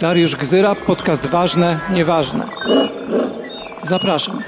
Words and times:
Dariusz 0.00 0.36
Gzyra, 0.36 0.74
podcast 0.74 1.26
Ważne, 1.26 1.80
Nieważne. 1.92 2.46
Zapraszam. 3.82 4.42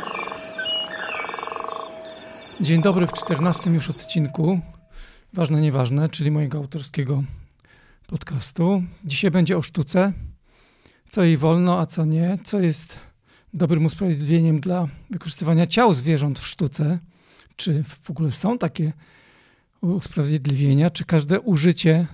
Dzień 2.60 2.82
dobry 2.82 3.06
w 3.06 3.12
czternastym 3.12 3.74
już 3.74 3.90
odcinku 3.90 4.60
Ważne, 5.32 5.60
Nieważne, 5.60 6.08
czyli 6.08 6.30
mojego 6.30 6.58
autorskiego 6.58 7.22
podcastu. 8.06 8.82
Dzisiaj 9.04 9.30
będzie 9.30 9.56
o 9.56 9.62
sztuce, 9.62 10.12
co 11.08 11.22
jej 11.22 11.36
wolno, 11.36 11.80
a 11.80 11.86
co 11.86 12.04
nie, 12.04 12.38
co 12.44 12.60
jest 12.60 12.98
dobrym 13.54 13.86
usprawiedliwieniem 13.86 14.60
dla 14.60 14.88
wykorzystywania 15.10 15.66
ciał 15.66 15.94
zwierząt 15.94 16.38
w 16.38 16.46
sztuce, 16.46 16.98
czy 17.56 17.84
w 18.02 18.10
ogóle 18.10 18.30
są 18.30 18.58
takie 18.58 18.92
usprawiedliwienia, 19.80 20.90
czy 20.90 21.04
każde 21.04 21.40
użycie 21.40 22.06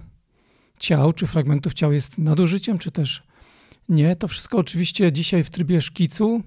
ciał, 0.85 1.13
czy 1.13 1.27
fragmentów 1.27 1.75
ciał 1.75 1.93
jest 1.93 2.19
nadużyciem, 2.19 2.79
czy 2.79 2.91
też 2.91 3.23
nie. 3.89 4.17
To 4.17 4.29
wszystko 4.29 4.59
oczywiście 4.59 5.13
dzisiaj 5.13 5.45
w 5.45 5.51
trybie 5.51 5.81
szkicu, 5.81 6.43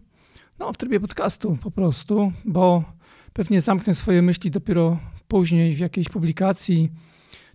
no 0.60 0.74
w 0.74 0.78
trybie 0.78 1.00
podcastu 1.00 1.58
po 1.62 1.72
prostu, 1.72 2.32
bo 2.46 2.84
pewnie 3.34 3.62
zamknę 3.62 3.94
swoje 3.94 4.22
myśli 4.22 4.52
dopiero 4.52 5.00
później 5.28 5.76
w 5.76 5.80
jakiejś 5.80 6.10
publikacji, 6.10 6.90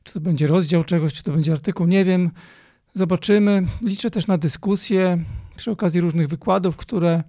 czy 0.02 0.12
to 0.12 0.20
będzie 0.20 0.46
rozdział 0.46 0.84
czegoś, 0.84 1.14
czy 1.14 1.22
to 1.22 1.32
będzie 1.32 1.52
artykuł, 1.52 1.86
nie 1.86 2.04
wiem. 2.04 2.30
Zobaczymy. 2.94 3.66
Liczę 3.82 4.10
też 4.10 4.26
na 4.26 4.38
dyskusję 4.38 5.24
przy 5.56 5.70
okazji 5.70 6.00
różnych 6.00 6.28
wykładów, 6.28 6.76
które 6.76 7.22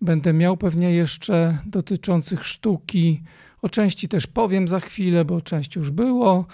będę 0.00 0.32
miał 0.32 0.56
pewnie 0.56 0.90
jeszcze 0.90 1.58
dotyczących 1.66 2.44
sztuki. 2.46 3.22
O 3.62 3.68
części 3.68 4.08
też 4.08 4.26
powiem 4.26 4.68
za 4.68 4.80
chwilę, 4.80 5.24
bo 5.24 5.40
część 5.40 5.76
już 5.76 5.90
było. 5.90 6.46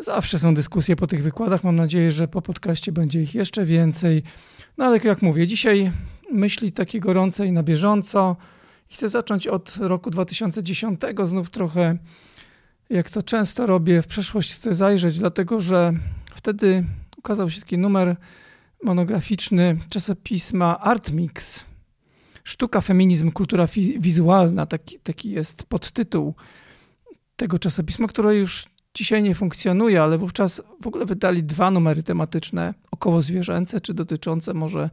Zawsze 0.00 0.38
są 0.38 0.54
dyskusje 0.54 0.96
po 0.96 1.06
tych 1.06 1.22
wykładach. 1.22 1.64
Mam 1.64 1.76
nadzieję, 1.76 2.12
że 2.12 2.28
po 2.28 2.42
podcaście 2.42 2.92
będzie 2.92 3.22
ich 3.22 3.34
jeszcze 3.34 3.64
więcej. 3.64 4.22
No 4.76 4.84
ale 4.84 4.98
jak 5.04 5.22
mówię, 5.22 5.46
dzisiaj 5.46 5.92
myśli 6.32 6.72
takie 6.72 7.00
gorące 7.00 7.46
i 7.46 7.52
na 7.52 7.62
bieżąco. 7.62 8.36
Chcę 8.88 9.08
zacząć 9.08 9.46
od 9.46 9.76
roku 9.76 10.10
2010. 10.10 11.00
Znów 11.24 11.50
trochę, 11.50 11.98
jak 12.90 13.10
to 13.10 13.22
często 13.22 13.66
robię, 13.66 14.02
w 14.02 14.06
przeszłość 14.06 14.54
chcę 14.54 14.74
zajrzeć, 14.74 15.18
dlatego 15.18 15.60
że 15.60 15.92
wtedy 16.34 16.84
ukazał 17.16 17.50
się 17.50 17.60
taki 17.60 17.78
numer 17.78 18.16
monograficzny 18.82 19.78
czasopisma 19.90 20.80
Artmix. 20.80 21.64
Sztuka, 22.44 22.80
feminizm, 22.80 23.32
kultura 23.32 23.66
wizualna, 23.98 24.66
taki, 24.66 24.98
taki 24.98 25.30
jest 25.30 25.62
podtytuł 25.62 26.34
tego 27.36 27.58
czasopisma, 27.58 28.08
które 28.08 28.36
już 28.36 28.64
dzisiaj 28.98 29.22
nie 29.22 29.34
funkcjonuje, 29.34 30.02
ale 30.02 30.18
wówczas 30.18 30.62
w 30.80 30.86
ogóle 30.86 31.06
wydali 31.06 31.44
dwa 31.44 31.70
numery 31.70 32.02
tematyczne, 32.02 32.74
około 32.90 33.22
zwierzęce, 33.22 33.80
czy 33.80 33.94
dotyczące 33.94 34.54
może 34.54 34.90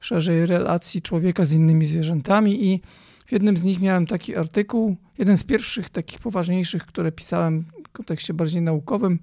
szerzej 0.00 0.46
relacji 0.46 1.02
człowieka 1.02 1.44
z 1.44 1.52
innymi 1.52 1.86
zwierzętami 1.86 2.64
i 2.64 2.80
w 3.26 3.32
jednym 3.32 3.56
z 3.56 3.64
nich 3.64 3.80
miałem 3.80 4.06
taki 4.06 4.36
artykuł, 4.36 4.96
jeden 5.18 5.36
z 5.36 5.44
pierwszych 5.44 5.90
takich 5.90 6.18
poważniejszych, 6.18 6.86
które 6.86 7.12
pisałem 7.12 7.64
w 7.88 7.92
kontekście 7.92 8.34
bardziej 8.34 8.62
naukowym. 8.62 9.18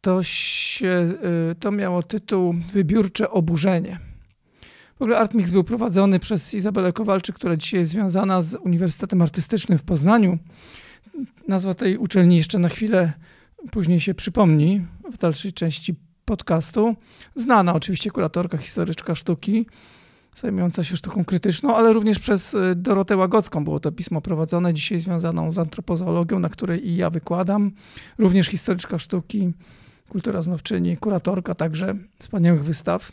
To, 0.00 0.22
się, 0.22 1.08
y, 1.52 1.54
to 1.54 1.70
miało 1.70 2.02
tytuł 2.02 2.54
Wybiórcze 2.72 3.30
oburzenie. 3.30 3.98
W 4.98 5.02
ogóle 5.02 5.18
Artmix 5.18 5.50
był 5.50 5.64
prowadzony 5.64 6.18
przez 6.18 6.54
Izabelę 6.54 6.92
Kowalczyk, 6.92 7.36
która 7.36 7.56
dzisiaj 7.56 7.80
jest 7.80 7.92
związana 7.92 8.42
z 8.42 8.54
Uniwersytetem 8.54 9.22
Artystycznym 9.22 9.78
w 9.78 9.82
Poznaniu. 9.82 10.38
Nazwa 11.48 11.74
tej 11.74 11.98
uczelni 11.98 12.36
jeszcze 12.36 12.58
na 12.58 12.68
chwilę 12.68 13.12
później 13.70 14.00
się 14.00 14.14
przypomni 14.14 14.86
w 15.12 15.18
dalszej 15.18 15.52
części 15.52 15.94
podcastu. 16.24 16.94
Znana 17.34 17.74
oczywiście 17.74 18.10
kuratorka, 18.10 18.58
historyczka 18.58 19.14
sztuki, 19.14 19.66
zajmująca 20.34 20.84
się 20.84 20.96
sztuką 20.96 21.24
krytyczną, 21.24 21.76
ale 21.76 21.92
również 21.92 22.18
przez 22.18 22.54
y, 22.54 22.74
Dorotę 22.76 23.16
Łagocką 23.16 23.64
było 23.64 23.80
to 23.80 23.92
pismo 23.92 24.20
prowadzone, 24.20 24.74
dzisiaj 24.74 24.98
związaną 24.98 25.52
z 25.52 25.58
antropozoologią, 25.58 26.38
na 26.38 26.48
której 26.48 26.88
i 26.88 26.96
ja 26.96 27.10
wykładam. 27.10 27.72
Również 28.18 28.46
historyczka 28.46 28.98
sztuki, 28.98 29.52
kultura 30.08 30.42
znowczyni, 30.42 30.96
kuratorka 30.96 31.54
także 31.54 31.94
wspaniałych 32.18 32.64
wystaw. 32.64 33.12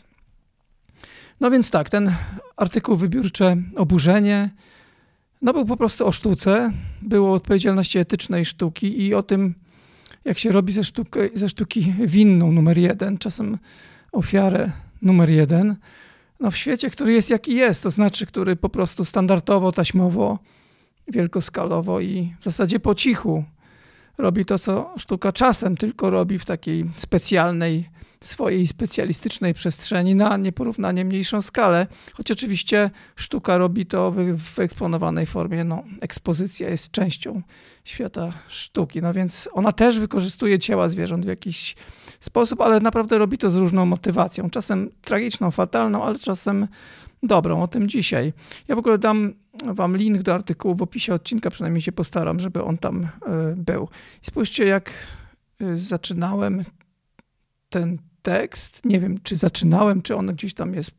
No 1.40 1.50
więc 1.50 1.70
tak, 1.70 1.90
ten 1.90 2.12
artykuł 2.56 2.96
wybiórcze 2.96 3.56
oburzenie 3.76 4.50
no 5.46 5.52
był 5.52 5.64
po 5.64 5.76
prostu 5.76 6.06
o 6.06 6.12
sztuce, 6.12 6.72
było 7.02 7.30
o 7.30 7.34
odpowiedzialności 7.34 7.98
etycznej 7.98 8.44
sztuki 8.44 9.02
i 9.02 9.14
o 9.14 9.22
tym, 9.22 9.54
jak 10.24 10.38
się 10.38 10.52
robi 10.52 10.72
ze, 10.72 10.84
sztuki, 10.84 11.18
ze 11.34 11.48
sztuki 11.48 11.94
winną 12.00 12.52
numer 12.52 12.78
jeden, 12.78 13.18
czasem 13.18 13.58
ofiarę 14.12 14.72
numer 15.02 15.30
jeden. 15.30 15.76
No 16.40 16.50
w 16.50 16.56
świecie, 16.56 16.90
który 16.90 17.12
jest 17.12 17.30
jaki 17.30 17.54
jest, 17.54 17.82
to 17.82 17.90
znaczy, 17.90 18.26
który 18.26 18.56
po 18.56 18.68
prostu 18.68 19.04
standardowo, 19.04 19.72
taśmowo, 19.72 20.38
wielkoskalowo 21.08 22.00
i 22.00 22.34
w 22.40 22.44
zasadzie 22.44 22.80
po 22.80 22.94
cichu 22.94 23.44
robi 24.18 24.44
to, 24.44 24.58
co 24.58 24.94
sztuka 24.98 25.32
czasem 25.32 25.76
tylko 25.76 26.10
robi 26.10 26.38
w 26.38 26.44
takiej 26.44 26.90
specjalnej 26.94 27.88
swojej 28.20 28.66
specjalistycznej 28.66 29.54
przestrzeni 29.54 30.14
na 30.14 30.36
nieporównanie 30.36 31.04
mniejszą 31.04 31.42
skalę, 31.42 31.86
choć 32.12 32.30
oczywiście 32.30 32.90
sztuka 33.16 33.58
robi 33.58 33.86
to 33.86 34.10
w 34.10 34.16
wyeksponowanej 34.36 35.26
formie. 35.26 35.64
No, 35.64 35.82
ekspozycja 36.00 36.68
jest 36.68 36.90
częścią 36.90 37.42
świata 37.84 38.32
sztuki, 38.48 39.02
no 39.02 39.12
więc 39.12 39.48
ona 39.52 39.72
też 39.72 39.98
wykorzystuje 39.98 40.58
ciała 40.58 40.88
zwierząt 40.88 41.24
w 41.24 41.28
jakiś 41.28 41.76
sposób, 42.20 42.60
ale 42.60 42.80
naprawdę 42.80 43.18
robi 43.18 43.38
to 43.38 43.50
z 43.50 43.54
różną 43.54 43.86
motywacją. 43.86 44.50
Czasem 44.50 44.90
tragiczną, 45.02 45.50
fatalną, 45.50 46.04
ale 46.04 46.18
czasem 46.18 46.68
dobrą. 47.22 47.62
O 47.62 47.68
tym 47.68 47.88
dzisiaj. 47.88 48.32
Ja 48.68 48.76
w 48.76 48.78
ogóle 48.78 48.98
dam 48.98 49.34
wam 49.64 49.96
link 49.96 50.22
do 50.22 50.34
artykułu 50.34 50.74
w 50.74 50.82
opisie 50.82 51.14
odcinka, 51.14 51.50
przynajmniej 51.50 51.82
się 51.82 51.92
postaram, 51.92 52.40
żeby 52.40 52.64
on 52.64 52.78
tam 52.78 53.04
e, 53.04 53.08
był. 53.56 53.88
I 54.22 54.26
spójrzcie, 54.26 54.64
jak 54.64 54.90
e, 55.60 55.76
zaczynałem 55.76 56.64
ten 57.68 57.98
tekst. 58.22 58.84
Nie 58.84 59.00
wiem, 59.00 59.18
czy 59.22 59.36
zaczynałem, 59.36 60.02
czy 60.02 60.16
on 60.16 60.26
gdzieś 60.26 60.54
tam 60.54 60.74
jest 60.74 60.90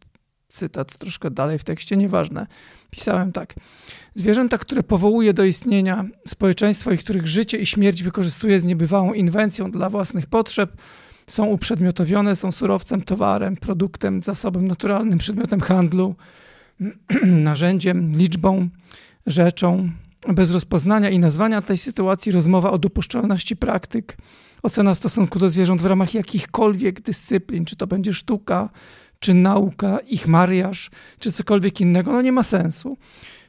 cytat 0.50 0.98
troszkę 0.98 1.32
dalej 1.32 1.60
w 1.60 1.64
tekście, 1.64 1.98
nieważne. 1.98 2.48
Pisałem 2.90 3.32
tak. 3.32 3.56
Zwierzęta, 4.16 4.58
które 4.58 4.84
powołuje 4.84 5.34
do 5.34 5.44
istnienia 5.44 6.06
społeczeństwo 6.28 6.92
i 6.92 6.98
których 6.98 7.28
życie 7.28 7.58
i 7.58 7.66
śmierć 7.66 8.04
wykorzystuje 8.04 8.60
z 8.60 8.66
niebywałą 8.66 9.14
inwencją 9.14 9.72
dla 9.72 9.90
własnych 9.90 10.26
potrzeb, 10.26 10.72
są 11.28 11.46
uprzedmiotowione, 11.46 12.36
są 12.36 12.52
surowcem, 12.52 13.02
towarem, 13.02 13.58
produktem, 13.58 14.24
zasobem 14.24 14.68
naturalnym, 14.68 15.20
przedmiotem 15.20 15.62
handlu, 15.62 16.16
narzędziem, 17.26 18.12
liczbą, 18.12 18.70
rzeczą. 19.26 19.90
Bez 20.28 20.54
rozpoznania 20.54 21.10
i 21.10 21.20
nazwania 21.20 21.62
tej 21.62 21.78
sytuacji 21.78 22.32
rozmowa 22.32 22.72
o 22.72 22.78
dopuszczalności 22.78 23.56
praktyk, 23.56 24.18
ocena 24.64 24.96
stosunku 24.96 25.40
do 25.40 25.50
zwierząt 25.50 25.82
w 25.82 25.86
ramach 25.86 26.14
jakichkolwiek 26.14 27.02
dyscyplin, 27.02 27.66
czy 27.66 27.76
to 27.76 27.88
będzie 27.88 28.14
sztuka, 28.14 28.70
czy 29.20 29.34
nauka, 29.34 30.00
ich 30.00 30.28
mariaż, 30.28 30.90
czy 31.20 31.32
cokolwiek 31.32 31.82
innego, 31.82 32.12
no 32.12 32.22
nie 32.22 32.32
ma 32.32 32.44
sensu. 32.44 32.98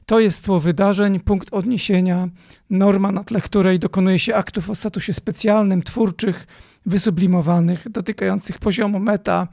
To 0.07 0.21
jest 0.21 0.45
tło 0.45 0.61
wydarzeń, 0.61 1.21
punkt 1.21 1.55
odniesienia, 1.55 2.29
norma, 2.71 3.13
na 3.13 3.25
tle 3.25 3.41
której 3.41 3.79
dokonuje 3.79 4.19
się 4.19 4.35
aktów 4.35 4.71
o 4.71 4.75
statusie 4.75 5.13
specjalnym, 5.13 5.83
twórczych, 5.83 6.47
wysublimowanych, 6.87 7.89
dotykających 7.89 8.59
poziomu 8.59 8.99
meta, 8.99 9.49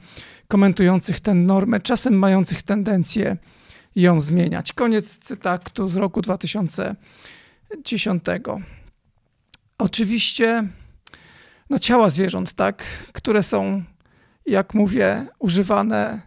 komentujących 0.48 1.20
tę 1.20 1.34
normę, 1.34 1.80
czasem 1.80 2.18
mających 2.18 2.62
tendencję 2.62 3.36
ją 3.96 4.20
zmieniać. 4.20 4.72
Koniec 4.72 5.18
cytatu 5.18 5.88
z 5.88 5.96
roku 5.96 6.22
2010. 6.22 8.24
Oczywiście 9.78 10.68
no, 11.70 11.78
ciała 11.78 12.10
zwierząt, 12.10 12.54
tak, 12.54 12.82
które 13.12 13.42
są, 13.42 13.82
jak 14.46 14.74
mówię, 14.74 15.26
używane 15.38 16.22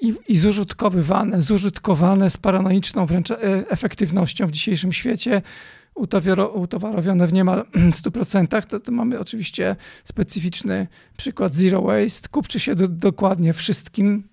i, 0.00 0.14
i 0.28 0.36
zużytkowywane, 0.36 1.42
zużytkowane 1.42 2.30
z 2.30 2.36
paranoiczną 2.36 3.06
wręcz 3.06 3.30
e, 3.30 3.36
efektywnością 3.68 4.46
w 4.46 4.50
dzisiejszym 4.50 4.92
świecie, 4.92 5.42
utowarowione 6.54 7.26
w 7.26 7.32
niemal 7.32 7.64
100%, 8.02 8.66
to, 8.66 8.80
to 8.80 8.92
mamy 8.92 9.20
oczywiście 9.20 9.76
specyficzny 10.04 10.86
przykład 11.16 11.54
zero 11.54 11.82
waste. 11.82 12.28
Kupczy 12.28 12.60
się 12.60 12.74
do, 12.74 12.88
dokładnie 12.88 13.52
wszystkim 13.52 14.28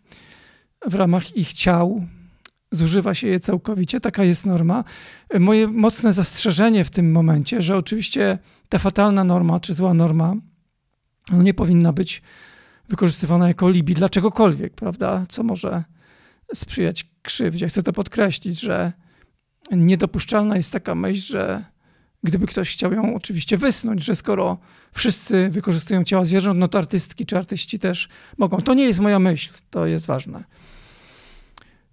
w 0.86 0.96
ramach 0.96 1.38
ich 1.38 1.54
ciał, 1.54 2.06
zużywa 2.72 3.14
się 3.14 3.28
je 3.28 3.40
całkowicie, 3.40 4.00
taka 4.00 4.24
jest 4.24 4.46
norma. 4.46 4.84
Moje 5.40 5.68
mocne 5.68 6.14
zastrzeżenie 6.14 6.86
w 6.86 6.90
tym 6.90 7.12
momencie, 7.12 7.62
że 7.62 7.78
oczywiście 7.78 8.38
ta 8.70 8.80
fatalna 8.80 9.24
norma 9.24 9.60
czy 9.60 9.74
zła 9.74 9.94
norma 9.94 10.36
no 11.32 11.44
nie 11.44 11.54
powinna 11.54 11.94
być 11.94 12.22
wykorzystywana 12.90 13.48
jako 13.48 13.66
alibi 13.66 13.94
dla 13.94 14.10
czegokolwiek, 14.10 14.74
prawda? 14.74 15.26
Co 15.30 15.44
może 15.44 15.84
sprzyjać 16.54 17.06
krzywdzie. 17.22 17.68
Chcę 17.68 17.84
to 17.84 17.94
podkreślić, 17.94 18.60
że 18.60 18.94
niedopuszczalna 19.72 20.56
jest 20.56 20.72
taka 20.72 20.96
myśl, 20.96 21.32
że 21.32 21.64
gdyby 22.24 22.48
ktoś 22.48 22.74
chciał 22.74 22.94
ją 22.94 23.16
oczywiście 23.16 23.58
wysnuć, 23.58 24.04
że 24.04 24.16
skoro 24.16 24.58
wszyscy 24.94 25.50
wykorzystują 25.50 26.04
ciała 26.04 26.26
zwierząt, 26.26 26.60
no 26.60 26.68
to 26.68 26.78
artystki 26.78 27.26
czy 27.26 27.38
artyści 27.38 27.80
też 27.80 28.10
mogą. 28.38 28.58
To 28.58 28.74
nie 28.74 28.84
jest 28.84 29.00
moja 29.00 29.20
myśl, 29.20 29.54
to 29.70 29.86
jest 29.86 30.06
ważne. 30.06 30.44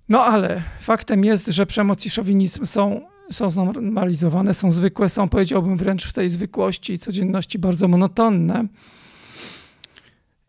No 0.09 0.25
ale 0.25 0.63
faktem 0.81 1.25
jest, 1.25 1.47
że 1.47 1.67
przemoc 1.67 2.07
i 2.07 2.11
szowinizm 2.11 2.67
są, 2.67 3.01
są 3.31 3.51
znormalizowane, 3.51 4.55
są 4.55 4.73
zwykłe, 4.73 5.09
są 5.09 5.29
powiedziałbym 5.29 5.77
wręcz 5.77 6.07
w 6.07 6.13
tej 6.13 6.31
zwykłości 6.31 6.93
i 6.93 6.99
codzienności 6.99 7.59
bardzo 7.59 7.89
monotonne. 7.89 8.67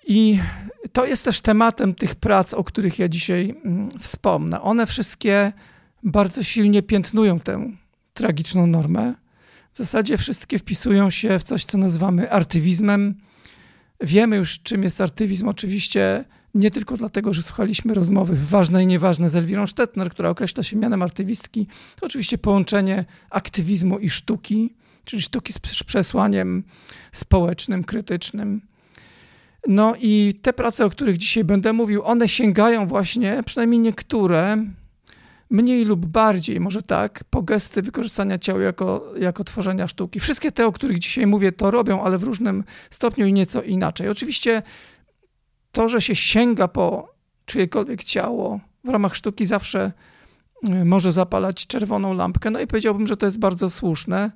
I 0.07 0.39
to 0.94 1.05
jest 1.05 1.25
też 1.25 1.41
tematem 1.41 1.95
tych 1.95 2.15
prac, 2.15 2.53
o 2.53 2.63
których 2.63 3.00
ja 3.00 3.07
dzisiaj 3.07 3.55
mm, 3.65 3.89
wspomnę. 4.00 4.61
One 4.61 4.85
wszystkie 4.85 5.53
bardzo 6.03 6.44
silnie 6.44 6.83
piętnują 6.83 7.39
tę 7.39 7.71
tragiczną 8.13 8.67
normę. 8.67 9.13
W 9.73 9.77
zasadzie 9.77 10.17
wszystkie 10.17 10.59
wpisują 10.59 11.09
się 11.09 11.39
w 11.39 11.44
coś, 11.44 11.65
co 11.65 11.77
nazywamy 11.77 12.31
artywizmem. 12.31 13.15
Wiemy 14.01 14.35
już, 14.35 14.59
czym 14.59 14.83
jest 14.83 15.01
artywizm. 15.01 15.47
Oczywiście 15.47 16.25
nie 16.53 16.71
tylko 16.71 16.97
dlatego, 16.97 17.33
że 17.33 17.41
słuchaliśmy 17.41 17.94
rozmowy 17.94 18.35
ważne 18.35 18.83
i 18.83 18.88
nieważne 18.88 19.29
z 19.29 19.35
Elwirą 19.35 19.67
Stettner, 19.67 20.09
która 20.09 20.29
określa 20.29 20.63
się 20.63 20.77
mianem 20.77 21.01
artywistki. 21.01 21.67
To 21.95 22.05
oczywiście 22.05 22.38
połączenie 22.38 23.05
aktywizmu 23.29 24.00
i 24.00 24.09
sztuki, 24.09 24.73
czyli 25.05 25.21
sztuki 25.21 25.53
z 25.53 25.59
przesłaniem 25.59 26.63
społecznym, 27.11 27.83
krytycznym. 27.83 28.61
No 29.67 29.94
i 30.00 30.33
te 30.41 30.53
prace, 30.53 30.85
o 30.85 30.89
których 30.89 31.17
dzisiaj 31.17 31.44
będę 31.44 31.73
mówił, 31.73 32.03
one 32.03 32.29
sięgają 32.29 32.88
właśnie, 32.88 33.44
przynajmniej 33.45 33.79
niektóre, 33.79 34.65
mniej 35.50 35.85
lub 35.85 36.05
bardziej, 36.05 36.59
może 36.59 36.81
tak, 36.81 37.23
po 37.29 37.41
gesty 37.41 37.81
wykorzystania 37.81 38.38
ciała 38.38 38.61
jako, 38.61 39.13
jako 39.19 39.44
tworzenia 39.44 39.88
sztuki. 39.88 40.19
Wszystkie 40.19 40.51
te, 40.51 40.65
o 40.65 40.71
których 40.71 41.00
dzisiaj 41.00 41.27
mówię, 41.27 41.51
to 41.51 41.71
robią, 41.71 42.03
ale 42.03 42.17
w 42.17 42.23
różnym 42.23 42.63
stopniu 42.89 43.25
i 43.25 43.33
nieco 43.33 43.61
inaczej. 43.61 44.09
Oczywiście 44.09 44.61
to, 45.74 45.90
że 45.90 46.02
się 46.02 46.16
sięga 46.16 46.68
po 46.68 47.14
czyjekolwiek 47.46 48.04
ciało 48.04 48.60
w 48.84 48.90
ramach 48.90 49.16
sztuki, 49.16 49.46
zawsze 49.46 49.92
y, 50.70 50.86
może 50.86 51.12
zapalać 51.12 51.68
czerwoną 51.68 52.14
lampkę. 52.14 52.52
No 52.52 52.60
i 52.60 52.68
powiedziałbym, 52.68 53.08
że 53.08 53.18
to 53.18 53.25
jest 53.25 53.40
bardzo 53.40 53.70
słuszne, 53.70 54.31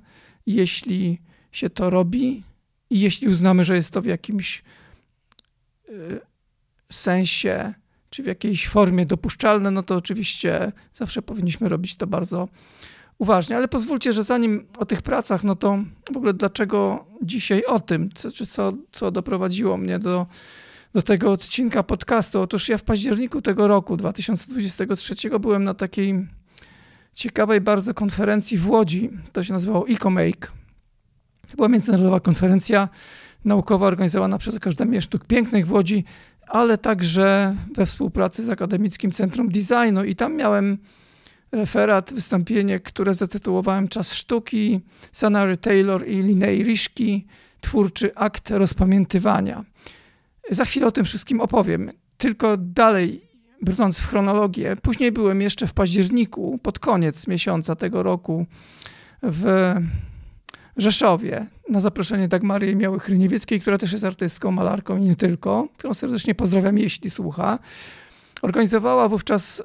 jeśli 0.46 1.20
się 1.52 1.70
to 1.70 1.90
robi 1.90 2.42
i 2.90 3.00
jeśli 3.00 3.28
uznamy, 3.28 3.64
że 3.64 3.76
jest 3.76 3.90
to 3.90 4.02
w 4.02 4.06
jakimś 4.06 4.62
y, 5.88 6.20
sensie 6.92 7.74
czy 8.10 8.22
w 8.22 8.26
jakiejś 8.26 8.68
formie 8.68 9.06
dopuszczalne, 9.06 9.70
no 9.70 9.82
to 9.82 9.96
oczywiście 9.96 10.72
zawsze 10.94 11.22
powinniśmy 11.22 11.68
robić 11.68 11.96
to 11.96 12.06
bardzo 12.06 12.48
uważnie. 13.18 13.56
Ale 13.56 13.68
pozwólcie, 13.68 14.12
że 14.12 14.24
zanim 14.24 14.66
o 14.78 14.86
tych 14.86 15.02
pracach, 15.02 15.44
no 15.44 15.56
to 15.56 15.78
w 16.12 16.16
ogóle 16.16 16.34
dlaczego 16.34 17.06
dzisiaj 17.22 17.64
o 17.64 17.80
tym, 17.80 18.10
co, 18.14 18.30
czy 18.30 18.46
co, 18.46 18.72
co 18.92 19.10
doprowadziło 19.10 19.76
mnie 19.76 19.98
do, 19.98 20.26
do 20.94 21.02
tego 21.02 21.32
odcinka 21.32 21.82
podcastu. 21.82 22.40
Otóż 22.40 22.68
ja 22.68 22.78
w 22.78 22.82
październiku 22.82 23.42
tego 23.42 23.68
roku, 23.68 23.96
2023, 23.96 25.14
byłem 25.40 25.64
na 25.64 25.74
takiej 25.74 26.26
ciekawej 27.14 27.60
bardzo 27.60 27.94
konferencji 27.94 28.58
w 28.58 28.70
Łodzi. 28.70 29.10
To 29.32 29.44
się 29.44 29.52
nazywało 29.52 29.88
EcoMake. 29.88 30.52
Była 31.56 31.68
międzynarodowa 31.68 32.20
konferencja 32.20 32.88
naukowa 33.44 33.86
organizowana 33.86 34.38
przez 34.38 34.56
Akademię 34.56 35.02
Sztuk 35.02 35.24
Pięknych 35.24 35.66
w 35.66 35.72
Łodzi 35.72 36.04
ale 36.48 36.78
także 36.78 37.56
we 37.74 37.86
współpracy 37.86 38.44
z 38.44 38.50
Akademickim 38.50 39.12
Centrum 39.12 39.48
Designu 39.48 40.04
i 40.04 40.16
tam 40.16 40.36
miałem 40.36 40.78
referat, 41.52 42.12
wystąpienie, 42.14 42.80
które 42.80 43.14
zatytułowałem 43.14 43.88
Czas 43.88 44.12
sztuki, 44.12 44.80
Sanary 45.12 45.56
Taylor 45.56 46.08
i 46.08 46.22
Linney 46.22 46.62
Rishki, 46.62 47.26
twórczy 47.60 48.14
akt 48.14 48.50
rozpamiętywania. 48.50 49.64
Za 50.50 50.64
chwilę 50.64 50.86
o 50.86 50.92
tym 50.92 51.04
wszystkim 51.04 51.40
opowiem. 51.40 51.90
Tylko 52.16 52.56
dalej, 52.56 53.28
brnąc 53.62 53.98
w 53.98 54.06
chronologię, 54.06 54.76
później 54.82 55.12
byłem 55.12 55.40
jeszcze 55.40 55.66
w 55.66 55.72
październiku, 55.72 56.58
pod 56.62 56.78
koniec 56.78 57.26
miesiąca 57.26 57.76
tego 57.76 58.02
roku 58.02 58.46
w 59.22 59.74
Rzeszowie 60.76 61.46
na 61.68 61.80
zaproszenie 61.80 62.28
Dagmary 62.28 62.76
Miały 62.76 62.98
Chryniewieckiej, 62.98 63.60
która 63.60 63.78
też 63.78 63.92
jest 63.92 64.04
artystką, 64.04 64.50
malarką 64.50 64.96
i 64.96 65.00
nie 65.00 65.16
tylko, 65.16 65.68
którą 65.76 65.94
serdecznie 65.94 66.34
pozdrawiam, 66.34 66.78
jeśli 66.78 67.10
słucha. 67.10 67.58
Organizowała 68.42 69.08
wówczas 69.08 69.62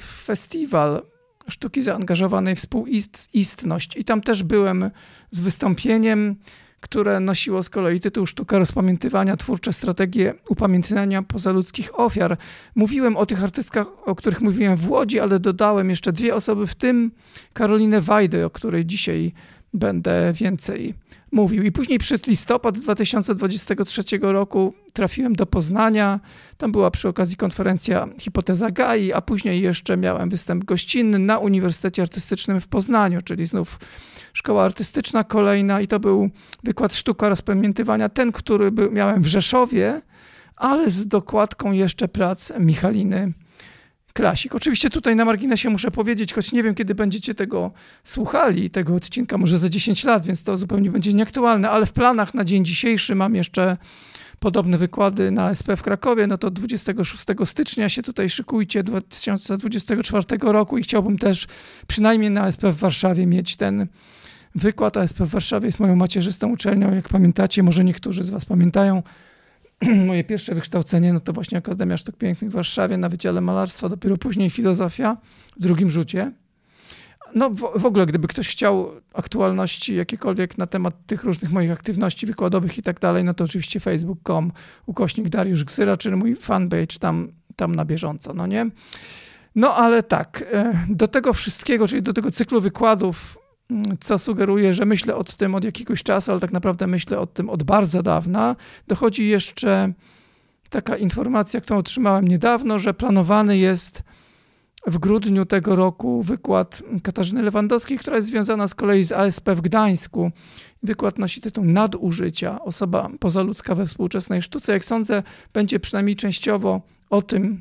festiwal 0.00 1.02
sztuki 1.48 1.82
zaangażowanej 1.82 2.56
współistność 2.56 3.96
i 3.96 4.04
tam 4.04 4.20
też 4.20 4.42
byłem 4.42 4.90
z 5.30 5.40
wystąpieniem, 5.40 6.36
które 6.80 7.20
nosiło 7.20 7.62
z 7.62 7.70
kolei 7.70 8.00
tytuł 8.00 8.26
Sztuka 8.26 8.58
rozpamiętywania, 8.58 9.36
twórcze 9.36 9.72
strategie 9.72 10.34
upamiętniania 10.48 11.22
pozaludzkich 11.22 12.00
ofiar. 12.00 12.36
Mówiłem 12.74 13.16
o 13.16 13.26
tych 13.26 13.44
artystkach, 13.44 13.86
o 14.04 14.14
których 14.14 14.40
mówiłem 14.40 14.76
w 14.76 14.90
Łodzi, 14.90 15.20
ale 15.20 15.40
dodałem 15.40 15.90
jeszcze 15.90 16.12
dwie 16.12 16.34
osoby, 16.34 16.66
w 16.66 16.74
tym 16.74 17.10
Karolinę 17.52 18.00
Wajdę, 18.00 18.46
o 18.46 18.50
której 18.50 18.86
dzisiaj 18.86 19.32
będę 19.74 20.32
więcej 20.32 20.94
mówił. 21.32 21.62
I 21.62 21.72
później 21.72 21.98
przed 21.98 22.26
listopad 22.26 22.78
2023 22.78 24.02
roku 24.20 24.74
trafiłem 24.92 25.36
do 25.36 25.46
Poznania. 25.46 26.20
Tam 26.56 26.72
była 26.72 26.90
przy 26.90 27.08
okazji 27.08 27.36
konferencja 27.36 28.08
Hipoteza 28.20 28.70
Gai, 28.70 29.12
a 29.12 29.20
później 29.20 29.62
jeszcze 29.62 29.96
miałem 29.96 30.30
występ 30.30 30.64
gościnny 30.64 31.18
na 31.18 31.38
Uniwersytecie 31.38 32.02
Artystycznym 32.02 32.60
w 32.60 32.68
Poznaniu, 32.68 33.20
czyli 33.20 33.46
znów 33.46 33.78
szkoła 34.32 34.64
artystyczna 34.64 35.24
kolejna 35.24 35.80
i 35.80 35.86
to 35.86 36.00
był 36.00 36.30
wykład 36.64 36.94
sztuka 36.94 37.28
rozpamiętywania, 37.28 38.08
ten, 38.08 38.32
który 38.32 38.72
był, 38.72 38.92
miałem 38.92 39.22
w 39.22 39.26
Rzeszowie, 39.26 40.02
ale 40.56 40.90
z 40.90 41.06
dokładką 41.06 41.72
jeszcze 41.72 42.08
prac 42.08 42.52
Michaliny 42.58 43.32
klasik. 44.16 44.54
Oczywiście 44.54 44.90
tutaj 44.90 45.16
na 45.16 45.24
marginesie 45.24 45.70
muszę 45.70 45.90
powiedzieć, 45.90 46.32
choć 46.32 46.52
nie 46.52 46.62
wiem, 46.62 46.74
kiedy 46.74 46.94
będziecie 46.94 47.34
tego 47.34 47.72
słuchali, 48.04 48.70
tego 48.70 48.94
odcinka, 48.94 49.38
może 49.38 49.58
za 49.58 49.68
10 49.68 50.04
lat, 50.04 50.26
więc 50.26 50.44
to 50.44 50.56
zupełnie 50.56 50.90
będzie 50.90 51.12
nieaktualne, 51.12 51.70
ale 51.70 51.86
w 51.86 51.92
planach 51.92 52.34
na 52.34 52.44
dzień 52.44 52.64
dzisiejszy 52.64 53.14
mam 53.14 53.34
jeszcze 53.34 53.76
podobne 54.38 54.78
wykłady 54.78 55.30
na 55.30 55.50
SP 55.58 55.68
w 55.76 55.82
Krakowie, 55.82 56.26
no 56.26 56.38
to 56.38 56.50
26 56.50 57.24
stycznia 57.44 57.88
się 57.88 58.02
tutaj 58.02 58.30
szykujcie 58.30 58.82
2024 58.82 60.24
roku 60.40 60.78
i 60.78 60.82
chciałbym 60.82 61.18
też 61.18 61.46
przynajmniej 61.86 62.30
na 62.30 62.46
SP 62.54 62.62
w 62.72 62.76
Warszawie 62.76 63.26
mieć 63.26 63.56
ten 63.56 63.86
wykład. 64.54 64.96
ASP 64.96 65.18
w 65.18 65.28
Warszawie 65.28 65.66
jest 65.66 65.80
moją 65.80 65.96
macierzystą 65.96 66.48
uczelnią, 66.48 66.94
jak 66.94 67.08
pamiętacie, 67.08 67.62
może 67.62 67.84
niektórzy 67.84 68.22
z 68.22 68.30
was 68.30 68.44
pamiętają, 68.44 69.02
moje 70.06 70.24
pierwsze 70.24 70.54
wykształcenie, 70.54 71.12
no 71.12 71.20
to 71.20 71.32
właśnie 71.32 71.58
Akademia 71.58 71.96
Sztuk 71.96 72.16
Pięknych 72.16 72.50
w 72.50 72.54
Warszawie 72.54 72.96
na 72.96 73.08
Wydziale 73.08 73.40
Malarstwa, 73.40 73.88
dopiero 73.88 74.16
później 74.16 74.50
filozofia 74.50 75.16
w 75.56 75.62
drugim 75.62 75.90
rzucie. 75.90 76.32
No 77.34 77.50
w, 77.50 77.72
w, 77.76 77.86
ogóle, 77.86 78.06
gdyby 78.06 78.28
ktoś 78.28 78.48
chciał 78.48 78.90
aktualności 79.14 79.94
jakiekolwiek 79.94 80.58
na 80.58 80.66
temat 80.66 81.06
tych 81.06 81.24
różnych 81.24 81.52
moich 81.52 81.70
aktywności 81.70 82.26
wykładowych 82.26 82.78
i 82.78 82.82
tak 82.82 83.00
dalej, 83.00 83.24
no 83.24 83.34
to 83.34 83.44
oczywiście 83.44 83.80
facebook.com 83.80 84.52
ukośnik 84.86 85.28
Dariusz 85.28 85.64
Gzyra, 85.64 85.96
czyli 85.96 86.16
mój 86.16 86.36
fanpage 86.36 86.98
tam, 87.00 87.28
tam 87.56 87.74
na 87.74 87.84
bieżąco, 87.84 88.34
no 88.34 88.46
nie? 88.46 88.70
No 89.54 89.74
ale 89.74 90.02
tak, 90.02 90.44
e, 90.52 90.86
do 90.88 91.08
tego 91.08 91.32
wszystkiego, 91.32 91.88
czyli 91.88 92.02
do 92.02 92.12
tego 92.12 92.30
cyklu 92.30 92.60
wykładów 92.60 93.38
co 94.00 94.18
sugeruje, 94.18 94.74
że 94.74 94.84
myślę 94.84 95.16
o 95.16 95.24
tym 95.24 95.54
od 95.54 95.64
jakiegoś 95.64 96.02
czasu, 96.02 96.30
ale 96.30 96.40
tak 96.40 96.52
naprawdę 96.52 96.86
myślę 96.86 97.18
o 97.18 97.26
tym 97.26 97.50
od 97.50 97.62
bardzo 97.62 98.02
dawna. 98.02 98.56
Dochodzi 98.88 99.28
jeszcze 99.28 99.92
taka 100.70 100.96
informacja, 100.96 101.60
którą 101.60 101.78
otrzymałem 101.78 102.28
niedawno, 102.28 102.78
że 102.78 102.94
planowany 102.94 103.58
jest 103.58 104.02
w 104.86 104.98
grudniu 104.98 105.46
tego 105.46 105.76
roku 105.76 106.22
wykład 106.22 106.82
Katarzyny 107.02 107.42
Lewandowskiej, 107.42 107.98
która 107.98 108.16
jest 108.16 108.28
związana 108.28 108.68
z 108.68 108.74
kolei 108.74 109.04
z 109.04 109.12
ASP 109.12 109.50
w 109.50 109.60
Gdańsku. 109.60 110.30
Wykład 110.82 111.18
nosi 111.18 111.40
tytuł 111.40 111.64
Nadużycia, 111.64 112.62
osoba 112.62 113.10
pozaludzka 113.20 113.74
we 113.74 113.86
współczesnej 113.86 114.42
sztuce. 114.42 114.72
Jak 114.72 114.84
sądzę, 114.84 115.22
będzie 115.52 115.80
przynajmniej 115.80 116.16
częściowo 116.16 116.80
o 117.10 117.22
tym, 117.22 117.60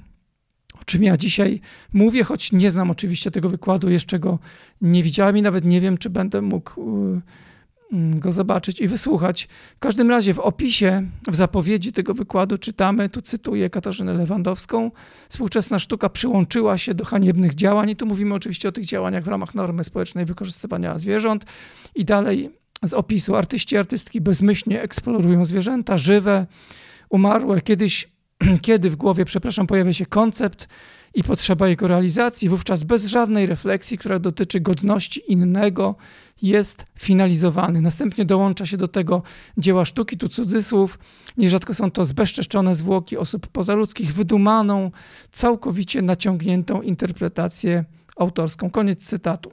o 0.82 0.86
czym 0.86 1.04
ja 1.04 1.18
dzisiaj 1.18 1.62
mówię, 1.94 2.24
choć 2.24 2.52
nie 2.52 2.72
znam 2.72 2.92
oczywiście 2.92 3.32
tego 3.32 3.50
wykładu, 3.50 3.90
jeszcze 3.90 4.20
go 4.20 4.40
nie 4.82 5.04
widziałem 5.04 5.38
i 5.38 5.42
nawet 5.42 5.66
nie 5.66 5.82
wiem, 5.82 5.98
czy 5.98 6.10
będę 6.10 6.42
mógł 6.42 6.82
y, 6.82 7.22
mm, 7.94 8.20
go 8.20 8.32
zobaczyć 8.32 8.80
i 8.82 8.88
wysłuchać. 8.88 9.48
W 9.76 9.80
każdym 9.80 10.10
razie 10.10 10.34
w 10.34 10.40
opisie, 10.40 11.08
w 11.28 11.36
zapowiedzi 11.36 11.94
tego 11.94 12.14
wykładu 12.14 12.58
czytamy, 12.58 13.10
tu 13.10 13.22
cytuję 13.22 13.70
Katarzynę 13.70 14.14
Lewandowską, 14.14 14.92
współczesna 15.30 15.80
sztuka 15.80 16.10
przyłączyła 16.10 16.78
się 16.78 16.94
do 16.94 17.06
haniebnych 17.06 17.56
działań 17.56 17.90
i 17.90 17.96
tu 17.96 18.06
mówimy 18.06 18.36
oczywiście 18.36 18.70
o 18.70 18.72
tych 18.72 18.86
działaniach 18.86 19.24
w 19.24 19.28
ramach 19.28 19.56
normy 19.56 19.84
społecznej 19.84 20.26
wykorzystywania 20.26 20.98
zwierząt 20.98 21.46
i 21.96 22.06
dalej 22.06 22.50
z 22.84 22.94
opisu 22.94 23.36
artyści, 23.36 23.78
artystki 23.78 24.22
bezmyślnie 24.22 24.82
eksplorują 24.82 25.46
zwierzęta 25.46 25.98
żywe, 25.98 26.48
umarłe, 27.10 27.62
kiedyś 27.62 28.15
kiedy 28.62 28.90
w 28.90 28.96
głowie, 28.96 29.26
przepraszam, 29.26 29.68
pojawia 29.68 29.94
się 29.94 30.06
koncept 30.06 30.68
i 31.14 31.24
potrzeba 31.24 31.68
jego 31.68 31.88
realizacji, 31.88 32.50
wówczas 32.50 32.84
bez 32.84 33.06
żadnej 33.06 33.46
refleksji, 33.46 33.98
która 33.98 34.20
dotyczy 34.20 34.60
godności 34.60 35.32
innego, 35.32 35.96
jest 36.42 36.86
finalizowany. 37.00 37.82
Następnie 37.82 38.26
dołącza 38.26 38.66
się 38.66 38.78
do 38.78 38.88
tego 38.88 39.24
dzieła 39.58 39.86
sztuki, 39.86 40.18
tu 40.18 40.30
cudzysłów. 40.30 41.00
Nierzadko 41.38 41.74
są 41.74 41.92
to 41.92 42.06
zbezczeszczone 42.06 42.76
zwłoki 42.76 43.18
osób 43.18 43.48
pozaludzkich, 43.48 44.14
wydumaną, 44.14 44.92
całkowicie 45.32 46.02
naciągniętą 46.02 46.82
interpretację 46.82 47.86
autorską. 48.18 48.70
Koniec 48.70 49.06
cytatu. 49.08 49.52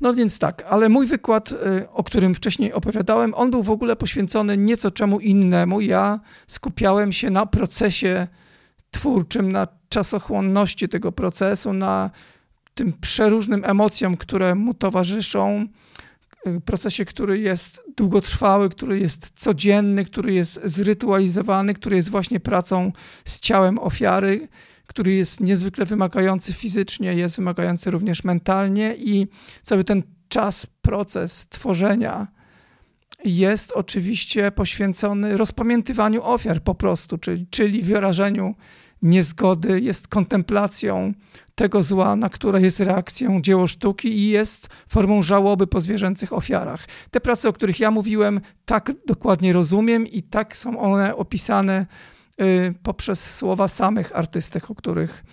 No 0.00 0.14
więc 0.14 0.38
tak, 0.38 0.64
ale 0.68 0.88
mój 0.88 1.06
wykład, 1.06 1.52
y, 1.52 1.56
o 1.92 2.04
którym 2.04 2.34
wcześniej 2.34 2.72
opowiadałem, 2.72 3.34
on 3.34 3.50
był 3.50 3.62
w 3.62 3.70
ogóle 3.70 3.96
poświęcony 3.96 4.56
nieco 4.56 4.90
czemu 4.90 5.20
innemu. 5.20 5.80
Ja 5.80 6.20
skupiałem 6.46 7.12
się 7.12 7.30
na 7.30 7.46
procesie 7.46 8.26
twórczym, 8.90 9.52
na 9.52 9.68
czasochłonności 9.88 10.88
tego 10.88 11.12
procesu, 11.12 11.72
na 11.72 12.10
tym 12.74 12.92
przeróżnym 12.92 13.64
emocjom, 13.64 14.16
które 14.16 14.54
mu 14.54 14.74
towarzyszą, 14.74 15.66
y, 16.46 16.60
procesie, 16.60 17.04
który 17.04 17.38
jest 17.38 17.82
długotrwały, 17.96 18.70
który 18.70 18.98
jest 18.98 19.30
codzienny, 19.34 20.04
który 20.04 20.34
jest 20.34 20.60
zrytualizowany, 20.64 21.74
który 21.74 21.96
jest 21.96 22.10
właśnie 22.10 22.40
pracą 22.40 22.92
z 23.24 23.40
ciałem 23.40 23.78
ofiary, 23.78 24.48
który 24.92 25.14
jest 25.14 25.40
niezwykle 25.40 25.84
wymagający 25.84 26.52
fizycznie, 26.52 27.14
jest 27.14 27.36
wymagający 27.36 27.90
również 27.90 28.24
mentalnie 28.24 28.94
i 28.96 29.26
cały 29.62 29.84
ten 29.84 30.02
czas, 30.28 30.66
proces 30.82 31.46
tworzenia 31.48 32.26
jest 33.24 33.72
oczywiście 33.72 34.50
poświęcony 34.50 35.36
rozpamiętywaniu 35.36 36.22
ofiar 36.24 36.62
po 36.62 36.74
prostu, 36.74 37.18
czyli, 37.18 37.46
czyli 37.46 37.82
wyrażeniu 37.82 38.54
niezgody, 39.02 39.80
jest 39.80 40.08
kontemplacją 40.08 41.12
tego 41.54 41.82
zła, 41.82 42.16
na 42.16 42.28
które 42.28 42.60
jest 42.60 42.80
reakcją 42.80 43.42
dzieło 43.42 43.66
sztuki 43.66 44.18
i 44.18 44.28
jest 44.28 44.68
formą 44.88 45.22
żałoby 45.22 45.66
po 45.66 45.80
zwierzęcych 45.80 46.32
ofiarach. 46.32 46.88
Te 47.10 47.20
prace, 47.20 47.48
o 47.48 47.52
których 47.52 47.80
ja 47.80 47.90
mówiłem, 47.90 48.40
tak 48.64 48.92
dokładnie 49.06 49.52
rozumiem 49.52 50.06
i 50.06 50.22
tak 50.22 50.56
są 50.56 50.80
one 50.80 51.16
opisane 51.16 51.86
poprzez 52.82 53.34
słowa 53.34 53.68
samych 53.68 54.16
artystek, 54.16 54.70
o 54.70 54.74
których 54.74 55.24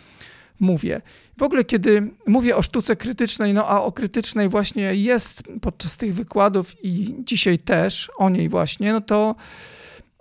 mówię. 0.60 1.02
W 1.38 1.44
ogóle, 1.44 1.66
kiedy 1.66 2.12
mówię 2.28 2.56
o 2.56 2.62
sztuce 2.62 2.96
krytycznej, 2.96 3.54
no 3.54 3.68
a 3.68 3.82
o 3.82 3.92
krytycznej 3.92 4.50
właśnie 4.50 4.96
jest 4.96 5.44
podczas 5.62 5.98
tych 5.98 6.16
wykładów 6.16 6.76
i 6.84 7.16
dzisiaj 7.20 7.60
też 7.60 8.12
o 8.18 8.30
niej 8.30 8.50
właśnie, 8.50 8.94
no 8.94 9.02
to 9.02 9.36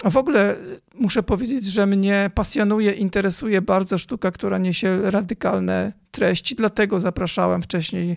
w 0.05 0.17
ogóle 0.17 0.57
muszę 0.95 1.23
powiedzieć, 1.23 1.65
że 1.65 1.87
mnie 1.87 2.31
pasjonuje, 2.35 2.93
interesuje 2.93 3.63
bardzo 3.63 3.99
sztuka, 3.99 4.31
która 4.31 4.59
niesie 4.59 5.11
radykalne 5.11 5.93
treści, 6.11 6.55
dlatego 6.55 7.01
zapraszałem 7.01 7.63
wcześniej 7.63 8.17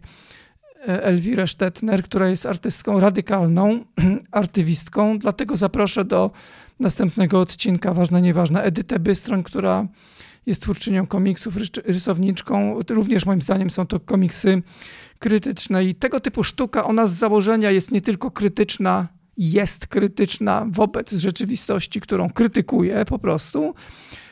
Elwirę 0.86 1.48
Stetner, 1.48 2.04
która 2.04 2.30
jest 2.30 2.46
artystką 2.46 3.00
radykalną, 3.00 3.86
artywistką, 4.32 5.20
dlatego 5.20 5.56
zaproszę 5.56 6.06
do 6.06 6.32
następnego 6.80 7.40
odcinka 7.40 7.94
Ważne, 7.94 8.22
Nieważne 8.22 8.64
Edytę 8.64 9.00
Bystroń, 9.00 9.44
która 9.44 9.88
jest 10.46 10.62
twórczynią 10.62 11.08
komiksów, 11.08 11.58
rysowniczką. 11.86 12.80
Również 12.90 13.26
moim 13.26 13.42
zdaniem 13.42 13.70
są 13.70 13.86
to 13.86 14.00
komiksy 14.00 14.62
krytyczne 15.20 15.86
i 15.86 15.96
tego 15.96 16.20
typu 16.20 16.44
sztuka, 16.44 16.84
ona 16.84 17.08
z 17.08 17.14
założenia 17.14 17.72
jest 17.72 17.92
nie 17.92 18.02
tylko 18.02 18.32
krytyczna 18.32 19.08
jest 19.38 19.88
krytyczna 19.88 20.66
wobec 20.70 21.12
rzeczywistości, 21.12 22.02
którą 22.02 22.30
krytykuje 22.30 23.06
po 23.06 23.20
prostu, 23.20 23.76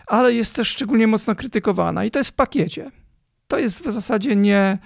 ale 0.08 0.34
jest 0.34 0.56
też 0.56 0.68
szczególnie 0.68 1.08
mocno 1.08 1.36
krytykowana 1.36 2.06
i 2.06 2.12
to 2.12 2.20
jest 2.20 2.30
w 2.30 2.34
pakiecie. 2.34 2.92
To 3.48 3.60
jest 3.60 3.88
w 3.88 3.92
zasadzie 3.92 4.36
nie 4.36 4.78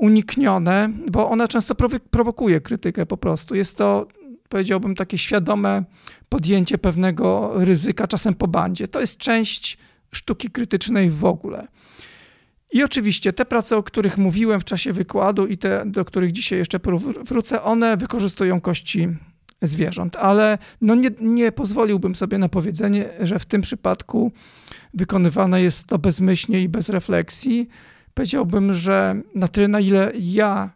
uniknione, 0.00 0.90
bo 1.10 1.30
ona 1.30 1.48
często 1.48 1.74
prowokuje 2.10 2.60
krytykę 2.60 3.06
po 3.06 3.16
prostu. 3.16 3.54
Jest 3.54 3.78
to, 3.78 4.08
powiedziałbym, 4.48 4.94
takie 4.94 5.18
świadome 5.18 5.84
podjęcie 6.28 6.78
pewnego 6.78 7.52
ryzyka, 7.54 8.08
czasem 8.08 8.34
po 8.34 8.48
bandzie. 8.48 8.88
To 8.88 9.00
jest 9.00 9.18
część 9.18 9.78
sztuki 10.12 10.50
krytycznej 10.50 11.10
w 11.10 11.24
ogóle. 11.24 11.68
I 12.72 12.84
oczywiście 12.84 13.32
te 13.32 13.44
prace, 13.44 13.76
o 13.76 13.82
których 13.82 14.18
mówiłem 14.18 14.60
w 14.60 14.64
czasie 14.64 14.92
wykładu 14.92 15.46
i 15.46 15.58
te, 15.58 15.82
do 15.86 16.04
których 16.04 16.32
dzisiaj 16.32 16.58
jeszcze 16.58 16.80
wrócę, 17.24 17.62
one 17.62 17.96
wykorzystują 17.96 18.60
kości 18.60 19.08
zwierząt, 19.62 20.16
ale 20.16 20.58
no 20.80 20.94
nie, 20.94 21.10
nie 21.20 21.52
pozwoliłbym 21.52 22.14
sobie 22.14 22.38
na 22.38 22.48
powiedzenie, 22.48 23.08
że 23.20 23.38
w 23.38 23.46
tym 23.46 23.60
przypadku 23.60 24.32
wykonywane 24.94 25.62
jest 25.62 25.86
to 25.86 25.98
bezmyślnie 25.98 26.60
i 26.60 26.68
bez 26.68 26.88
refleksji. 26.88 27.68
Powiedziałbym, 28.20 28.72
że 28.72 29.22
na 29.34 29.48
tyle, 29.48 29.68
na 29.68 29.80
ile 29.80 30.12
ja 30.18 30.70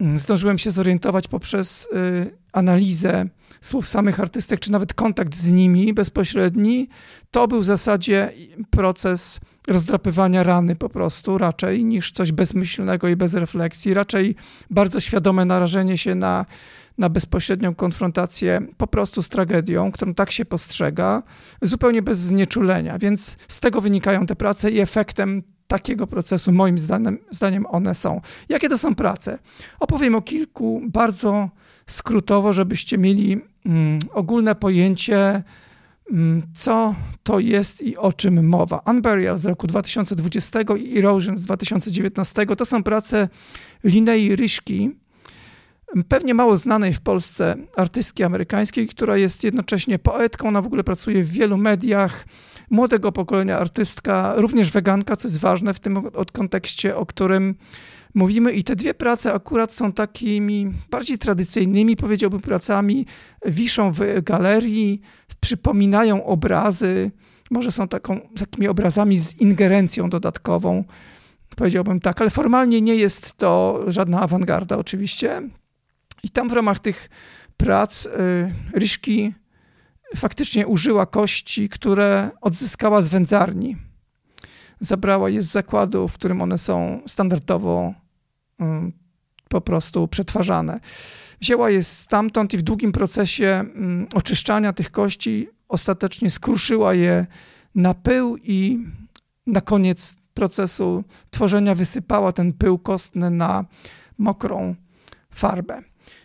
mm, 0.00 0.18
zdążyłem 0.18 0.58
się 0.58 0.70
zorientować 0.70 1.28
poprzez 1.28 1.88
y, 1.92 2.36
analizę 2.52 3.26
słów 3.60 3.88
samych 3.88 4.20
artystek, 4.20 4.60
czy 4.60 4.72
nawet 4.72 4.94
kontakt 4.94 5.34
z 5.34 5.52
nimi 5.52 5.94
bezpośredni, 5.94 6.88
to 7.30 7.48
był 7.48 7.60
w 7.60 7.64
zasadzie 7.64 8.32
proces 8.70 9.40
rozdrapywania 9.68 10.42
rany 10.42 10.76
po 10.76 10.88
prostu 10.88 11.38
raczej 11.38 11.84
niż 11.84 12.12
coś 12.12 12.32
bezmyślnego 12.32 13.08
i 13.08 13.16
bez 13.16 13.34
refleksji, 13.34 13.94
raczej 13.94 14.34
bardzo 14.70 15.00
świadome 15.00 15.44
narażenie 15.44 15.98
się 15.98 16.14
na 16.14 16.46
na 16.98 17.08
bezpośrednią 17.08 17.74
konfrontację 17.74 18.60
po 18.76 18.86
prostu 18.86 19.22
z 19.22 19.28
tragedią, 19.28 19.92
którą 19.92 20.14
tak 20.14 20.30
się 20.32 20.44
postrzega, 20.44 21.22
zupełnie 21.62 22.02
bez 22.02 22.18
znieczulenia. 22.18 22.98
Więc 22.98 23.36
z 23.48 23.60
tego 23.60 23.80
wynikają 23.80 24.26
te 24.26 24.36
prace 24.36 24.70
i 24.70 24.80
efektem 24.80 25.42
takiego 25.66 26.06
procesu, 26.06 26.52
moim 26.52 26.78
zdaniem, 26.78 27.18
zdaniem 27.30 27.66
one 27.66 27.94
są. 27.94 28.20
Jakie 28.48 28.68
to 28.68 28.78
są 28.78 28.94
prace? 28.94 29.38
Opowiem 29.80 30.14
o 30.14 30.22
kilku 30.22 30.82
bardzo 30.86 31.50
skrótowo, 31.86 32.52
żebyście 32.52 32.98
mieli 32.98 33.40
mm, 33.66 33.98
ogólne 34.12 34.54
pojęcie, 34.54 35.42
mm, 36.10 36.42
co 36.54 36.94
to 37.22 37.38
jest 37.38 37.82
i 37.82 37.96
o 37.96 38.12
czym 38.12 38.46
mowa. 38.46 38.82
Unburial 38.86 39.38
z 39.38 39.46
roku 39.46 39.66
2020 39.66 40.60
i 40.78 40.98
Erosion 40.98 41.36
z 41.36 41.44
2019 41.44 42.46
to 42.46 42.64
są 42.64 42.82
prace 42.82 43.28
Linei 43.84 44.36
Ryszki, 44.36 44.90
pewnie 46.08 46.34
mało 46.34 46.56
znanej 46.56 46.92
w 46.92 47.00
Polsce 47.00 47.56
artystki 47.76 48.24
amerykańskiej, 48.24 48.88
która 48.88 49.16
jest 49.16 49.44
jednocześnie 49.44 49.98
poetką, 49.98 50.48
ona 50.48 50.62
w 50.62 50.66
ogóle 50.66 50.84
pracuje 50.84 51.24
w 51.24 51.30
wielu 51.30 51.56
mediach, 51.56 52.26
młodego 52.70 53.12
pokolenia 53.12 53.58
artystka, 53.58 54.34
również 54.36 54.70
weganka, 54.70 55.16
co 55.16 55.28
jest 55.28 55.40
ważne 55.40 55.74
w 55.74 55.80
tym 55.80 55.96
od 55.96 56.32
kontekście, 56.32 56.96
o 56.96 57.06
którym 57.06 57.54
mówimy. 58.14 58.52
I 58.52 58.64
te 58.64 58.76
dwie 58.76 58.94
prace 58.94 59.32
akurat 59.32 59.72
są 59.72 59.92
takimi 59.92 60.72
bardziej 60.90 61.18
tradycyjnymi, 61.18 61.96
powiedziałbym, 61.96 62.40
pracami. 62.40 63.06
Wiszą 63.46 63.92
w 63.92 64.22
galerii, 64.22 65.00
przypominają 65.40 66.24
obrazy, 66.24 67.10
może 67.50 67.72
są 67.72 67.88
taką, 67.88 68.20
takimi 68.38 68.68
obrazami 68.68 69.18
z 69.18 69.40
ingerencją 69.40 70.10
dodatkową, 70.10 70.84
powiedziałbym 71.56 72.00
tak, 72.00 72.20
ale 72.20 72.30
formalnie 72.30 72.80
nie 72.80 72.94
jest 72.94 73.36
to 73.36 73.84
żadna 73.86 74.20
awangarda 74.20 74.76
oczywiście. 74.76 75.42
I 76.22 76.30
tam 76.30 76.48
w 76.48 76.52
ramach 76.52 76.78
tych 76.78 77.10
prac 77.56 78.06
y, 78.06 78.10
Ryszki 78.72 79.34
faktycznie 80.16 80.66
użyła 80.66 81.06
kości, 81.06 81.68
które 81.68 82.30
odzyskała 82.40 83.02
z 83.02 83.08
wędzarni. 83.08 83.76
Zabrała 84.80 85.30
je 85.30 85.42
z 85.42 85.50
zakładu, 85.50 86.08
w 86.08 86.14
którym 86.14 86.42
one 86.42 86.58
są 86.58 87.00
standardowo 87.06 87.94
y, 88.60 88.64
po 89.48 89.60
prostu 89.60 90.08
przetwarzane. 90.08 90.80
Wzięła 91.40 91.70
je 91.70 91.82
stamtąd 91.82 92.54
i 92.54 92.58
w 92.58 92.62
długim 92.62 92.92
procesie 92.92 93.64
y, 94.12 94.16
oczyszczania 94.16 94.72
tych 94.72 94.90
kości 94.90 95.48
ostatecznie 95.68 96.30
skruszyła 96.30 96.94
je 96.94 97.26
na 97.74 97.94
pył 97.94 98.36
i 98.36 98.78
na 99.46 99.60
koniec 99.60 100.16
procesu 100.34 101.04
tworzenia 101.30 101.74
wysypała 101.74 102.32
ten 102.32 102.52
pył 102.52 102.78
kostny 102.78 103.30
na 103.30 103.64
mokrą 104.18 104.74
farbę. 105.30 105.82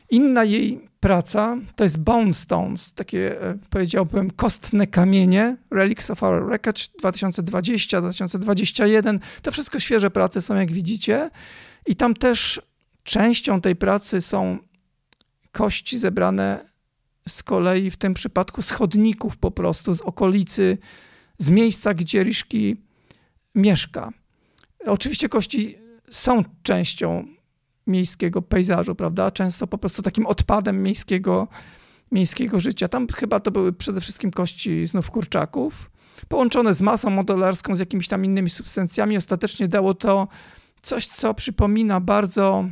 Inna 0.09 0.43
jej 0.43 0.87
praca 0.99 1.57
to 1.75 1.83
jest 1.83 1.99
Bone 1.99 2.33
Stones, 2.33 2.93
takie 2.93 3.41
e, 3.41 3.57
powiedziałbym 3.69 4.31
kostne 4.31 4.87
kamienie, 4.87 5.57
Relics 5.71 6.09
of 6.09 6.23
Our 6.23 6.45
Wreckage 6.45 6.81
2020-2021. 7.03 9.19
To 9.41 9.51
wszystko 9.51 9.79
świeże 9.79 10.11
prace 10.11 10.41
są, 10.41 10.55
jak 10.55 10.71
widzicie. 10.71 11.29
I 11.85 11.95
tam 11.95 12.13
też 12.13 12.61
częścią 13.03 13.61
tej 13.61 13.75
pracy 13.75 14.21
są 14.21 14.57
kości 15.51 15.97
zebrane 15.97 16.73
z 17.27 17.43
kolei 17.43 17.91
w 17.91 17.97
tym 17.97 18.13
przypadku 18.13 18.61
z 18.61 18.71
chodników 18.71 19.37
po 19.37 19.51
prostu, 19.51 19.93
z 19.93 20.01
okolicy, 20.01 20.77
z 21.37 21.49
miejsca, 21.49 21.93
gdzie 21.93 22.23
Ryszki 22.23 22.75
mieszka. 23.55 24.11
Oczywiście 24.85 25.29
kości 25.29 25.77
są 26.09 26.43
częścią 26.63 27.27
miejskiego 27.87 28.41
pejzażu, 28.41 28.95
prawda? 28.95 29.31
Często 29.31 29.67
po 29.67 29.77
prostu 29.77 30.01
takim 30.01 30.25
odpadem 30.25 30.83
miejskiego, 30.83 31.47
miejskiego 32.11 32.59
życia. 32.59 32.87
Tam 32.87 33.07
chyba 33.07 33.39
to 33.39 33.51
były 33.51 33.73
przede 33.73 34.01
wszystkim 34.01 34.31
kości 34.31 34.87
znów 34.87 35.11
kurczaków, 35.11 35.91
połączone 36.27 36.73
z 36.73 36.81
masą 36.81 37.09
modelarską, 37.09 37.75
z 37.75 37.79
jakimiś 37.79 38.07
tam 38.07 38.25
innymi 38.25 38.49
substancjami. 38.49 39.17
Ostatecznie 39.17 39.67
dało 39.67 39.93
to 39.93 40.27
coś, 40.81 41.07
co 41.07 41.33
przypomina 41.33 41.99
bardzo 41.99 42.65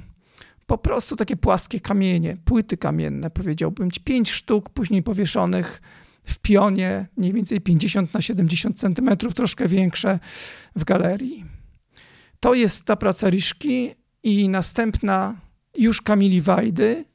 po 0.67 0.77
prostu 0.77 1.15
takie 1.15 1.35
płaskie 1.35 1.79
kamienie, 1.79 2.37
płyty 2.45 2.77
kamienne, 2.77 3.29
powiedziałbym, 3.29 3.89
pięć 4.03 4.31
sztuk 4.31 4.69
później 4.69 5.03
powieszonych 5.03 5.81
w 6.23 6.39
pionie, 6.39 7.07
mniej 7.17 7.33
więcej 7.33 7.61
50 7.61 8.13
na 8.13 8.21
70 8.21 8.79
centymetrów, 8.79 9.33
troszkę 9.33 9.67
większe 9.67 10.19
w 10.75 10.83
galerii. 10.83 11.45
To 12.39 12.53
jest 12.53 12.85
ta 12.85 12.95
praca 12.95 13.29
Riszki 13.29 13.95
i 14.23 14.49
następna 14.49 15.35
już 15.77 16.01
Kamili 16.01 16.41
Wajdy, 16.41 17.05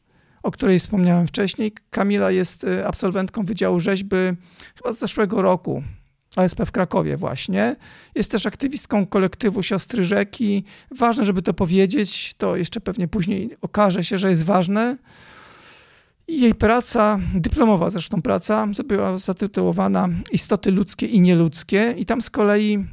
o 0.42 0.50
której 0.50 0.78
wspomniałem 0.78 1.26
wcześniej. 1.26 1.72
Kamila 1.90 2.30
jest 2.30 2.64
y, 2.64 2.86
absolwentką 2.86 3.44
Wydziału 3.44 3.80
Rzeźby 3.80 4.16
chyba 4.76 4.92
z 4.92 4.98
zeszłego 4.98 5.42
roku, 5.42 5.82
ASP 6.36 6.60
w 6.66 6.72
Krakowie 6.72 7.16
właśnie. 7.16 7.76
Jest 8.14 8.30
też 8.30 8.46
aktywistką 8.46 9.06
kolektywu 9.06 9.62
Siostry 9.62 10.04
Rzeki. 10.04 10.64
Ważne, 10.90 11.24
żeby 11.24 11.42
to 11.42 11.54
powiedzieć, 11.54 12.34
to 12.38 12.56
jeszcze 12.56 12.80
pewnie 12.80 13.08
później 13.08 13.56
okaże 13.60 14.04
się, 14.04 14.18
że 14.18 14.30
jest 14.30 14.44
ważne. 14.44 14.96
Jej 16.28 16.54
praca, 16.54 17.18
dyplomowa 17.34 17.90
zresztą 17.90 18.22
praca, 18.22 18.68
była 18.84 19.18
zatytułowana 19.18 20.08
Istoty 20.32 20.70
ludzkie 20.70 21.06
i 21.06 21.20
nieludzkie 21.20 21.94
i 21.98 22.06
tam 22.06 22.22
z 22.22 22.30
kolei 22.30 22.84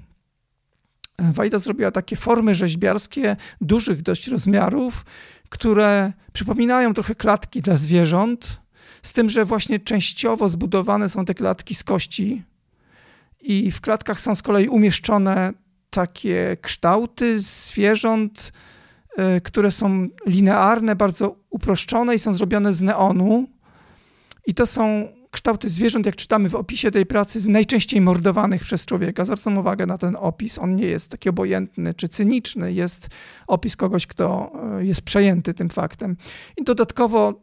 Wajda 1.31 1.59
zrobiła 1.59 1.91
takie 1.91 2.15
formy 2.15 2.55
rzeźbiarskie 2.55 3.35
dużych 3.61 4.01
dość 4.01 4.27
rozmiarów, 4.27 5.05
które 5.49 6.13
przypominają 6.33 6.93
trochę 6.93 7.15
klatki 7.15 7.61
dla 7.61 7.75
zwierząt, 7.75 8.61
z 9.03 9.13
tym, 9.13 9.29
że 9.29 9.45
właśnie 9.45 9.79
częściowo 9.79 10.49
zbudowane 10.49 11.09
są 11.09 11.25
te 11.25 11.33
klatki 11.33 11.75
z 11.75 11.83
kości 11.83 12.43
i 13.41 13.71
w 13.71 13.81
klatkach 13.81 14.21
są 14.21 14.35
z 14.35 14.41
kolei 14.41 14.67
umieszczone 14.67 15.53
takie 15.89 16.57
kształty 16.61 17.39
zwierząt, 17.39 18.53
y, 19.37 19.41
które 19.41 19.71
są 19.71 20.07
linearne, 20.27 20.95
bardzo 20.95 21.35
uproszczone 21.49 22.15
i 22.15 22.19
są 22.19 22.33
zrobione 22.33 22.73
z 22.73 22.81
neonu. 22.81 23.47
I 24.47 24.53
to 24.53 24.65
są 24.65 25.07
kształty 25.33 25.69
zwierząt, 25.69 26.05
jak 26.05 26.15
czytamy 26.15 26.49
w 26.49 26.55
opisie 26.55 26.91
tej 26.91 27.05
pracy, 27.05 27.49
najczęściej 27.49 28.01
mordowanych 28.01 28.63
przez 28.63 28.85
człowieka. 28.85 29.25
Zwracam 29.25 29.57
uwagę 29.57 29.85
na 29.85 29.97
ten 29.97 30.17
opis. 30.19 30.59
On 30.59 30.75
nie 30.75 30.85
jest 30.85 31.11
taki 31.11 31.29
obojętny 31.29 31.93
czy 31.93 32.07
cyniczny. 32.07 32.73
Jest 32.73 33.09
opis 33.47 33.75
kogoś, 33.75 34.07
kto 34.07 34.51
y, 34.79 34.85
jest 34.85 35.01
przejęty 35.01 35.53
tym 35.53 35.69
faktem. 35.69 36.17
I 36.57 36.63
dodatkowo 36.63 37.41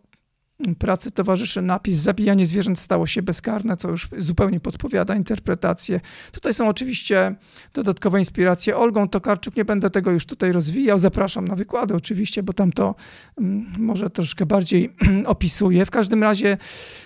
pracy 0.79 1.11
towarzyszy 1.11 1.63
napis 1.63 1.95
Zabijanie 1.95 2.47
zwierząt 2.47 2.79
stało 2.79 3.07
się 3.07 3.23
bezkarne, 3.23 3.77
co 3.77 3.89
już 3.89 4.09
zupełnie 4.19 4.61
podpowiada 4.61 5.15
interpretację. 5.15 6.01
Tutaj 6.33 6.55
są 6.55 6.69
oczywiście 6.69 7.35
dodatkowe 7.75 8.19
inspiracje 8.19 8.77
Olgą 8.77 9.09
Tokarczuk. 9.09 9.57
Nie 9.57 9.65
będę 9.65 9.91
tego 9.91 10.11
już 10.11 10.27
tutaj 10.27 10.53
rozwijał. 10.53 10.99
Zapraszam 10.99 11.49
na 11.49 11.57
wykłady 11.57 11.95
oczywiście, 11.95 12.43
bo 12.43 12.53
tam 12.53 12.73
to 12.73 12.95
mm, 13.39 13.73
może 13.79 14.11
troszkę 14.11 14.47
bardziej 14.47 14.97
opisuje. 15.27 15.87
W 15.87 15.91
każdym 15.91 16.23
razie 16.23 16.57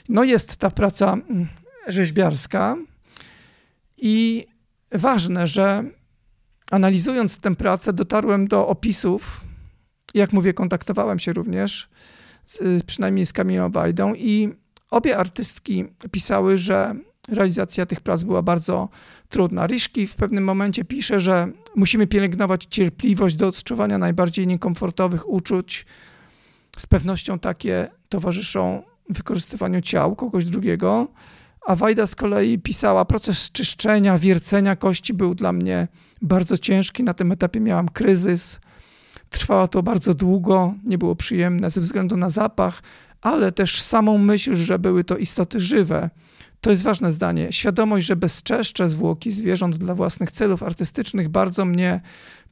no 0.09 0.25
jest 0.25 0.57
ta 0.57 0.71
praca 0.71 1.13
mm, 1.13 1.47
rzeźbiarska 1.89 2.77
i 3.97 4.47
ważne, 4.93 5.47
że 5.47 5.85
analizując 6.71 7.39
tę 7.39 7.55
pracę 7.55 7.93
dotarłem 7.93 8.49
do 8.49 8.69
opisów, 8.69 9.41
jak 10.15 10.33
mówię, 10.33 10.55
kontaktowałem 10.55 11.19
się 11.19 11.33
również 11.33 11.89
przynajmniej 12.87 13.27
z 13.27 13.33
Kamilą 13.33 13.71
Wajdą 13.71 14.15
i 14.15 14.55
obie 14.91 15.19
artystki 15.19 15.85
pisały, 16.11 16.57
że 16.57 16.95
realizacja 17.29 17.87
tych 17.87 18.01
prac 18.01 18.23
była 18.23 18.43
bardzo 18.43 18.89
trudna. 19.29 19.67
Ryszki 19.67 20.07
w 20.07 20.17
pewnym 20.17 20.45
momencie 20.45 20.85
pisze, 20.85 21.21
że 21.21 21.49
musimy 21.77 22.07
pielęgnować 22.07 22.65
cierpliwość 22.65 23.37
do 23.37 23.49
odczuwania 23.49 23.99
najbardziej 23.99 24.47
niekomfortowych 24.47 25.29
uczuć. 25.29 25.87
Z 26.79 26.87
pewnością 26.87 27.39
takie 27.39 27.89
towarzyszą 28.09 28.83
wykorzystywaniu 29.09 29.81
ciał 29.81 30.17
kogoś 30.17 30.45
drugiego. 30.45 31.09
A 31.67 31.77
Wajda 31.77 32.07
z 32.07 32.15
kolei 32.15 32.59
pisała, 32.59 33.05
proces 33.05 33.51
czyszczenia, 33.53 34.19
wiercenia 34.19 34.77
kości 34.77 35.15
był 35.15 35.35
dla 35.35 35.53
mnie 35.53 35.89
bardzo 36.23 36.59
ciężki. 36.59 37.03
Na 37.03 37.15
tym 37.15 37.33
etapie 37.33 37.61
miałam 37.61 37.89
kryzys. 37.89 38.61
Trwało 39.35 39.69
to 39.69 39.83
bardzo 39.83 40.15
długo, 40.15 40.75
nie 40.85 40.99
było 40.99 41.17
przyjemne 41.17 41.71
ze 41.71 41.81
względu 41.81 42.17
na 42.17 42.31
zapach, 42.31 42.83
ale 43.21 43.53
też 43.53 43.83
samą 43.83 44.19
myśl, 44.19 44.57
że 44.57 44.79
były 44.79 45.05
to 45.05 45.17
istoty 45.17 45.61
żywe. 45.61 46.11
To 46.61 46.71
jest 46.71 46.83
ważne 46.83 47.13
zdanie. 47.13 47.53
Świadomość, 47.53 48.07
że 48.07 48.17
bezczeszcze 48.17 48.89
zwłoki 48.89 49.31
zwierząt 49.31 49.77
dla 49.77 49.95
własnych 49.95 50.31
celów 50.31 50.63
artystycznych 50.63 51.29
bardzo 51.29 51.65
mnie 51.65 52.01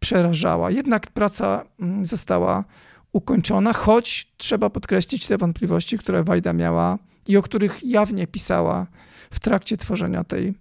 przerażała. 0.01 0.71
Jednak 0.71 1.11
praca 1.11 1.65
mm, 1.81 2.07
została 2.07 2.65
ukończona, 3.13 3.73
choć 3.73 4.33
trzeba 4.37 4.71
podkreślić 4.71 5.27
te 5.27 5.39
wątpliwości, 5.39 5.99
które 5.99 6.25
Wajda 6.25 6.53
miała 6.53 6.99
i 7.27 7.37
o 7.37 7.43
których 7.43 7.85
jawnie 7.85 8.27
pisała 8.27 8.87
w 9.31 9.41
trakcie 9.41 9.77
tworzenia 9.77 10.25
tej 10.25 10.55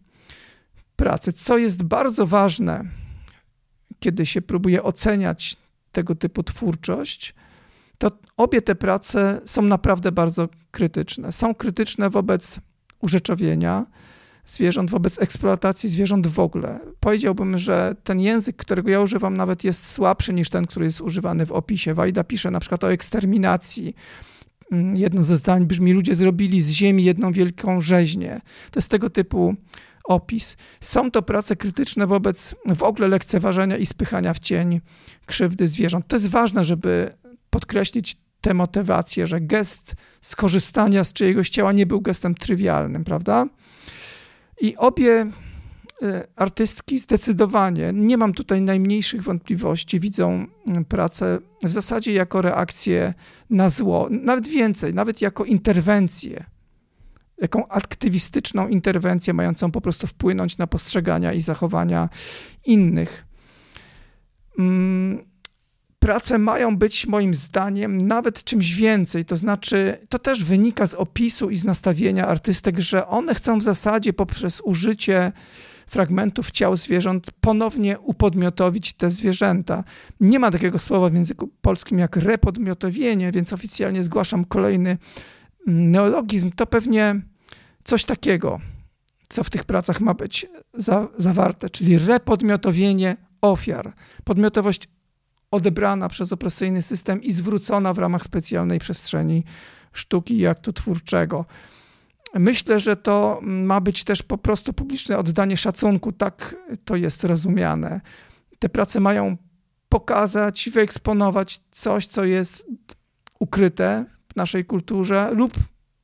pracy. 0.95 1.33
Co 1.33 1.57
jest 1.57 1.83
bardzo 1.83 2.25
ważne, 2.25 2.83
kiedy 3.99 4.25
się 4.25 4.41
próbuje 4.41 4.83
oceniać 4.83 5.57
tego 5.91 6.15
typu 6.15 6.43
twórczość, 6.43 7.35
to 7.97 8.11
obie 8.37 8.61
te 8.61 8.75
prace 8.75 9.41
są 9.45 9.61
naprawdę 9.61 10.11
bardzo 10.11 10.49
krytyczne. 10.71 11.31
Są 11.31 11.55
krytyczne 11.55 12.09
wobec 12.09 12.59
urzeczowienia 13.01 13.85
zwierząt, 14.45 14.91
wobec 14.91 15.21
eksploatacji 15.21 15.89
zwierząt 15.89 16.27
w 16.27 16.39
ogóle. 16.39 16.79
Powiedziałbym, 16.99 17.57
że 17.57 17.95
ten 18.03 18.19
język, 18.19 18.55
którego 18.55 18.89
ja 18.89 19.01
używam, 19.01 19.37
nawet 19.37 19.63
jest 19.63 19.91
słabszy 19.91 20.33
niż 20.33 20.49
ten, 20.49 20.65
który 20.65 20.85
jest 20.85 21.01
używany 21.01 21.45
w 21.45 21.51
opisie. 21.51 21.93
Wajda 21.93 22.23
pisze 22.23 22.51
na 22.51 22.59
przykład 22.59 22.83
o 22.83 22.91
eksterminacji. 22.91 23.95
Mm, 24.71 24.95
jedno 24.95 25.23
ze 25.23 25.37
zdań 25.37 25.65
brzmi: 25.65 25.93
Ludzie 25.93 26.15
zrobili 26.15 26.61
z 26.61 26.69
ziemi 26.69 27.03
jedną 27.03 27.31
wielką 27.31 27.81
rzeźnię. 27.81 28.41
To 28.71 28.77
jest 28.79 28.91
tego 28.91 29.09
typu 29.09 29.55
opis. 30.13 30.57
Są 30.81 31.11
to 31.11 31.21
prace 31.21 31.55
krytyczne 31.55 32.07
wobec 32.07 32.55
w 32.75 32.83
ogóle 32.83 33.07
lekceważenia 33.07 33.77
i 33.77 33.85
spychania 33.85 34.33
w 34.33 34.39
cień 34.39 34.81
krzywdy 35.25 35.67
zwierząt. 35.67 36.07
To 36.07 36.15
jest 36.15 36.29
ważne, 36.29 36.63
żeby 36.63 37.13
podkreślić 37.49 38.17
tę 38.41 38.53
motywację, 38.53 39.27
że 39.27 39.41
gest 39.41 39.95
skorzystania 40.21 41.03
z 41.03 41.13
czyjegoś 41.13 41.49
ciała 41.49 41.71
nie 41.71 41.85
był 41.85 42.01
gestem 42.01 42.35
trywialnym, 42.35 43.03
prawda? 43.03 43.45
I 44.61 44.77
obie 44.77 45.21
y, 45.21 46.27
artystki 46.35 46.99
zdecydowanie, 46.99 47.91
nie 47.93 48.17
mam 48.17 48.33
tutaj 48.33 48.61
najmniejszych 48.61 49.23
wątpliwości, 49.23 49.99
widzą 49.99 50.47
y, 50.81 50.85
pracę 50.85 51.39
w 51.63 51.71
zasadzie 51.71 52.13
jako 52.13 52.41
reakcję 52.41 53.13
na 53.49 53.69
zło, 53.69 54.07
nawet 54.09 54.47
więcej, 54.47 54.93
nawet 54.93 55.21
jako 55.21 55.45
interwencję 55.45 56.45
jaką 57.41 57.67
aktywistyczną 57.67 58.67
interwencję 58.67 59.33
mającą 59.33 59.71
po 59.71 59.81
prostu 59.81 60.07
wpłynąć 60.07 60.57
na 60.57 60.67
postrzegania 60.67 61.33
i 61.33 61.41
zachowania 61.41 62.09
innych. 62.65 63.25
Mm, 64.59 65.25
prace 65.99 66.37
mają 66.37 66.77
być 66.77 67.07
moim 67.07 67.33
zdaniem 67.33 68.07
nawet 68.07 68.43
czymś 68.43 68.73
więcej, 68.75 69.25
to 69.25 69.37
znaczy 69.37 69.97
to 70.09 70.19
też 70.19 70.43
wynika 70.43 70.87
z 70.87 70.93
opisu 70.93 71.49
i 71.49 71.57
z 71.57 71.65
nastawienia 71.65 72.27
artystek, 72.27 72.79
że 72.79 73.07
one 73.07 73.35
chcą 73.35 73.57
w 73.57 73.63
zasadzie 73.63 74.13
poprzez 74.13 74.61
użycie 74.61 75.31
fragmentów 75.87 76.51
ciał 76.51 76.75
zwierząt 76.75 77.31
ponownie 77.41 77.99
upodmiotowić 77.99 78.93
te 78.93 79.11
zwierzęta. 79.11 79.83
Nie 80.19 80.39
ma 80.39 80.51
takiego 80.51 80.79
słowa 80.79 81.09
w 81.09 81.13
języku 81.13 81.49
polskim 81.61 81.99
jak 81.99 82.15
repodmiotowienie, 82.15 83.31
więc 83.31 83.53
oficjalnie 83.53 84.03
zgłaszam 84.03 84.45
kolejny 84.45 84.97
neologizm. 85.67 86.51
To 86.51 86.65
pewnie 86.67 87.21
coś 87.83 88.05
takiego, 88.05 88.59
co 89.29 89.43
w 89.43 89.49
tych 89.49 89.63
pracach 89.63 90.01
ma 90.01 90.13
być 90.13 90.47
za, 90.73 91.07
zawarte, 91.17 91.69
czyli 91.69 91.99
repodmiotowienie 91.99 93.17
ofiar. 93.41 93.93
Podmiotowość 94.23 94.87
odebrana 95.51 96.09
przez 96.09 96.33
opresyjny 96.33 96.81
system 96.81 97.23
i 97.23 97.31
zwrócona 97.31 97.93
w 97.93 97.97
ramach 97.97 98.23
specjalnej 98.23 98.79
przestrzeni 98.79 99.43
sztuki 99.93 100.37
i 100.37 100.47
aktu 100.47 100.73
twórczego. 100.73 101.45
Myślę, 102.33 102.79
że 102.79 102.95
to 102.95 103.39
ma 103.41 103.81
być 103.81 104.03
też 104.03 104.23
po 104.23 104.37
prostu 104.37 104.73
publiczne 104.73 105.17
oddanie 105.17 105.57
szacunku, 105.57 106.11
tak 106.11 106.55
to 106.85 106.95
jest 106.95 107.23
rozumiane. 107.23 108.01
Te 108.59 108.69
prace 108.69 108.99
mają 108.99 109.37
pokazać, 109.89 110.69
wyeksponować 110.73 111.59
coś, 111.71 112.07
co 112.07 112.23
jest 112.23 112.67
ukryte 113.39 114.05
w 114.27 114.35
naszej 114.35 114.65
kulturze 114.65 115.31
lub 115.33 115.53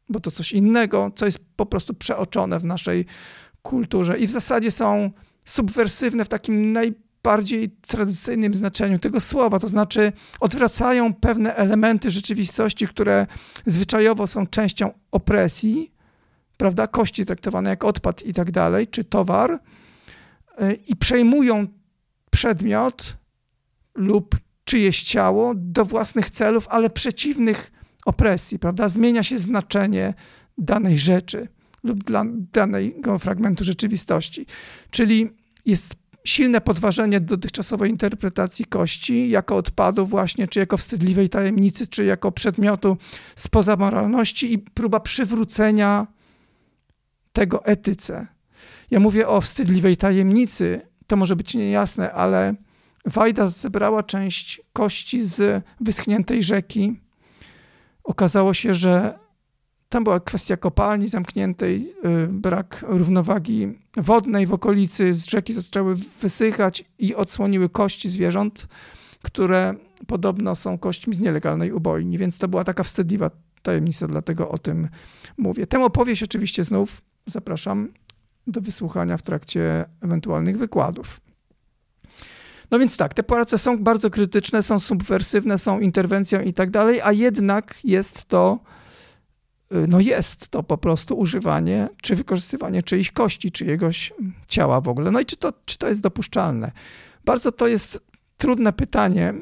bo 0.10 0.20
to 0.20 0.32
coś 0.32 0.52
innego, 0.52 1.12
co 1.16 1.26
jest 1.26 1.40
po 1.56 1.66
prostu 1.66 1.94
przeoczone 1.94 2.60
w 2.60 2.64
naszej 2.64 3.06
kulturze. 3.62 4.20
I 4.20 4.28
w 4.28 4.32
zasadzie 4.32 4.72
są 4.72 5.12
subwersywne 5.46 6.26
w 6.26 6.30
takim 6.30 6.72
najbardziej 6.74 7.70
tradycyjnym 7.70 8.54
znaczeniu 8.54 9.00
tego 9.00 9.20
słowa, 9.20 9.60
to 9.60 9.68
znaczy 9.68 10.12
odwracają 10.40 11.14
pewne 11.14 11.56
elementy 11.56 12.12
rzeczywistości, 12.12 12.88
które 12.88 13.28
zwyczajowo 13.66 14.28
są 14.28 14.48
częścią 14.48 14.92
opresji, 15.12 15.92
prawda, 16.58 16.88
kości 16.88 17.26
traktowane 17.26 17.70
jak 17.70 17.84
odpad 17.84 18.24
i 18.24 18.34
tak 18.34 18.52
dalej, 18.52 18.88
czy 18.88 19.04
towar, 19.04 19.52
y, 20.62 20.74
i 20.74 20.96
przejmują 20.96 21.68
przedmiot 22.32 23.18
lub 23.96 24.36
czyjeś 24.64 25.04
ciało 25.04 25.54
do 25.56 25.86
własnych 25.86 26.30
celów, 26.30 26.68
ale 26.70 26.90
przeciwnych 26.90 27.72
opresji, 28.08 28.60
prawda? 28.60 28.90
Zmienia 28.90 29.24
się 29.24 29.38
znaczenie 29.38 30.14
danej 30.58 31.00
rzeczy 31.00 31.48
lub 31.84 32.04
dla 32.04 32.24
danego 32.54 33.18
fragmentu 33.18 33.64
rzeczywistości. 33.64 34.46
Czyli 34.90 35.30
jest 35.66 35.96
silne 36.24 36.62
podważenie 36.62 37.20
dotychczasowej 37.20 37.92
interpretacji 37.92 38.66
kości 38.66 39.30
jako 39.30 39.56
odpadu 39.56 40.06
właśnie, 40.06 40.48
czy 40.48 40.60
jako 40.60 40.78
wstydliwej 40.78 41.30
tajemnicy, 41.30 41.88
czy 41.88 42.06
jako 42.06 42.32
przedmiotu 42.32 42.98
spoza 43.36 43.76
moralności 43.76 44.54
i 44.54 44.58
próba 44.58 45.00
przywrócenia 45.00 46.08
tego 47.34 47.66
etyce. 47.66 48.28
Ja 48.92 49.00
mówię 49.00 49.28
o 49.28 49.42
wstydliwej 49.42 49.98
tajemnicy, 49.98 50.82
to 51.08 51.16
może 51.16 51.36
być 51.36 51.56
niejasne, 51.56 52.14
ale 52.14 52.56
Wajda 53.08 53.48
zebrała 53.48 54.04
część 54.04 54.62
kości 54.74 55.26
z 55.26 55.64
wyschniętej 55.80 56.44
rzeki. 56.44 57.00
Okazało 58.08 58.54
się, 58.54 58.74
że 58.74 59.20
tam 59.90 60.04
była 60.04 60.20
kwestia 60.20 60.58
kopalni 60.58 61.08
zamkniętej, 61.08 61.94
y, 62.06 62.28
brak 62.28 62.86
równowagi 62.88 63.74
wodnej 63.98 64.48
w 64.48 64.54
okolicy, 64.54 65.14
z 65.14 65.30
rzeki 65.30 65.54
zaczęły 65.54 65.96
wysychać 66.22 66.84
i 67.00 67.16
odsłoniły 67.16 67.70
kości 67.70 68.10
zwierząt, 68.10 68.68
które 69.24 69.76
podobno 70.08 70.56
są 70.56 70.78
kośćmi 70.78 71.14
z 71.14 71.20
nielegalnej 71.20 71.72
ubojni, 71.72 72.18
więc 72.18 72.38
to 72.38 72.48
była 72.48 72.64
taka 72.64 72.84
wstydliwa 72.84 73.32
tajemnica, 73.62 74.08
dlatego 74.08 74.50
o 74.50 74.58
tym 74.58 74.88
mówię. 75.38 75.68
Tę 75.68 75.84
opowieść 75.84 76.24
oczywiście 76.24 76.64
znów 76.64 77.02
zapraszam 77.26 77.88
do 78.48 78.62
wysłuchania 78.62 79.18
w 79.18 79.22
trakcie 79.22 79.86
ewentualnych 80.02 80.58
wykładów. 80.58 81.22
No 82.72 82.80
więc 82.80 82.98
tak, 82.98 83.14
te 83.14 83.24
prace 83.24 83.58
są 83.58 83.84
bardzo 83.84 84.10
krytyczne, 84.10 84.64
są 84.64 84.80
subwersywne, 84.80 85.58
są 85.58 85.80
interwencją 85.80 86.42
i 86.42 86.54
tak 86.54 86.70
dalej, 86.70 87.02
a 87.02 87.12
jednak 87.12 87.80
jest 87.84 88.26
to 88.26 88.60
Y, 89.76 89.88
no 89.88 90.00
jest 90.00 90.50
to 90.50 90.64
po 90.64 90.78
prostu 90.78 91.20
używanie 91.20 91.90
czy 92.02 92.16
wykorzystywanie 92.16 92.84
czyjejś 92.84 93.12
kości, 93.12 93.52
czyjegoś 93.52 94.14
ciała 94.48 94.82
w 94.82 94.88
ogóle. 94.88 95.12
No 95.12 95.20
i 95.20 95.26
czy 95.26 95.38
to, 95.38 95.54
czy 95.66 95.78
to 95.78 95.88
jest 95.88 96.02
dopuszczalne? 96.02 96.72
Bardzo 97.26 97.52
to 97.52 97.68
jest 97.68 98.04
trudne 98.38 98.74
pytanie. 98.74 99.34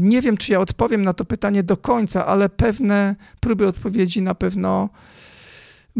Nie 0.00 0.20
wiem, 0.20 0.36
czy 0.36 0.52
ja 0.52 0.60
odpowiem 0.60 1.02
na 1.02 1.12
to 1.12 1.24
pytanie 1.24 1.62
do 1.62 1.76
końca, 1.76 2.26
ale 2.26 2.48
pewne 2.48 3.16
próby 3.40 3.66
odpowiedzi 3.66 4.22
na 4.22 4.34
pewno 4.34 4.88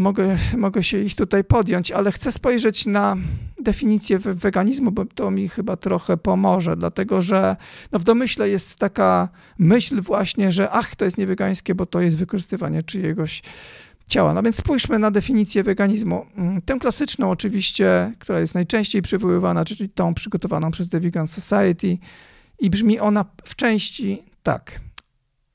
mogę, 0.01 0.37
mogę 0.57 0.83
się 0.83 0.99
ich 0.99 1.15
tutaj 1.15 1.43
podjąć, 1.43 1.91
ale 1.91 2.11
chcę 2.11 2.31
spojrzeć 2.31 2.85
na 2.85 3.17
definicję 3.61 4.19
weganizmu, 4.19 4.91
bo 4.91 5.05
to 5.05 5.31
mi 5.31 5.49
chyba 5.49 5.77
trochę 5.77 6.17
pomoże, 6.17 6.77
dlatego 6.77 7.21
że 7.21 7.55
no 7.91 7.99
w 7.99 8.03
domyśle 8.03 8.49
jest 8.49 8.75
taka 8.75 9.29
myśl 9.57 10.01
właśnie, 10.01 10.51
że 10.51 10.69
ach, 10.69 10.95
to 10.95 11.05
jest 11.05 11.17
niewegańskie, 11.17 11.75
bo 11.75 11.85
to 11.85 12.01
jest 12.01 12.17
wykorzystywanie 12.17 12.83
czyjegoś 12.83 13.41
ciała. 14.07 14.33
No 14.33 14.43
więc 14.43 14.55
spójrzmy 14.55 14.99
na 14.99 15.11
definicję 15.11 15.63
weganizmu. 15.63 16.25
Mm, 16.37 16.61
tę 16.61 16.77
klasyczną 16.79 17.29
oczywiście, 17.29 18.13
która 18.19 18.39
jest 18.39 18.55
najczęściej 18.55 19.01
przywoływana, 19.01 19.65
czyli 19.65 19.89
tą 19.89 20.13
przygotowaną 20.13 20.71
przez 20.71 20.89
The 20.89 20.99
Vegan 20.99 21.27
Society 21.27 21.97
i 22.59 22.69
brzmi 22.69 22.99
ona 22.99 23.25
w 23.43 23.55
części 23.55 24.23
tak– 24.43 24.79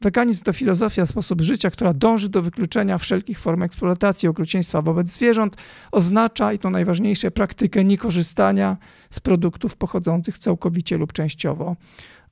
Weganizm 0.00 0.42
to 0.42 0.52
filozofia, 0.52 1.06
sposób 1.06 1.40
życia, 1.40 1.70
która 1.70 1.94
dąży 1.94 2.28
do 2.28 2.42
wykluczenia 2.42 2.98
wszelkich 2.98 3.38
form 3.38 3.62
eksploatacji, 3.62 4.28
okrucieństwa 4.28 4.82
wobec 4.82 5.08
zwierząt. 5.08 5.56
Oznacza, 5.92 6.52
i 6.52 6.58
to 6.58 6.70
najważniejsze, 6.70 7.30
praktykę 7.30 7.84
niekorzystania 7.84 8.76
z 9.10 9.20
produktów 9.20 9.76
pochodzących 9.76 10.38
całkowicie 10.38 10.98
lub 10.98 11.12
częściowo 11.12 11.76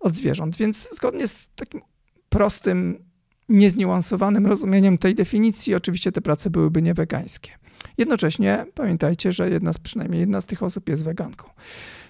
od 0.01 0.15
zwierząt. 0.15 0.57
Więc 0.57 0.89
zgodnie 0.97 1.29
z 1.29 1.49
takim 1.55 1.81
prostym, 2.29 3.05
niezniuansowanym 3.49 4.47
rozumieniem 4.47 4.99
tej 4.99 5.15
definicji, 5.15 5.75
oczywiście 5.75 6.13
te 6.13 6.21
prace 6.21 6.51
byłyby 6.51 6.83
niewegańskie. 6.83 7.51
Jednocześnie 7.99 8.67
pamiętajcie, 8.75 9.33
że 9.33 9.51
jedna 9.51 9.73
z, 9.73 9.79
przynajmniej 9.79 10.21
jedna 10.21 10.41
z 10.41 10.47
tych 10.47 10.63
osób 10.63 10.89
jest 10.89 11.05
weganką. 11.05 11.49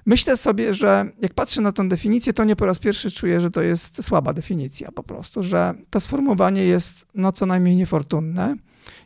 Myślę 0.06 0.36
sobie, 0.36 0.74
że 0.74 1.10
jak 1.20 1.34
patrzę 1.34 1.60
na 1.60 1.72
tę 1.72 1.88
definicję, 1.88 2.32
to 2.32 2.44
nie 2.44 2.56
po 2.56 2.66
raz 2.66 2.78
pierwszy 2.78 3.10
czuję, 3.10 3.40
że 3.40 3.50
to 3.50 3.62
jest 3.62 4.04
słaba 4.04 4.32
definicja 4.32 4.92
po 4.92 5.02
prostu, 5.02 5.42
że 5.42 5.74
to 5.90 6.00
sformułowanie 6.00 6.64
jest 6.64 7.06
no 7.14 7.32
co 7.32 7.46
najmniej 7.46 7.76
niefortunne 7.76 8.56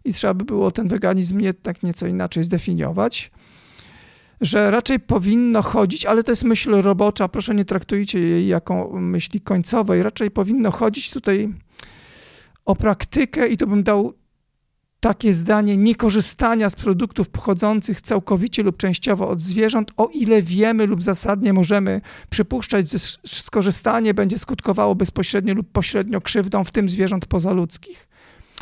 i 0.04 0.12
trzeba 0.12 0.34
by 0.34 0.44
było 0.44 0.70
ten 0.70 0.88
weganizm 0.88 1.40
jednak 1.40 1.82
nieco 1.82 2.06
inaczej 2.06 2.44
zdefiniować 2.44 3.30
że 4.40 4.70
raczej 4.70 5.00
powinno 5.00 5.62
chodzić, 5.62 6.06
ale 6.06 6.24
to 6.24 6.32
jest 6.32 6.44
myśl 6.44 6.82
robocza, 6.82 7.28
proszę 7.28 7.54
nie 7.54 7.64
traktujcie 7.64 8.20
jej 8.20 8.46
jako 8.46 8.90
myśli 8.92 9.40
końcowej, 9.40 10.02
raczej 10.02 10.30
powinno 10.30 10.70
chodzić 10.70 11.10
tutaj 11.10 11.54
o 12.64 12.76
praktykę 12.76 13.48
i 13.48 13.56
to 13.56 13.66
bym 13.66 13.82
dał 13.82 14.14
takie 15.00 15.32
zdanie 15.32 15.76
niekorzystania 15.76 16.70
z 16.70 16.76
produktów 16.76 17.28
pochodzących 17.28 18.00
całkowicie 18.00 18.62
lub 18.62 18.76
częściowo 18.76 19.28
od 19.28 19.40
zwierząt, 19.40 19.90
o 19.96 20.06
ile 20.06 20.42
wiemy 20.42 20.86
lub 20.86 21.02
zasadnie 21.02 21.52
możemy 21.52 22.00
przypuszczać, 22.30 22.90
że 22.90 22.98
skorzystanie 23.26 24.14
będzie 24.14 24.38
skutkowało 24.38 24.94
bezpośrednio 24.94 25.54
lub 25.54 25.72
pośrednio 25.72 26.20
krzywdą, 26.20 26.64
w 26.64 26.70
tym 26.70 26.88
zwierząt 26.88 27.26
pozaludzkich. 27.26 28.08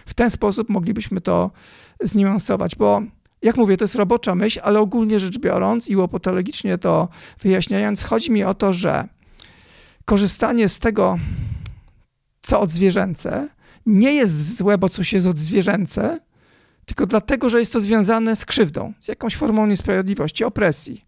W 0.07 0.15
ten 0.15 0.31
sposób 0.31 0.69
moglibyśmy 0.69 1.21
to 1.21 1.51
zniuansować, 2.01 2.77
bo 2.77 3.03
jak 3.43 3.57
mówię, 3.57 3.77
to 3.77 3.85
jest 3.85 3.95
robocza 3.95 4.35
myśl, 4.35 4.61
ale 4.63 4.81
ogólnie 4.81 5.21
rzecz 5.21 5.39
biorąc 5.39 5.89
i 5.89 5.97
łopatologicznie 5.97 6.79
to 6.79 7.09
wyjaśniając, 7.41 8.03
chodzi 8.03 8.31
mi 8.31 8.45
o 8.45 8.55
to, 8.55 8.73
że 8.73 9.09
korzystanie 10.05 10.69
z 10.69 10.79
tego, 10.79 11.19
co 12.41 12.61
odzwierzęce, 12.61 13.49
nie 13.87 14.13
jest 14.13 14.57
złe, 14.57 14.79
bo 14.79 14.89
coś 14.89 15.13
jest 15.13 15.27
odzwierzęce, 15.27 16.21
tylko 16.87 17.07
dlatego, 17.07 17.49
że 17.49 17.59
jest 17.59 17.73
to 17.73 17.81
związane 17.81 18.37
z 18.37 18.45
krzywdą, 18.45 18.93
z 19.01 19.09
jakąś 19.09 19.37
formą 19.37 19.67
niesprawiedliwości, 19.67 20.45
opresji. 20.45 21.05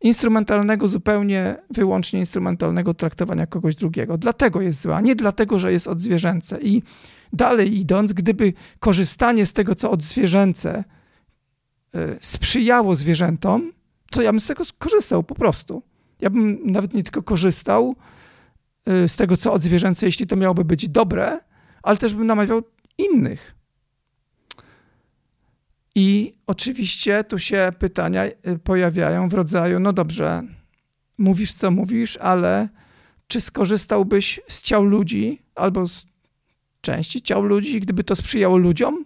Instrumentalnego, 0.00 0.88
zupełnie 0.88 1.56
wyłącznie 1.70 2.18
instrumentalnego 2.20 2.94
traktowania 2.94 3.46
kogoś 3.46 3.76
drugiego. 3.76 4.18
Dlatego 4.18 4.60
jest 4.60 4.82
zła, 4.82 5.00
nie 5.00 5.16
dlatego, 5.16 5.58
że 5.58 5.72
jest 5.72 5.88
odzwierzęce. 5.88 6.60
I 6.60 6.82
dalej 7.32 7.78
idąc, 7.78 8.12
gdyby 8.12 8.52
korzystanie 8.78 9.46
z 9.46 9.52
tego, 9.52 9.74
co 9.74 9.90
odzwierzęce, 9.90 10.84
y, 11.94 12.18
sprzyjało 12.20 12.96
zwierzętom, 12.96 13.72
to 14.10 14.22
ja 14.22 14.32
bym 14.32 14.40
z 14.40 14.46
tego 14.46 14.64
korzystał 14.78 15.22
po 15.22 15.34
prostu. 15.34 15.82
Ja 16.20 16.30
bym 16.30 16.58
nawet 16.64 16.94
nie 16.94 17.02
tylko 17.02 17.22
korzystał 17.22 17.96
y, 19.04 19.08
z 19.08 19.16
tego, 19.16 19.36
co 19.36 19.52
odzwierzęce, 19.52 20.06
jeśli 20.06 20.26
to 20.26 20.36
miałoby 20.36 20.64
być 20.64 20.88
dobre, 20.88 21.40
ale 21.82 21.96
też 21.96 22.14
bym 22.14 22.26
namawiał 22.26 22.62
innych. 22.98 23.54
I 25.94 26.34
oczywiście 26.46 27.24
tu 27.24 27.38
się 27.38 27.72
pytania 27.78 28.24
y, 28.24 28.58
pojawiają 28.64 29.28
w 29.28 29.34
rodzaju: 29.34 29.80
no 29.80 29.92
dobrze, 29.92 30.42
mówisz 31.18 31.52
co 31.52 31.70
mówisz, 31.70 32.16
ale 32.16 32.68
czy 33.26 33.40
skorzystałbyś 33.40 34.40
z 34.48 34.62
ciał 34.62 34.84
ludzi 34.84 35.42
albo 35.54 35.86
z 35.86 36.06
części 36.80 37.22
ciał 37.22 37.42
ludzi, 37.42 37.80
gdyby 37.80 38.04
to 38.04 38.16
sprzyjało 38.16 38.56
ludziom, 38.56 39.04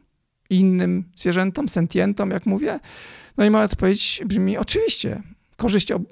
innym 0.51 1.05
zwierzętom, 1.17 1.69
sentientom, 1.69 2.31
jak 2.31 2.47
mówię? 2.47 2.81
No 3.37 3.45
i 3.45 3.51
moja 3.51 3.65
odpowiedź 3.65 4.23
brzmi: 4.27 4.57
oczywiście. 4.57 5.23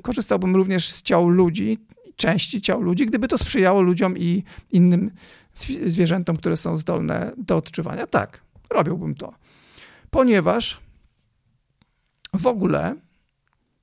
Korzystałbym 0.02 0.56
również 0.56 0.88
z 0.88 1.02
ciał 1.02 1.28
ludzi, 1.28 1.78
części 2.16 2.60
ciał 2.60 2.82
ludzi, 2.82 3.06
gdyby 3.06 3.28
to 3.28 3.38
sprzyjało 3.38 3.82
ludziom 3.82 4.18
i 4.18 4.42
innym 4.70 5.10
zwierzętom, 5.86 6.36
które 6.36 6.56
są 6.56 6.76
zdolne 6.76 7.32
do 7.36 7.56
odczuwania. 7.56 8.06
Tak, 8.06 8.40
robiłbym 8.70 9.14
to 9.14 9.45
ponieważ 10.10 10.80
w 12.32 12.46
ogóle, 12.46 12.94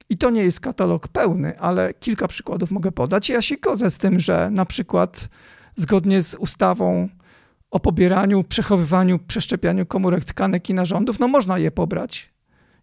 i 0.10 0.18
to 0.18 0.30
nie 0.30 0.44
jest 0.44 0.60
katalog 0.60 1.08
pełny, 1.08 1.60
ale 1.60 1.94
kilka 1.94 2.28
przykładów 2.28 2.72
mogę 2.72 2.92
podać. 2.92 3.30
Ja 3.30 3.42
się 3.42 3.58
godzę 3.58 3.92
z 3.92 3.98
tym, 3.98 4.20
że 4.20 4.50
na 4.52 4.66
przykład 4.66 5.30
zgodnie 5.76 6.22
z 6.22 6.36
ustawą 6.36 7.10
o 7.72 7.80
pobieraniu, 7.80 8.44
przechowywaniu, 8.44 9.20
przeszczepianiu 9.20 9.86
komórek 9.86 10.26
tkanek 10.26 10.70
i 10.70 10.74
narządów, 10.74 11.20
no 11.20 11.28
można 11.28 11.58
je 11.58 11.72
pobrać. 11.72 12.34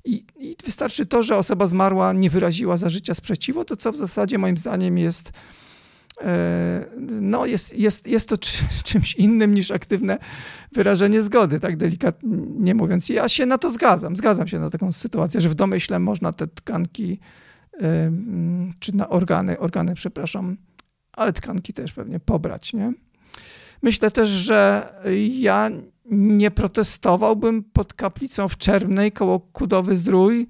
I, 0.04 0.26
I, 0.36 0.56
wystarczy 0.64 1.06
to, 1.06 1.22
że 1.22 1.36
osoba 1.36 1.66
zmarła 1.66 2.12
nie 2.12 2.30
wyraziła 2.30 2.76
za 2.76 2.88
życia 2.88 3.14
sprzeciwu, 3.14 3.64
to 3.64 3.76
co 3.76 3.92
w 3.92 3.96
zasadzie 3.96 4.38
moim 4.38 4.56
zdaniem 4.56 4.98
jest 4.98 5.32
no 7.20 7.46
jest, 7.46 7.72
jest, 7.78 8.06
jest 8.06 8.28
to 8.28 8.36
czymś 8.84 9.14
innym 9.14 9.54
niż 9.54 9.70
aktywne 9.70 10.18
wyrażenie 10.72 11.22
zgody, 11.22 11.60
tak 11.60 11.76
delikatnie 11.76 12.74
mówiąc. 12.74 13.08
Ja 13.08 13.28
się 13.28 13.46
na 13.46 13.58
to 13.58 13.70
zgadzam. 13.70 14.16
Zgadzam 14.16 14.48
się 14.48 14.58
na 14.58 14.70
taką 14.70 14.92
sytuację, 14.92 15.40
że 15.40 15.48
w 15.48 15.54
domyśle 15.54 15.98
można 15.98 16.32
te 16.32 16.46
tkanki, 16.46 17.20
e, 17.80 18.12
czy 18.80 18.96
na 18.96 19.08
organy, 19.08 19.58
organy, 19.58 19.94
przepraszam, 19.94 20.56
ale 21.12 21.32
tkanki 21.32 21.72
też 21.72 21.92
pewnie 21.92 22.20
pobrać, 22.20 22.72
nie? 22.72 22.92
Myślę 23.82 24.10
też, 24.10 24.28
że 24.28 24.88
ja 25.30 25.70
nie 26.10 26.50
protestowałbym 26.50 27.64
pod 27.64 27.94
kaplicą 27.94 28.48
w 28.48 28.56
Czerwnej 28.56 29.12
koło 29.12 29.40
Kudowy 29.40 29.96
Zdrój. 29.96 30.48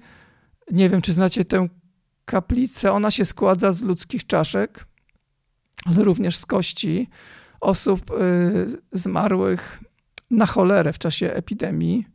Nie 0.71 0.89
wiem, 0.89 1.01
czy 1.01 1.13
znacie 1.13 1.45
tę 1.45 1.67
kaplicę. 2.25 2.91
Ona 2.91 3.11
się 3.11 3.25
składa 3.25 3.71
z 3.71 3.81
ludzkich 3.81 4.27
czaszek 4.27 4.85
ale 5.85 6.03
również 6.03 6.37
z 6.37 6.45
kości 6.45 7.09
osób 7.61 8.11
y, 8.11 8.81
zmarłych 8.91 9.79
na 10.31 10.45
cholerę 10.45 10.93
w 10.93 10.99
czasie 10.99 11.33
epidemii, 11.33 12.05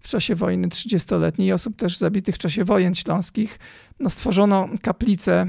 w 0.00 0.08
czasie 0.08 0.34
wojny 0.34 0.68
30-letniej, 0.68 1.52
osób 1.52 1.76
też 1.76 1.98
zabitych 1.98 2.34
w 2.34 2.38
czasie 2.38 2.64
wojen 2.64 2.94
śląskich. 2.94 3.58
No, 4.00 4.10
stworzono 4.10 4.68
kaplicę 4.82 5.46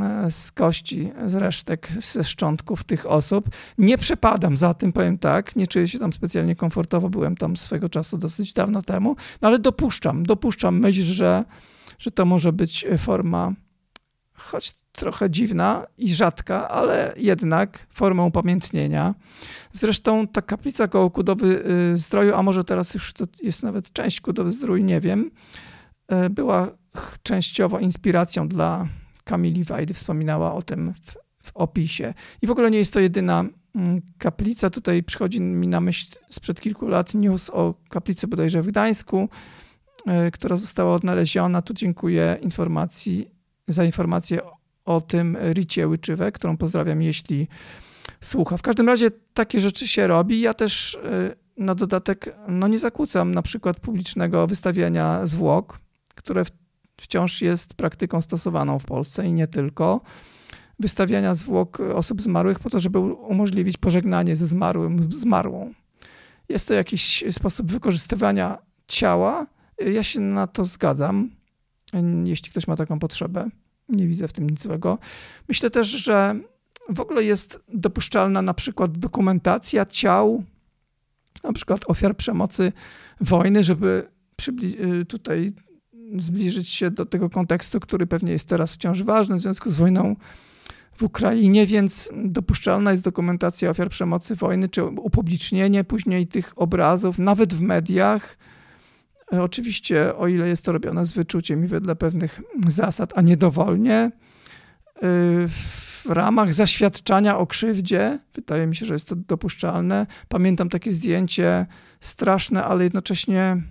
e, 0.00 0.30
z 0.30 0.52
kości, 0.52 1.12
z 1.26 1.34
resztek, 1.34 1.88
ze 2.00 2.24
szczątków 2.24 2.84
tych 2.84 3.06
osób. 3.06 3.48
Nie 3.78 3.98
przepadam 3.98 4.56
za 4.56 4.74
tym, 4.74 4.92
powiem 4.92 5.18
tak, 5.18 5.56
nie 5.56 5.66
czuję 5.66 5.88
się 5.88 5.98
tam 5.98 6.12
specjalnie 6.12 6.56
komfortowo, 6.56 7.10
byłem 7.10 7.36
tam 7.36 7.56
swego 7.56 7.88
czasu 7.88 8.18
dosyć 8.18 8.52
dawno 8.52 8.82
temu, 8.82 9.16
no 9.42 9.48
ale 9.48 9.58
dopuszczam, 9.58 10.22
dopuszczam 10.22 10.78
myśl, 10.78 11.04
że, 11.04 11.44
że 11.98 12.10
to 12.10 12.24
może 12.24 12.52
być 12.52 12.86
forma 12.98 13.52
choć 14.34 14.74
trochę 14.92 15.30
dziwna 15.30 15.86
i 15.98 16.14
rzadka, 16.14 16.68
ale 16.68 17.14
jednak 17.16 17.86
forma 17.90 18.24
upamiętnienia. 18.24 19.14
Zresztą 19.72 20.28
ta 20.28 20.42
kaplica 20.42 20.88
koło 20.88 21.10
Kudowy 21.10 21.64
y, 21.92 21.96
Zdroju, 21.96 22.34
a 22.34 22.42
może 22.42 22.64
teraz 22.64 22.94
już 22.94 23.12
to 23.12 23.24
jest 23.42 23.62
nawet 23.62 23.92
część 23.92 24.20
Kudowy 24.20 24.50
Zdrój, 24.50 24.84
nie 24.84 25.00
wiem, 25.00 25.30
y, 26.26 26.30
była 26.30 26.68
częściowo 27.22 27.78
inspiracją 27.78 28.48
dla 28.48 28.88
Kamili 29.24 29.64
Wajdy, 29.64 29.94
wspominała 29.94 30.54
o 30.54 30.62
tym 30.62 30.94
w, 30.94 31.16
w 31.46 31.56
opisie. 31.56 32.14
I 32.42 32.46
w 32.46 32.50
ogóle 32.50 32.70
nie 32.70 32.78
jest 32.78 32.92
to 32.92 33.00
jedyna 33.00 33.44
mm, 33.74 34.00
kaplica. 34.18 34.70
Tutaj 34.70 35.02
przychodzi 35.02 35.40
mi 35.40 35.68
na 35.68 35.80
myśl 35.80 36.06
sprzed 36.30 36.60
kilku 36.60 36.88
lat 36.88 37.14
news 37.14 37.50
o 37.50 37.74
kaplicy 37.88 38.26
bodajże 38.26 38.62
w 38.62 38.66
Gdańsku, 38.66 39.28
y, 40.28 40.30
która 40.30 40.56
została 40.56 40.94
odnaleziona. 40.94 41.62
Tu 41.62 41.74
dziękuję 41.74 42.38
informacji 42.42 43.30
za 43.68 43.84
informację 43.84 44.40
o 44.88 45.00
tym 45.00 45.36
Ricie 45.52 45.88
Łyczywę, 45.88 46.32
którą 46.32 46.56
pozdrawiam, 46.56 47.02
jeśli 47.02 47.48
słucha. 48.20 48.56
W 48.56 48.62
każdym 48.62 48.86
razie 48.86 49.10
takie 49.34 49.60
rzeczy 49.60 49.88
się 49.88 50.06
robi. 50.06 50.40
Ja 50.40 50.54
też 50.54 50.94
y, 50.94 51.36
na 51.56 51.74
dodatek 51.74 52.36
no 52.48 52.68
nie 52.68 52.78
zakłócam 52.78 53.34
na 53.34 53.42
przykład 53.42 53.80
publicznego 53.80 54.46
wystawiania 54.46 55.26
zwłok, 55.26 55.78
które 56.14 56.44
wciąż 56.96 57.42
jest 57.42 57.74
praktyką 57.74 58.20
stosowaną 58.20 58.78
w 58.78 58.84
Polsce 58.84 59.26
i 59.26 59.32
nie 59.32 59.46
tylko. 59.46 60.00
Wystawiania 60.78 61.34
zwłok 61.34 61.80
osób 61.80 62.22
zmarłych 62.22 62.58
po 62.58 62.70
to, 62.70 62.78
żeby 62.78 62.98
umożliwić 62.98 63.76
pożegnanie 63.76 64.36
ze 64.36 64.46
zmarłym, 64.46 65.12
zmarłą. 65.12 65.72
Jest 66.48 66.68
to 66.68 66.74
jakiś 66.74 67.24
sposób 67.30 67.72
wykorzystywania 67.72 68.58
ciała. 68.86 69.46
Ja 69.78 70.02
się 70.02 70.20
na 70.20 70.46
to 70.46 70.64
zgadzam 70.64 71.30
jeśli 72.24 72.50
ktoś 72.50 72.66
ma 72.66 72.76
taką 72.76 72.98
potrzebę. 72.98 73.48
Nie 73.88 74.06
widzę 74.06 74.28
w 74.28 74.32
tym 74.32 74.50
nic 74.50 74.62
złego. 74.62 74.98
Myślę 75.48 75.70
też, 75.70 75.88
że 75.88 76.40
w 76.88 77.00
ogóle 77.00 77.24
jest 77.24 77.60
dopuszczalna 77.68 78.42
na 78.42 78.54
przykład 78.54 78.98
dokumentacja 78.98 79.86
ciał, 79.86 80.44
na 81.44 81.52
przykład 81.52 81.80
ofiar 81.86 82.16
przemocy 82.16 82.72
wojny, 83.20 83.62
żeby 83.62 84.08
y, 85.00 85.04
tutaj 85.04 85.52
zbliżyć 86.18 86.68
się 86.68 86.90
do 86.90 87.06
tego 87.06 87.30
kontekstu, 87.30 87.80
który 87.80 88.06
pewnie 88.06 88.32
jest 88.32 88.48
teraz 88.48 88.74
wciąż 88.74 89.02
ważny 89.02 89.36
w 89.36 89.40
związku 89.40 89.70
z 89.70 89.76
wojną 89.76 90.16
w 90.92 91.02
Ukrainie, 91.02 91.66
więc 91.66 92.10
dopuszczalna 92.24 92.90
jest 92.90 93.02
dokumentacja 93.02 93.70
ofiar 93.70 93.88
przemocy 93.88 94.34
wojny, 94.34 94.68
czy 94.68 94.84
upublicznienie 94.84 95.84
później 95.84 96.26
tych 96.26 96.52
obrazów, 96.56 97.18
nawet 97.18 97.54
w 97.54 97.60
mediach, 97.60 98.38
oczywiście, 99.30 100.16
o 100.16 100.28
ile 100.28 100.48
jest 100.48 100.64
to 100.64 100.72
robione 100.72 101.04
z 101.04 101.12
wyczuciem 101.12 101.64
i 101.64 101.66
wedle 101.66 101.96
pewnych 101.96 102.40
zasad, 102.68 103.12
a 103.16 103.20
nie 103.20 103.36
dowolnie, 103.36 103.94
e, 103.94 104.10
w 105.48 106.06
ramach 106.06 106.52
zaświadczania 106.52 107.38
o 107.38 107.46
krzywdzie, 107.46 108.18
wydaje 108.34 108.66
mi 108.66 108.76
się, 108.76 108.86
że 108.86 108.94
jest 108.94 109.08
to 109.08 109.16
dopuszczalne. 109.16 110.06
Pamiętam 110.28 110.68
takie 110.68 110.92
zdjęcie 110.92 111.66
straszne, 112.00 112.64
ale 112.64 112.84
jednocześnie 112.84 113.62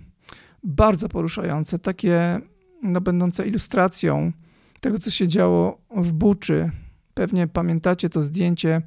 bardzo 0.64 1.08
poruszające, 1.08 1.78
takie 1.78 2.40
no, 2.82 3.00
będące 3.00 3.48
ilustracją 3.48 4.32
tego, 4.80 4.98
co 4.98 5.10
się 5.10 5.28
działo 5.28 5.80
w 5.96 6.12
Buczy. 6.12 6.70
Pewnie 7.14 7.46
pamiętacie 7.46 8.08
to 8.08 8.22
zdjęcie, 8.22 8.82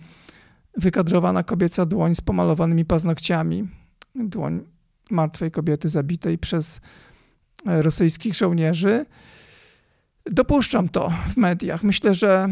wykadrowana 0.77 1.43
kobieca 1.43 1.85
dłoń 1.85 2.15
z 2.15 2.21
pomalowanymi 2.21 2.85
paznokciami. 2.85 3.67
Dłoń 4.15 4.61
martwej 5.11 5.51
kobiety 5.51 5.89
zabitej 5.89 6.37
przez 6.37 6.81
e, 7.67 7.81
rosyjskich 7.81 8.35
żołnierzy. 8.35 9.05
Dopuszczam 10.25 10.89
to 10.89 11.13
w 11.33 11.37
mediach. 11.37 11.83
Myślę, 11.83 12.13
że 12.13 12.47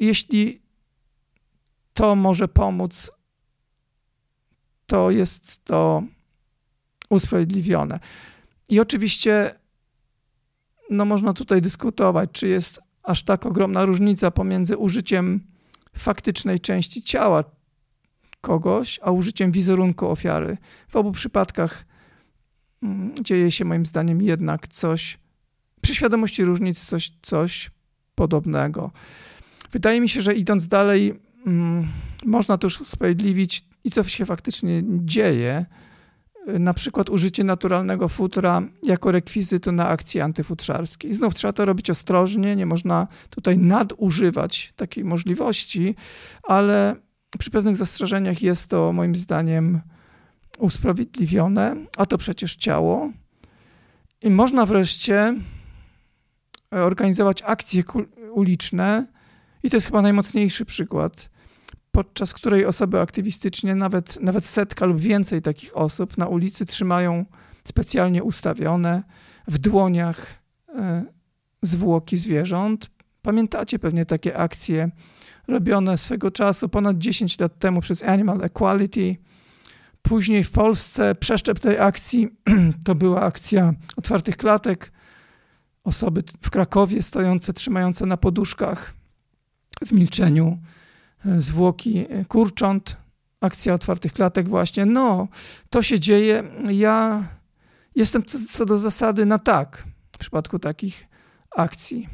jeśli 0.00 0.62
to 1.94 2.16
może 2.16 2.48
pomóc, 2.48 3.10
to 4.86 5.10
jest 5.10 5.64
to 5.64 6.02
usprawiedliwione. 7.10 8.00
I 8.68 8.80
oczywiście 8.80 9.54
no 10.90 11.04
można 11.04 11.32
tutaj 11.32 11.62
dyskutować, 11.62 12.30
czy 12.32 12.48
jest 12.48 12.80
aż 13.02 13.22
tak 13.22 13.46
ogromna 13.46 13.84
różnica 13.84 14.30
pomiędzy 14.30 14.76
użyciem 14.76 15.40
faktycznej 15.96 16.60
części 16.60 17.02
ciała, 17.02 17.44
kogoś, 18.40 19.00
a 19.02 19.10
użyciem 19.10 19.52
wizerunku 19.52 20.08
ofiary. 20.08 20.56
W 20.88 20.96
obu 20.96 21.12
przypadkach 21.12 21.84
mm, 22.82 23.14
dzieje 23.20 23.50
się 23.50 23.64
moim 23.64 23.86
zdaniem 23.86 24.22
jednak 24.22 24.68
coś, 24.68 25.18
przy 25.80 25.94
świadomości 25.94 26.44
różnic 26.44 26.84
coś, 26.84 27.12
coś 27.22 27.70
podobnego. 28.14 28.90
Wydaje 29.72 30.00
mi 30.00 30.08
się, 30.08 30.22
że 30.22 30.34
idąc 30.34 30.68
dalej, 30.68 31.20
mm, 31.46 31.88
można 32.24 32.58
już 32.62 32.80
usprawiedliwić 32.80 33.64
i 33.84 33.90
co 33.90 34.04
się 34.04 34.26
faktycznie 34.26 34.82
dzieje. 34.86 35.66
Na 36.46 36.74
przykład 36.74 37.10
użycie 37.10 37.44
naturalnego 37.44 38.08
futra 38.08 38.62
jako 38.82 39.12
rekwizytu 39.12 39.72
na 39.72 39.88
akcji 39.88 40.20
antyfutrzarskiej. 40.20 41.14
Znów 41.14 41.34
trzeba 41.34 41.52
to 41.52 41.64
robić 41.64 41.90
ostrożnie, 41.90 42.56
nie 42.56 42.66
można 42.66 43.06
tutaj 43.30 43.58
nadużywać 43.58 44.72
takiej 44.76 45.04
możliwości, 45.04 45.94
ale 46.42 46.96
przy 47.38 47.50
pewnych 47.50 47.76
zastrzeżeniach 47.76 48.42
jest 48.42 48.70
to 48.70 48.92
moim 48.92 49.14
zdaniem 49.14 49.80
usprawiedliwione, 50.58 51.76
a 51.96 52.06
to 52.06 52.18
przecież 52.18 52.56
ciało. 52.56 53.12
I 54.22 54.30
można 54.30 54.66
wreszcie 54.66 55.34
organizować 56.70 57.42
akcje 57.42 57.82
uliczne, 58.30 59.06
i 59.62 59.70
to 59.70 59.76
jest 59.76 59.86
chyba 59.86 60.02
najmocniejszy 60.02 60.64
przykład, 60.64 61.30
podczas 61.92 62.34
której 62.34 62.66
osoby 62.66 63.00
aktywistycznie, 63.00 63.74
nawet, 63.74 64.20
nawet 64.20 64.44
setka 64.44 64.86
lub 64.86 65.00
więcej 65.00 65.42
takich 65.42 65.76
osób 65.76 66.18
na 66.18 66.26
ulicy 66.26 66.66
trzymają 66.66 67.24
specjalnie 67.64 68.22
ustawione 68.22 69.02
w 69.48 69.58
dłoniach 69.58 70.26
e, 70.68 71.04
zwłoki 71.62 72.16
zwierząt. 72.16 72.90
Pamiętacie 73.22 73.78
pewnie 73.78 74.06
takie 74.06 74.36
akcje 74.36 74.90
robione 75.48 75.98
swego 75.98 76.30
czasu 76.30 76.68
ponad 76.68 76.98
10 76.98 77.40
lat 77.40 77.58
temu 77.58 77.80
przez 77.80 78.02
Animal 78.02 78.44
Equality. 78.44 79.16
Później 80.02 80.44
w 80.44 80.50
Polsce 80.50 81.14
przeszczep 81.14 81.60
tej 81.60 81.78
akcji 81.78 82.28
to 82.86 82.94
była 82.94 83.20
akcja 83.20 83.74
otwartych 83.96 84.36
klatek. 84.36 84.92
Osoby 85.84 86.22
w 86.42 86.50
Krakowie 86.50 87.02
stojące, 87.02 87.52
trzymające 87.52 88.06
na 88.06 88.16
poduszkach 88.16 88.94
w 89.86 89.92
milczeniu 89.92 90.58
e, 91.26 91.40
zwłoki 91.40 92.06
e, 92.08 92.24
kurcząt. 92.24 92.96
Akcja 93.40 93.74
otwartych 93.74 94.12
klatek 94.12 94.48
właśnie. 94.48 94.86
No, 94.86 95.28
to 95.70 95.82
się 95.82 96.00
dzieje. 96.00 96.44
Ja 96.70 97.24
jestem 97.94 98.24
co, 98.24 98.38
co 98.48 98.66
do 98.66 98.78
zasady 98.78 99.26
na 99.26 99.38
tak 99.38 99.84
w 100.12 100.18
przypadku 100.18 100.58
takich 100.58 101.06
akcji. 101.56 102.08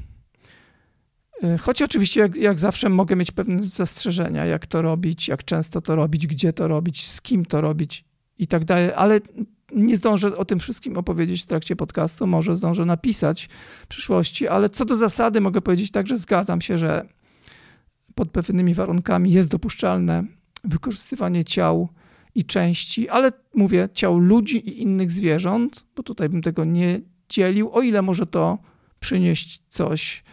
Y, 1.45 1.59
choć 1.59 1.83
oczywiście, 1.83 2.21
jak, 2.21 2.37
jak, 2.37 2.59
zawsze, 2.59 2.89
mogę 2.89 3.17
mieć 3.17 3.31
pewne 3.31 3.65
zastrzeżenia, 3.65 4.47
jak 4.47 4.67
to 4.67 4.83
robić, 4.83 5.29
jak 5.29 5.45
często 5.45 5.81
to 5.81 5.97
robić, 5.97 6.27
gdzie 6.27 6.53
to 6.53 6.69
robić, 6.69 7.09
z 7.09 7.21
kim 7.21 7.45
to 7.45 7.61
robić 7.61 8.05
i 8.39 8.47
tak 8.47 8.65
dalej, 8.65 8.91
ale 8.97 9.21
nie 9.75 9.97
zdążę 9.97 10.37
o 10.37 10.45
tym 10.45 10.59
wszystkim 10.59 10.97
opowiedzieć 10.97 11.43
w 11.43 11.47
trakcie 11.47 11.77
podcastu, 11.77 12.27
może 12.27 12.57
zdążę 12.57 12.85
napisać 12.85 13.49
w 13.83 13.87
przyszłości, 13.87 14.49
ale 14.49 14.71
co 14.71 14.85
do 14.85 14.97
zasady 14.97 15.41
mogę 15.41 15.61
powiedzieć 15.61 15.91
tak, 15.91 16.07
że 16.07 16.17
zgadzam 16.17 16.61
się, 16.61 16.79
że 16.79 17.07
pod 18.15 18.31
pewnymi 18.31 18.75
warunkami 18.75 19.33
jest 19.33 19.51
dopuszczalne 19.51 20.25
wykorzystywanie 20.65 21.45
ciał 21.45 21.89
i 22.35 22.45
części, 22.45 23.09
ale 23.09 23.33
mówię 23.55 23.89
ciał 23.95 24.19
ludzi 24.19 24.57
i 24.57 24.83
innych 24.83 25.11
zwierząt, 25.11 25.85
bo 25.97 26.03
tutaj 26.03 26.29
bym 26.29 26.43
tego 26.43 26.65
nie 26.65 27.01
dzielił, 27.29 27.73
o 27.73 27.83
ile 27.83 28.03
może 28.03 28.27
to 28.27 28.59
przynieść 29.01 29.63
coś 29.69 30.25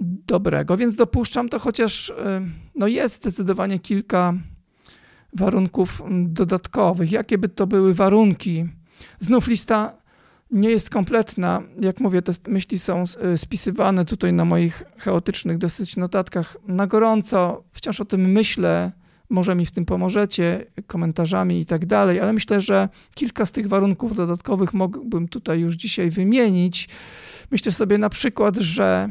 dobrego, 0.00 0.76
więc 0.76 0.94
dopuszczam 0.94 1.48
to, 1.48 1.58
chociaż 1.58 2.08
y, 2.08 2.14
no 2.74 2.86
jest 2.86 3.16
zdecydowanie 3.16 3.78
kilka 3.78 4.34
warunków 5.32 6.02
dodatkowych. 6.24 7.12
Jakie 7.12 7.38
by 7.38 7.48
to 7.48 7.66
były 7.66 7.94
warunki? 7.94 8.68
Znów 9.20 9.48
lista 9.48 9.92
nie 10.50 10.70
jest 10.70 10.90
kompletna. 10.90 11.62
Jak 11.80 12.00
mówię, 12.00 12.22
te 12.22 12.32
myśli 12.48 12.78
są 12.78 13.04
e, 13.20 13.38
spisywane 13.38 14.04
tutaj 14.04 14.32
na 14.32 14.44
moich 14.44 14.82
chaotycznych 14.98 15.58
dosyć 15.58 15.96
notatkach 15.96 16.56
na 16.66 16.86
gorąco. 16.86 17.64
Wciąż 17.72 18.00
o 18.00 18.04
tym 18.04 18.20
myślę. 18.20 18.92
Może 19.30 19.54
mi 19.54 19.66
w 19.66 19.70
tym 19.70 19.84
pomożecie 19.84 20.66
komentarzami 20.86 21.60
i 21.60 21.66
tak 21.66 21.86
dalej, 21.86 22.20
ale 22.20 22.32
myślę, 22.32 22.60
że 22.60 22.88
kilka 23.14 23.46
z 23.46 23.52
tych 23.52 23.68
warunków 23.68 24.16
dodatkowych 24.16 24.74
mógłbym 24.74 25.28
tutaj 25.28 25.60
już 25.60 25.74
dzisiaj 25.74 26.10
wymienić. 26.10 26.88
Myślę 27.50 27.72
sobie 27.72 27.98
na 27.98 28.08
przykład, 28.08 28.56
że 28.56 29.08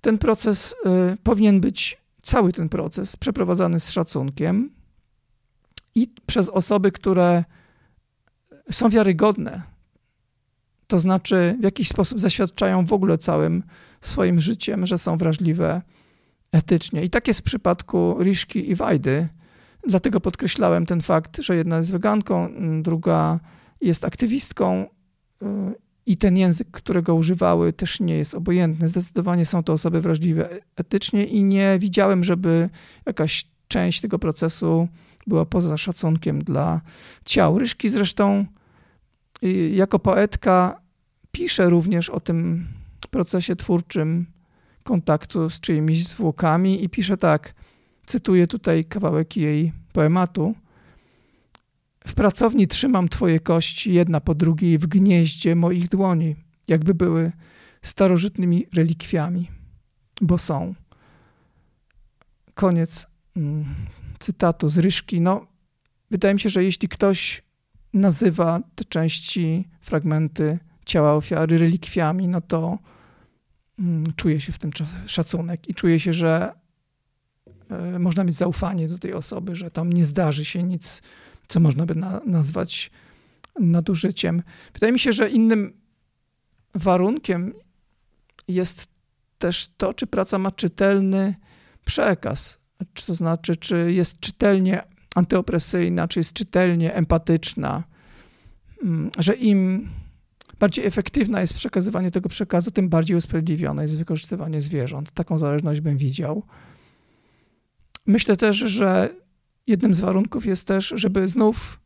ten 0.00 0.18
proces 0.18 0.74
y, 1.12 1.16
powinien 1.22 1.60
być, 1.60 2.00
cały 2.22 2.52
ten 2.52 2.68
proces 2.68 3.16
przeprowadzany 3.16 3.80
z 3.80 3.90
szacunkiem 3.90 4.70
i 5.94 6.08
przez 6.26 6.48
osoby, 6.48 6.92
które 6.92 7.44
są 8.70 8.88
wiarygodne, 8.88 9.62
to 10.86 11.00
znaczy 11.00 11.56
w 11.60 11.62
jakiś 11.62 11.88
sposób 11.88 12.20
zaświadczają 12.20 12.84
w 12.84 12.92
ogóle 12.92 13.18
całym 13.18 13.62
swoim 14.00 14.40
życiem, 14.40 14.86
że 14.86 14.98
są 14.98 15.16
wrażliwe 15.16 15.82
etycznie. 16.52 17.04
I 17.04 17.10
tak 17.10 17.28
jest 17.28 17.40
w 17.40 17.42
przypadku 17.42 18.16
Riszki 18.20 18.70
i 18.70 18.74
Wajdy. 18.74 19.28
Dlatego 19.86 20.20
podkreślałem 20.20 20.86
ten 20.86 21.00
fakt, 21.00 21.42
że 21.42 21.56
jedna 21.56 21.76
jest 21.76 21.92
weganką, 21.92 22.48
druga 22.82 23.40
jest 23.80 24.04
aktywistką 24.04 24.86
y, 25.42 25.46
i 26.10 26.16
ten 26.16 26.36
język, 26.36 26.68
którego 26.70 27.14
używały, 27.14 27.72
też 27.72 28.00
nie 28.00 28.16
jest 28.16 28.34
obojętny. 28.34 28.88
Zdecydowanie 28.88 29.44
są 29.46 29.62
to 29.62 29.72
osoby 29.72 30.00
wrażliwe 30.00 30.48
etycznie 30.76 31.24
i 31.24 31.44
nie 31.44 31.76
widziałem, 31.78 32.24
żeby 32.24 32.70
jakaś 33.06 33.44
część 33.68 34.00
tego 34.00 34.18
procesu 34.18 34.88
była 35.26 35.44
poza 35.44 35.78
szacunkiem 35.78 36.44
dla 36.44 36.80
ciał. 37.24 37.58
Ryszki 37.58 37.88
zresztą 37.88 38.46
y, 39.44 39.70
jako 39.74 39.98
poetka 39.98 40.80
pisze 41.32 41.70
również 41.70 42.10
o 42.10 42.20
tym 42.20 42.68
procesie 43.10 43.56
twórczym 43.56 44.26
kontaktu 44.84 45.50
z 45.50 45.60
czyimiś 45.60 46.08
zwłokami 46.08 46.84
i 46.84 46.88
pisze 46.88 47.16
tak, 47.16 47.54
cytuję 48.06 48.46
tutaj 48.46 48.84
kawałek 48.84 49.36
jej 49.36 49.72
poematu. 49.92 50.54
W 52.06 52.14
pracowni 52.14 52.68
trzymam 52.68 53.08
twoje 53.08 53.40
kości 53.40 53.94
jedna 53.94 54.20
po 54.20 54.34
drugiej 54.34 54.78
w 54.78 54.86
gnieździe 54.86 55.56
moich 55.56 55.88
dłoni, 55.88 56.36
jakby 56.68 56.94
były 56.94 57.32
starożytnymi 57.82 58.66
relikwiami, 58.74 59.50
bo 60.20 60.38
są. 60.38 60.74
Koniec 62.54 63.06
mm, 63.36 63.74
cytatu 64.18 64.68
z 64.68 64.78
Ryszki. 64.78 65.20
No, 65.20 65.46
wydaje 66.10 66.34
mi 66.34 66.40
się, 66.40 66.48
że 66.48 66.64
jeśli 66.64 66.88
ktoś 66.88 67.42
nazywa 67.92 68.60
te 68.74 68.84
części, 68.84 69.68
fragmenty 69.80 70.58
ciała 70.86 71.14
ofiary 71.14 71.58
relikwiami, 71.58 72.28
no 72.28 72.40
to 72.40 72.78
mm, 73.78 74.12
czuje 74.16 74.40
się 74.40 74.52
w 74.52 74.58
tym 74.58 74.70
szacunek 75.06 75.68
i 75.68 75.74
czuje 75.74 76.00
się, 76.00 76.12
że 76.12 76.52
e, 77.70 77.98
można 77.98 78.24
mieć 78.24 78.34
zaufanie 78.34 78.88
do 78.88 78.98
tej 78.98 79.14
osoby, 79.14 79.56
że 79.56 79.70
tam 79.70 79.92
nie 79.92 80.04
zdarzy 80.04 80.44
się 80.44 80.62
nic, 80.62 81.02
co 81.50 81.60
można 81.60 81.86
by 81.86 81.94
na, 81.94 82.20
nazwać 82.26 82.90
nadużyciem. 83.60 84.42
Wydaje 84.74 84.92
mi 84.92 84.98
się, 84.98 85.12
że 85.12 85.30
innym 85.30 85.72
warunkiem 86.74 87.54
jest 88.48 88.88
też 89.38 89.68
to, 89.76 89.94
czy 89.94 90.06
praca 90.06 90.38
ma 90.38 90.50
czytelny 90.50 91.34
przekaz. 91.84 92.58
To 93.06 93.14
znaczy, 93.14 93.56
czy 93.56 93.92
jest 93.92 94.20
czytelnie 94.20 94.82
antyopresyjna, 95.14 96.08
czy 96.08 96.20
jest 96.20 96.32
czytelnie 96.32 96.94
empatyczna, 96.94 97.84
mm, 98.82 99.10
że 99.18 99.34
im 99.34 99.90
bardziej 100.58 100.86
efektywne 100.86 101.40
jest 101.40 101.54
przekazywanie 101.54 102.10
tego 102.10 102.28
przekazu, 102.28 102.70
tym 102.70 102.88
bardziej 102.88 103.16
usprawiedliwione 103.16 103.82
jest 103.82 103.96
wykorzystywanie 103.96 104.60
zwierząt. 104.60 105.12
Taką 105.12 105.38
zależność 105.38 105.80
bym 105.80 105.96
widział. 105.96 106.42
Myślę 108.06 108.36
też, 108.36 108.56
że 108.56 109.20
jednym 109.66 109.94
z 109.94 110.00
warunków 110.00 110.46
jest 110.46 110.68
też, 110.68 110.92
żeby 110.96 111.28
znów 111.28 111.80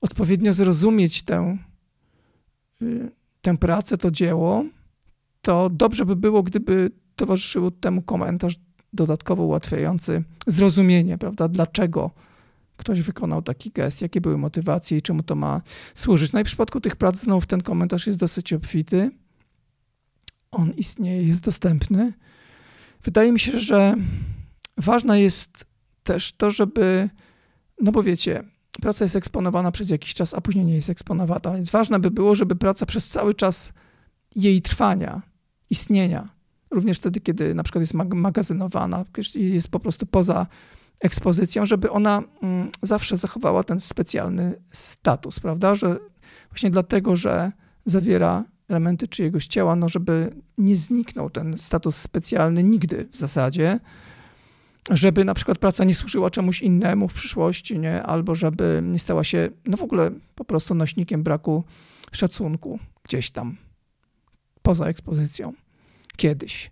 odpowiednio 0.00 0.52
zrozumieć 0.52 1.22
tę, 1.22 1.58
y, 2.82 3.10
tę 3.42 3.56
pracę, 3.56 3.98
to 3.98 4.10
dzieło, 4.10 4.64
to 5.42 5.70
dobrze 5.70 6.06
by 6.06 6.16
było, 6.16 6.42
gdyby 6.42 6.90
towarzyszył 7.16 7.70
temu 7.70 8.02
komentarz 8.02 8.54
dodatkowo 8.92 9.44
ułatwiający 9.44 10.24
zrozumienie, 10.46 11.18
prawda, 11.18 11.48
dlaczego 11.48 12.10
ktoś 12.76 13.02
wykonał 13.02 13.42
taki 13.42 13.70
gest, 13.70 14.02
jakie 14.02 14.20
były 14.20 14.38
motywacje 14.38 14.98
i 14.98 15.02
czemu 15.02 15.22
to 15.22 15.34
ma 15.34 15.62
służyć. 15.94 16.32
No 16.32 16.40
i 16.40 16.44
w 16.44 16.46
przypadku 16.46 16.80
tych 16.80 16.96
prac 16.96 17.18
znów 17.18 17.46
ten 17.46 17.60
komentarz 17.60 18.06
jest 18.06 18.18
dosyć 18.18 18.52
obfity. 18.52 19.10
On 20.50 20.70
istnieje, 20.70 21.22
jest 21.22 21.44
dostępny. 21.44 22.12
Wydaje 23.04 23.32
mi 23.32 23.40
się, 23.40 23.60
że 23.60 23.94
ważne 24.76 25.20
jest 25.20 25.71
też 26.04 26.32
to, 26.32 26.50
żeby, 26.50 27.10
no 27.80 27.92
bo 27.92 28.02
wiecie, 28.02 28.44
praca 28.80 29.04
jest 29.04 29.16
eksponowana 29.16 29.72
przez 29.72 29.90
jakiś 29.90 30.14
czas, 30.14 30.34
a 30.34 30.40
później 30.40 30.64
nie 30.64 30.74
jest 30.74 30.90
eksponowana, 30.90 31.54
więc 31.54 31.70
ważne 31.70 31.98
by 31.98 32.10
było, 32.10 32.34
żeby 32.34 32.56
praca 32.56 32.86
przez 32.86 33.08
cały 33.08 33.34
czas 33.34 33.72
jej 34.36 34.62
trwania, 34.62 35.22
istnienia, 35.70 36.28
również 36.70 36.98
wtedy, 36.98 37.20
kiedy 37.20 37.54
na 37.54 37.62
przykład 37.62 37.82
jest 37.82 37.94
magazynowana, 37.94 39.04
jest 39.34 39.68
po 39.68 39.80
prostu 39.80 40.06
poza 40.06 40.46
ekspozycją, 41.00 41.66
żeby 41.66 41.90
ona 41.90 42.22
mm, 42.42 42.68
zawsze 42.82 43.16
zachowała 43.16 43.64
ten 43.64 43.80
specjalny 43.80 44.54
status, 44.70 45.40
prawda? 45.40 45.74
Że 45.74 45.98
właśnie 46.50 46.70
dlatego, 46.70 47.16
że 47.16 47.52
zawiera 47.84 48.44
elementy 48.68 49.08
czyjegoś 49.08 49.46
ciała, 49.46 49.76
no 49.76 49.88
żeby 49.88 50.34
nie 50.58 50.76
zniknął 50.76 51.30
ten 51.30 51.56
status 51.56 51.96
specjalny 51.96 52.64
nigdy 52.64 53.08
w 53.12 53.16
zasadzie, 53.16 53.80
żeby 54.90 55.24
na 55.24 55.34
przykład 55.34 55.58
praca 55.58 55.84
nie 55.84 55.94
służyła 55.94 56.30
czemuś 56.30 56.62
innemu 56.62 57.08
w 57.08 57.14
przyszłości, 57.14 57.78
nie? 57.78 58.02
albo 58.02 58.34
żeby 58.34 58.80
nie 58.84 58.98
stała 58.98 59.24
się 59.24 59.50
no 59.66 59.76
w 59.76 59.82
ogóle 59.82 60.10
po 60.34 60.44
prostu 60.44 60.74
nośnikiem 60.74 61.22
braku 61.22 61.64
szacunku 62.12 62.78
gdzieś 63.02 63.30
tam 63.30 63.56
poza 64.62 64.86
ekspozycją 64.86 65.52
kiedyś. 66.16 66.70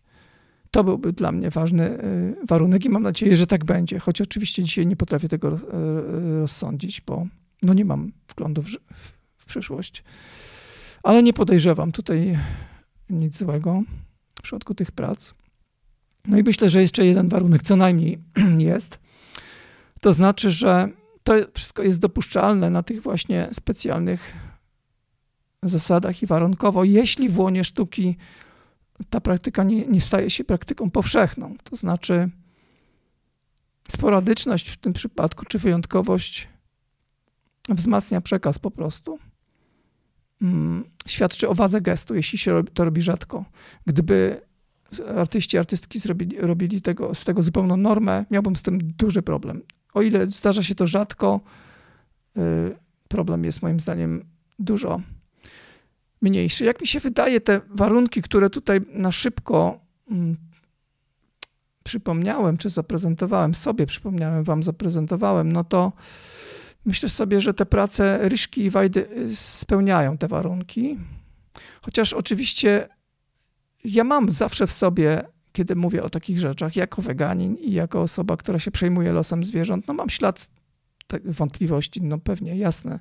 To 0.70 0.85
byłby 0.85 1.12
dla 1.12 1.33
mnie 1.33 1.51
ważny 1.51 2.05
y, 2.05 2.37
warunek 2.49 2.85
i 2.85 2.88
mam 2.88 3.03
nadzieję, 3.03 3.37
że 3.37 3.46
tak 3.46 3.64
będzie, 3.64 3.99
choć 3.99 4.20
oczywiście 4.20 4.64
dzisiaj 4.64 4.87
nie 4.87 4.96
potrafię 4.96 5.29
tego 5.29 5.49
y, 5.55 5.61
rozsądzić, 6.40 7.01
bo 7.01 7.27
no 7.62 7.75
nie 7.75 7.85
mam 7.85 8.12
wglądu 8.29 8.62
w, 8.62 8.68
w 9.37 9.44
przyszłość. 9.44 10.05
Ale 11.03 11.23
nie 11.23 11.33
podejrzewam 11.33 11.92
tutaj 11.92 12.38
nic 13.11 13.38
złego 13.38 13.83
w 14.38 14.42
przypadku 14.42 14.75
tych 14.75 14.92
prac. 14.92 15.35
No 16.26 16.38
i 16.38 16.42
myślę, 16.42 16.68
że 16.68 16.80
jeszcze 16.80 17.06
jeden 17.06 17.28
warunek 17.28 17.62
co 17.62 17.76
najmniej 17.76 18.18
jest. 18.59 19.00
To 20.00 20.12
znaczy, 20.12 20.50
że 20.50 20.88
to 21.24 21.35
wszystko 21.54 21.83
jest 21.83 22.00
dopuszczalne 22.00 22.70
na 22.70 22.83
tych 22.83 23.02
właśnie 23.02 23.48
specjalnych 23.52 24.33
zasadach 25.62 26.22
i 26.22 26.26
warunkowo, 26.26 26.85
jeśli 26.85 27.28
w 27.28 27.38
łonie 27.38 27.64
sztuki 27.64 28.16
ta 29.11 29.20
praktyka 29.20 29.64
nie, 29.64 29.87
nie 29.87 30.00
staje 30.00 30.30
się 30.30 30.44
praktyką 30.44 30.90
powszechną. 30.90 31.56
To 31.64 31.76
znaczy, 31.76 32.30
sporadyczność 33.88 34.70
w 34.70 34.76
tym 34.76 34.92
przypadku, 34.92 35.44
czy 35.44 35.59
wyjątkowość 35.59 36.48
wzmacnia 37.68 38.20
przekaz 38.20 38.59
po 38.59 38.70
prostu. 38.70 39.18
Hmm, 40.40 40.85
świadczy 41.06 41.48
o 41.48 41.54
wadze 41.54 41.80
gestu, 41.80 42.14
jeśli 42.14 42.38
się 42.38 42.64
to 42.74 42.85
robi 42.85 43.02
rzadko. 43.02 43.44
Gdyby 43.87 44.40
artyści, 45.16 45.59
artystki 45.59 45.98
zrobili, 45.98 46.37
robili 46.40 46.83
tego, 46.83 47.14
z 47.14 47.24
tego 47.24 47.42
zupełną 47.42 47.76
normę, 47.76 48.24
miałbym 48.31 48.57
z 48.57 48.62
tym 48.62 48.79
duży 48.79 49.22
problem. 49.22 49.62
O 49.94 50.03
ile 50.03 50.26
zdarza 50.26 50.62
się 50.62 50.74
to 50.74 50.87
rzadko, 50.87 51.40
y, 52.37 52.40
problem 53.09 53.44
jest 53.44 53.62
moim 53.62 53.81
zdaniem 53.81 54.24
dużo 54.59 55.00
mniejszy. 56.22 56.64
Jak 56.64 56.81
mi 56.81 56.87
się 56.87 57.00
wydaje, 57.00 57.40
te 57.40 57.61
warunki, 57.70 58.22
które 58.22 58.50
tutaj 58.50 58.81
na 58.92 59.12
szybko 59.12 59.81
mm, 60.11 60.37
przypomniałem, 61.85 62.59
czy 62.59 62.68
zaprezentowałem 62.68 63.55
sobie, 63.55 63.87
przypomniałem 63.87 64.44
wam, 64.44 64.62
zaprezentowałem, 64.62 65.53
no 65.53 65.64
to 65.64 65.92
myślę 66.85 67.08
sobie, 67.08 67.40
że 67.40 67.54
te 67.54 67.67
prace 67.67 68.29
Ryszki 68.29 68.65
i 68.65 68.71
Wajdy 68.71 69.08
y, 69.10 69.37
spełniają 69.37 70.19
te 70.19 70.29
warunki. 70.29 70.98
Chociaż 71.83 72.12
oczywiście 72.12 72.88
ja 73.85 74.04
mam 74.04 74.28
zawsze 74.28 74.66
w 74.66 74.72
sobie, 74.72 75.22
kiedy 75.52 75.76
mówię 75.76 76.02
o 76.02 76.10
takich 76.10 76.38
rzeczach, 76.38 76.76
jako 76.76 77.02
weganin 77.02 77.54
i 77.54 77.72
jako 77.72 78.02
osoba, 78.02 78.37
która 78.37 78.58
się 78.58 78.70
przejmuje 78.70 79.12
losem 79.12 79.44
zwierząt, 79.44 79.88
no 79.88 79.94
mam 79.94 80.08
ślad 80.08 80.48
wątpliwości, 81.24 82.02
no 82.02 82.18
pewnie, 82.18 82.56
jasne. 82.56 83.00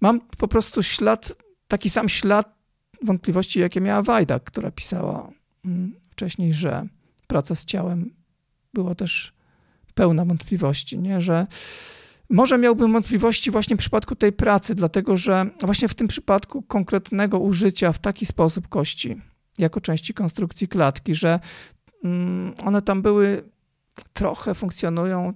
Mam 0.00 0.20
po 0.20 0.48
prostu 0.48 0.82
ślad 0.82 1.34
taki 1.68 1.90
sam 1.90 2.08
ślad 2.08 2.58
wątpliwości, 3.02 3.60
jakie 3.60 3.80
miała 3.80 4.02
Wajda, 4.02 4.40
która 4.40 4.70
pisała 4.70 5.30
mm, 5.64 5.94
wcześniej, 6.10 6.52
że 6.52 6.86
praca 7.26 7.54
z 7.54 7.64
ciałem 7.64 8.10
była 8.74 8.94
też 8.94 9.32
pełna 9.94 10.24
wątpliwości, 10.24 10.98
nie? 10.98 11.20
że 11.20 11.46
Może 12.30 12.58
miałbym 12.58 12.92
wątpliwości 12.92 13.50
właśnie 13.50 13.76
w 13.76 13.78
przypadku 13.78 14.16
tej 14.16 14.32
pracy, 14.32 14.74
dlatego 14.74 15.16
że 15.16 15.46
właśnie 15.60 15.88
w 15.88 15.94
tym 15.94 16.08
przypadku 16.08 16.62
konkretnego 16.62 17.38
użycia 17.38 17.92
w 17.92 17.98
taki 17.98 18.26
sposób 18.26 18.68
kości 18.68 19.20
jako 19.58 19.80
części 19.80 20.14
konstrukcji 20.14 20.68
klatki, 20.68 21.14
że 21.14 21.40
mm, 22.04 22.54
one 22.64 22.82
tam 22.82 23.02
były, 23.02 23.42
trochę 24.12 24.54
funkcjonują 24.54 25.32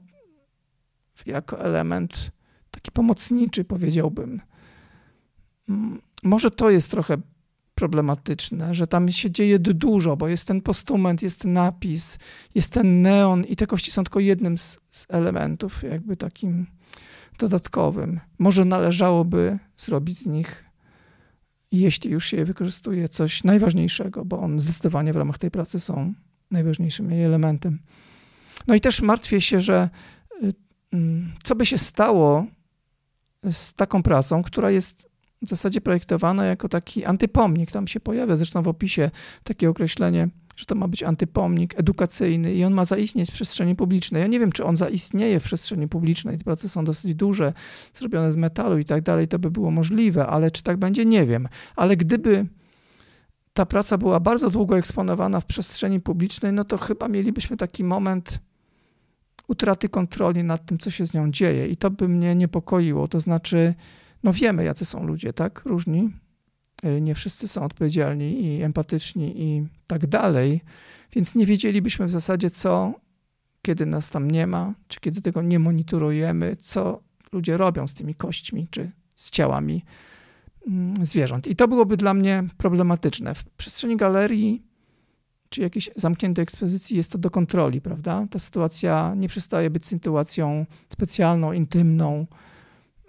jako 1.27 1.61
element 1.61 2.31
taki 2.71 2.91
pomocniczy, 2.91 3.65
powiedziałbym. 3.65 4.41
Mm, 5.69 6.01
może 6.23 6.51
to 6.51 6.71
jest 6.71 6.91
trochę 6.91 7.17
problematyczne, 7.75 8.75
że 8.75 8.87
tam 8.87 9.13
się 9.13 9.31
dzieje 9.31 9.59
dużo, 9.59 10.17
bo 10.17 10.29
jest 10.29 10.49
ten 10.49 10.61
postument, 10.61 11.23
jest 11.23 11.45
napis, 11.45 12.19
jest 12.55 12.73
ten 12.73 13.03
neon 13.03 13.45
i 13.45 13.57
te 13.57 13.67
kości 13.67 13.91
są 13.91 14.05
tylko 14.05 14.21
jednym 14.21 14.59
z, 14.59 14.79
z 14.91 15.07
elementów, 15.09 15.83
jakby 15.83 16.17
takim 16.17 16.67
dodatkowym. 17.39 18.21
Może 18.39 18.65
należałoby 18.65 19.59
zrobić 19.77 20.19
z 20.19 20.27
nich, 20.27 20.65
jeśli 21.73 22.11
już 22.11 22.27
się 22.27 22.37
je 22.37 22.45
wykorzystuje, 22.45 23.09
coś 23.09 23.45
najważniejszego, 23.45 24.25
bo 24.25 24.39
on 24.41 24.61
zdecydowanie 24.61 25.13
w 25.13 25.17
ramach 25.17 25.39
tej 25.39 25.51
pracy 25.51 25.81
są 25.81 26.15
najważniejszym 26.51 27.11
jej 27.11 27.25
elementem. 27.25 27.79
No 28.67 28.75
i 28.75 28.81
też 28.81 29.03
martwię 29.03 29.41
się, 29.41 29.61
że 29.61 29.91
y, 30.43 30.55
mm, 30.93 31.33
co 31.43 31.55
by 31.55 31.67
się 31.67 31.79
stało 31.79 32.47
z 33.51 33.75
taką 33.75 34.03
pracą, 34.03 34.43
która 34.43 34.71
jest 34.71 35.13
w 35.43 35.49
zasadzie 35.49 35.81
projektowana 35.81 36.45
jako 36.45 36.69
taki 36.69 37.05
antypomnik. 37.05 37.71
Tam 37.71 37.89
się 37.89 38.01
pojawia 38.01 38.37
zresztą 38.37 38.63
w 38.63 38.69
opisie 38.69 39.11
takie 39.45 39.71
określenie, 39.71 40.29
że 40.57 40.67
to 40.67 40.75
ma 40.75 40.89
być 40.89 41.03
antypomnik 41.03 41.79
edukacyjny 41.79 42.55
i 42.55 42.65
on 42.65 42.75
ma 42.75 42.85
zaistnieć 42.85 43.31
w 43.31 43.35
przestrzeni 43.35 43.77
publicznej. 43.77 44.21
Ja 44.23 44.27
nie 44.27 44.41
wiem, 44.41 44.53
czy 44.53 44.65
on 44.65 44.77
zaistnieje 44.77 45.41
w 45.41 45.45
przestrzeni 45.45 45.89
publicznej. 45.89 46.39
Te 46.39 46.45
prace 46.45 46.69
są 46.69 46.85
dosyć 46.85 47.15
duże, 47.15 47.53
zrobione 47.95 48.33
z 48.33 48.37
metalu 48.37 48.79
i 48.79 48.85
tak 48.85 49.03
dalej, 49.03 49.29
to 49.29 49.39
by 49.39 49.51
było 49.51 49.71
możliwe, 49.71 50.27
ale 50.27 50.51
czy 50.51 50.63
tak 50.63 50.77
będzie, 50.77 51.05
nie 51.05 51.27
wiem. 51.27 51.49
Ale 51.77 51.97
gdyby 51.97 52.47
ta 53.53 53.67
praca 53.67 53.99
była 53.99 54.21
bardzo 54.21 54.51
długo 54.51 54.79
eksponowana 54.79 55.41
w 55.41 55.47
przestrzeni 55.47 56.01
publicznej, 56.01 56.53
no 56.53 56.65
to 56.65 56.79
chyba 56.79 57.09
mielibyśmy 57.09 57.57
taki 57.57 57.85
moment 57.85 58.39
utraty 59.49 59.89
kontroli 59.89 60.45
nad 60.45 60.67
tym, 60.67 60.79
co 60.79 60.91
się 60.91 61.07
z 61.07 61.15
nią 61.15 61.31
dzieje. 61.31 61.69
I 61.69 61.77
to 61.77 61.91
by 61.91 62.09
mnie 62.09 62.35
niepokoiło. 62.35 63.09
To 63.09 63.21
znaczy, 63.21 63.75
no 64.23 64.33
wiemy, 64.33 64.65
jacy 64.65 64.85
są 64.85 65.07
ludzie, 65.07 65.33
tak? 65.33 65.63
Różni. 65.65 66.11
E, 66.83 67.01
nie 67.01 67.15
wszyscy 67.15 67.49
są 67.49 67.63
odpowiedzialni 67.63 68.45
i 68.45 68.63
empatyczni 68.63 69.43
i 69.43 69.67
tak 69.87 70.07
dalej. 70.07 70.61
Więc 71.13 71.35
nie 71.35 71.47
wiedzielibyśmy 71.47 72.07
w 72.07 72.11
zasadzie, 72.11 72.51
co, 72.51 72.95
kiedy 73.63 73.87
nas 73.87 74.11
tam 74.11 74.31
nie 74.31 74.47
ma, 74.47 74.75
czy 74.89 75.01
kiedy 75.01 75.23
tego 75.23 75.43
nie 75.43 75.59
monitorujemy, 75.59 76.57
co 76.57 77.03
ludzie 77.33 77.57
robią 77.57 77.87
z 77.87 77.95
tymi 77.95 78.15
kośćmi, 78.15 78.69
czy 78.71 78.91
z 79.15 79.31
ciałami 79.31 79.85
mm, 80.69 81.07
zwierząt. 81.07 81.47
I 81.47 81.57
to 81.57 81.69
byłoby 81.69 81.97
dla 81.97 82.15
mnie 82.15 82.45
problematyczne. 82.57 83.35
W 83.35 83.45
przestrzeni 83.45 83.97
galerii 83.97 84.63
czy 85.49 85.61
jakiejś 85.61 85.91
zamkniętej 85.97 86.43
ekspozycji 86.43 86.97
jest 86.97 87.13
to 87.13 87.19
do 87.19 87.31
kontroli, 87.31 87.81
prawda? 87.81 88.27
Ta 88.31 88.39
sytuacja 88.39 89.15
nie 89.17 89.29
przestaje 89.29 89.71
być 89.71 89.87
sytuacją 89.87 90.67
specjalną, 90.89 91.53
intymną, 91.53 92.27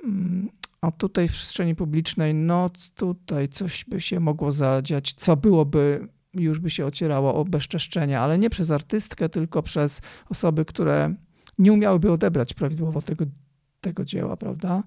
mm, 0.03 0.49
a 0.83 0.91
tutaj 0.91 1.27
w 1.27 1.31
przestrzeni 1.31 1.75
publicznej, 1.75 2.33
no 2.33 2.69
tutaj 2.95 3.49
coś 3.49 3.85
by 3.85 4.01
się 4.01 4.19
mogło 4.19 4.51
zadziać, 4.51 5.13
co 5.13 5.37
byłoby, 5.37 6.07
już 6.33 6.59
by 6.59 6.69
się 6.69 6.85
ocierało 6.85 7.35
o 7.35 7.45
bezczeszczenie, 7.45 8.19
ale 8.19 8.39
nie 8.39 8.49
przez 8.49 8.71
artystkę, 8.71 9.29
tylko 9.29 9.63
przez 9.63 10.01
osoby, 10.29 10.65
które 10.65 11.15
nie 11.57 11.73
umiałyby 11.73 12.11
odebrać 12.11 12.53
prawidłowo 12.53 13.01
tego, 13.01 13.25
tego 13.81 14.05
dzieła, 14.05 14.37
prawda? 14.37 14.83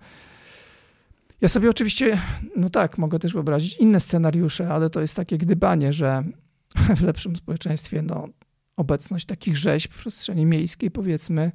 Ja 1.40 1.48
sobie 1.48 1.70
oczywiście, 1.70 2.18
no 2.56 2.70
tak, 2.70 2.98
mogę 2.98 3.18
też 3.18 3.32
wyobrazić 3.32 3.76
inne 3.76 4.00
scenariusze, 4.00 4.68
ale 4.68 4.90
to 4.90 5.00
jest 5.00 5.16
takie 5.16 5.38
gdybanie, 5.38 5.92
że 5.92 6.24
w 6.96 7.02
lepszym 7.02 7.36
społeczeństwie 7.36 8.02
no, 8.02 8.28
obecność 8.76 9.26
takich 9.26 9.56
rzeźb 9.56 9.92
w 9.92 9.98
przestrzeni 9.98 10.46
miejskiej, 10.46 10.90
powiedzmy, 10.90 11.52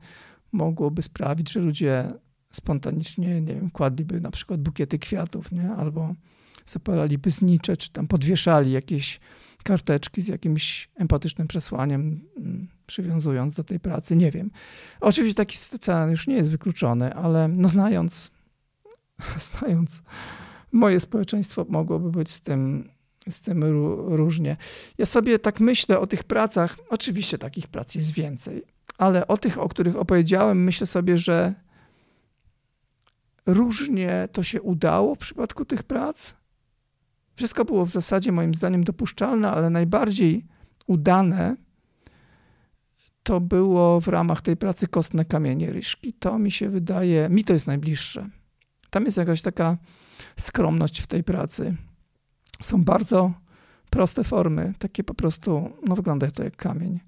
mogłoby 0.51 1.01
sprawić, 1.01 1.51
że 1.51 1.59
ludzie 1.59 2.11
spontanicznie, 2.51 3.41
nie 3.41 3.55
wiem, 3.55 3.69
kładliby 3.69 4.21
na 4.21 4.31
przykład 4.31 4.61
bukiety 4.61 4.99
kwiatów, 4.99 5.51
nie? 5.51 5.71
albo 5.71 6.15
zapalaliby 6.67 7.31
znicze, 7.31 7.77
czy 7.77 7.91
tam 7.91 8.07
podwieszali 8.07 8.71
jakieś 8.71 9.19
karteczki 9.63 10.21
z 10.21 10.27
jakimś 10.27 10.89
empatycznym 10.95 11.47
przesłaniem, 11.47 12.21
mm, 12.37 12.67
przywiązując 12.87 13.55
do 13.55 13.63
tej 13.63 13.79
pracy, 13.79 14.15
nie 14.15 14.31
wiem. 14.31 14.51
Oczywiście 15.01 15.35
taki 15.35 15.57
scenariusz 15.57 16.27
nie 16.27 16.35
jest 16.35 16.49
wykluczony, 16.49 17.13
ale 17.13 17.47
no 17.47 17.69
znając, 17.69 18.31
znając 19.59 20.03
moje 20.71 20.99
społeczeństwo, 20.99 21.65
mogłoby 21.69 22.11
być 22.11 22.31
z 22.31 22.41
tym, 22.41 22.89
z 23.29 23.41
tym 23.41 23.63
różnie. 24.15 24.57
Ja 24.97 25.05
sobie 25.05 25.39
tak 25.39 25.59
myślę 25.59 25.99
o 25.99 26.07
tych 26.07 26.23
pracach, 26.23 26.77
oczywiście 26.89 27.37
takich 27.37 27.67
prac 27.67 27.95
jest 27.95 28.11
więcej, 28.11 28.63
ale 28.97 29.27
o 29.27 29.37
tych, 29.37 29.57
o 29.57 29.69
których 29.69 29.95
opowiedziałem, 29.95 30.63
myślę 30.63 30.87
sobie, 30.87 31.17
że 31.17 31.53
różnie 33.45 34.27
to 34.31 34.43
się 34.43 34.61
udało 34.61 35.15
w 35.15 35.17
przypadku 35.17 35.65
tych 35.65 35.83
prac. 35.83 36.33
Wszystko 37.35 37.65
było 37.65 37.85
w 37.85 37.89
zasadzie 37.89 38.31
moim 38.31 38.55
zdaniem 38.55 38.83
dopuszczalne, 38.83 39.51
ale 39.51 39.69
najbardziej 39.69 40.45
udane 40.87 41.55
to 43.23 43.41
było 43.41 44.01
w 44.01 44.07
ramach 44.07 44.41
tej 44.41 44.57
pracy 44.57 44.87
kostne 44.87 45.25
kamienie 45.25 45.71
ryżki. 45.73 46.13
To 46.13 46.39
mi 46.39 46.51
się 46.51 46.69
wydaje, 46.69 47.29
mi 47.29 47.43
to 47.43 47.53
jest 47.53 47.67
najbliższe. 47.67 48.29
Tam 48.89 49.05
jest 49.05 49.17
jakaś 49.17 49.41
taka 49.41 49.77
skromność 50.37 51.01
w 51.01 51.07
tej 51.07 51.23
pracy. 51.23 51.75
Są 52.61 52.83
bardzo 52.83 53.33
proste 53.89 54.23
formy, 54.23 54.73
takie 54.79 55.03
po 55.03 55.13
prostu, 55.13 55.69
no 55.87 55.95
wygląda 55.95 56.31
to 56.31 56.43
jak 56.43 56.55
kamień. 56.55 56.99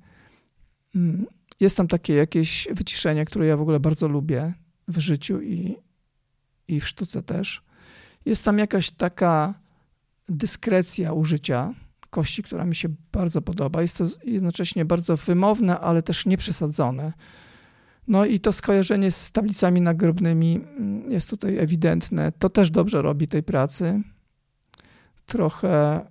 Mm, 0.95 1.25
jest 1.59 1.77
tam 1.77 1.87
takie 1.87 2.13
jakieś 2.13 2.67
wyciszenie, 2.71 3.25
które 3.25 3.45
ja 3.45 3.57
w 3.57 3.61
ogóle 3.61 3.79
bardzo 3.79 4.07
lubię 4.07 4.53
w 4.87 4.99
życiu 4.99 5.41
i, 5.41 5.75
i 6.67 6.79
w 6.79 6.87
sztuce 6.87 7.23
też. 7.23 7.63
Jest 8.25 8.45
tam 8.45 8.59
jakaś 8.59 8.91
taka 8.91 9.53
dyskrecja 10.29 11.13
użycia 11.13 11.73
kości, 12.09 12.43
która 12.43 12.65
mi 12.65 12.75
się 12.75 12.89
bardzo 13.11 13.41
podoba. 13.41 13.81
Jest 13.81 13.97
to 13.97 14.05
jednocześnie 14.23 14.85
bardzo 14.85 15.17
wymowne, 15.17 15.79
ale 15.79 16.03
też 16.03 16.25
nieprzesadzone. 16.25 17.13
No 18.07 18.25
i 18.25 18.39
to 18.39 18.51
skojarzenie 18.51 19.11
z 19.11 19.31
tablicami 19.31 19.81
nagrobnymi 19.81 20.55
mm, 20.55 21.11
jest 21.11 21.29
tutaj 21.29 21.57
ewidentne. 21.57 22.31
To 22.31 22.49
też 22.49 22.71
dobrze 22.71 23.01
robi 23.01 23.27
tej 23.27 23.43
pracy. 23.43 24.01
Trochę 25.25 26.01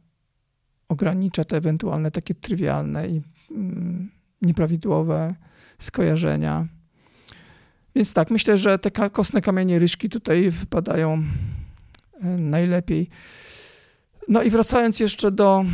ogranicza 0.89 1.45
te 1.45 1.57
ewentualne 1.57 2.11
takie 2.11 2.35
trywialne 2.35 3.09
i 3.09 3.23
mm, 3.51 4.11
nieprawidłowe 4.43 5.35
skojarzenia. 5.79 6.67
Więc 7.95 8.13
tak, 8.13 8.31
myślę, 8.31 8.59
że 8.59 8.79
te 8.79 9.11
kostne 9.11 9.41
kamienie 9.41 9.79
ryżki 9.79 10.09
tutaj 10.09 10.51
wypadają 10.51 11.25
e, 12.21 12.27
najlepiej. 12.27 13.09
No 14.29 14.43
i 14.43 14.51
wracając 14.51 15.01
jeszcze 15.01 15.31
do 15.31 15.65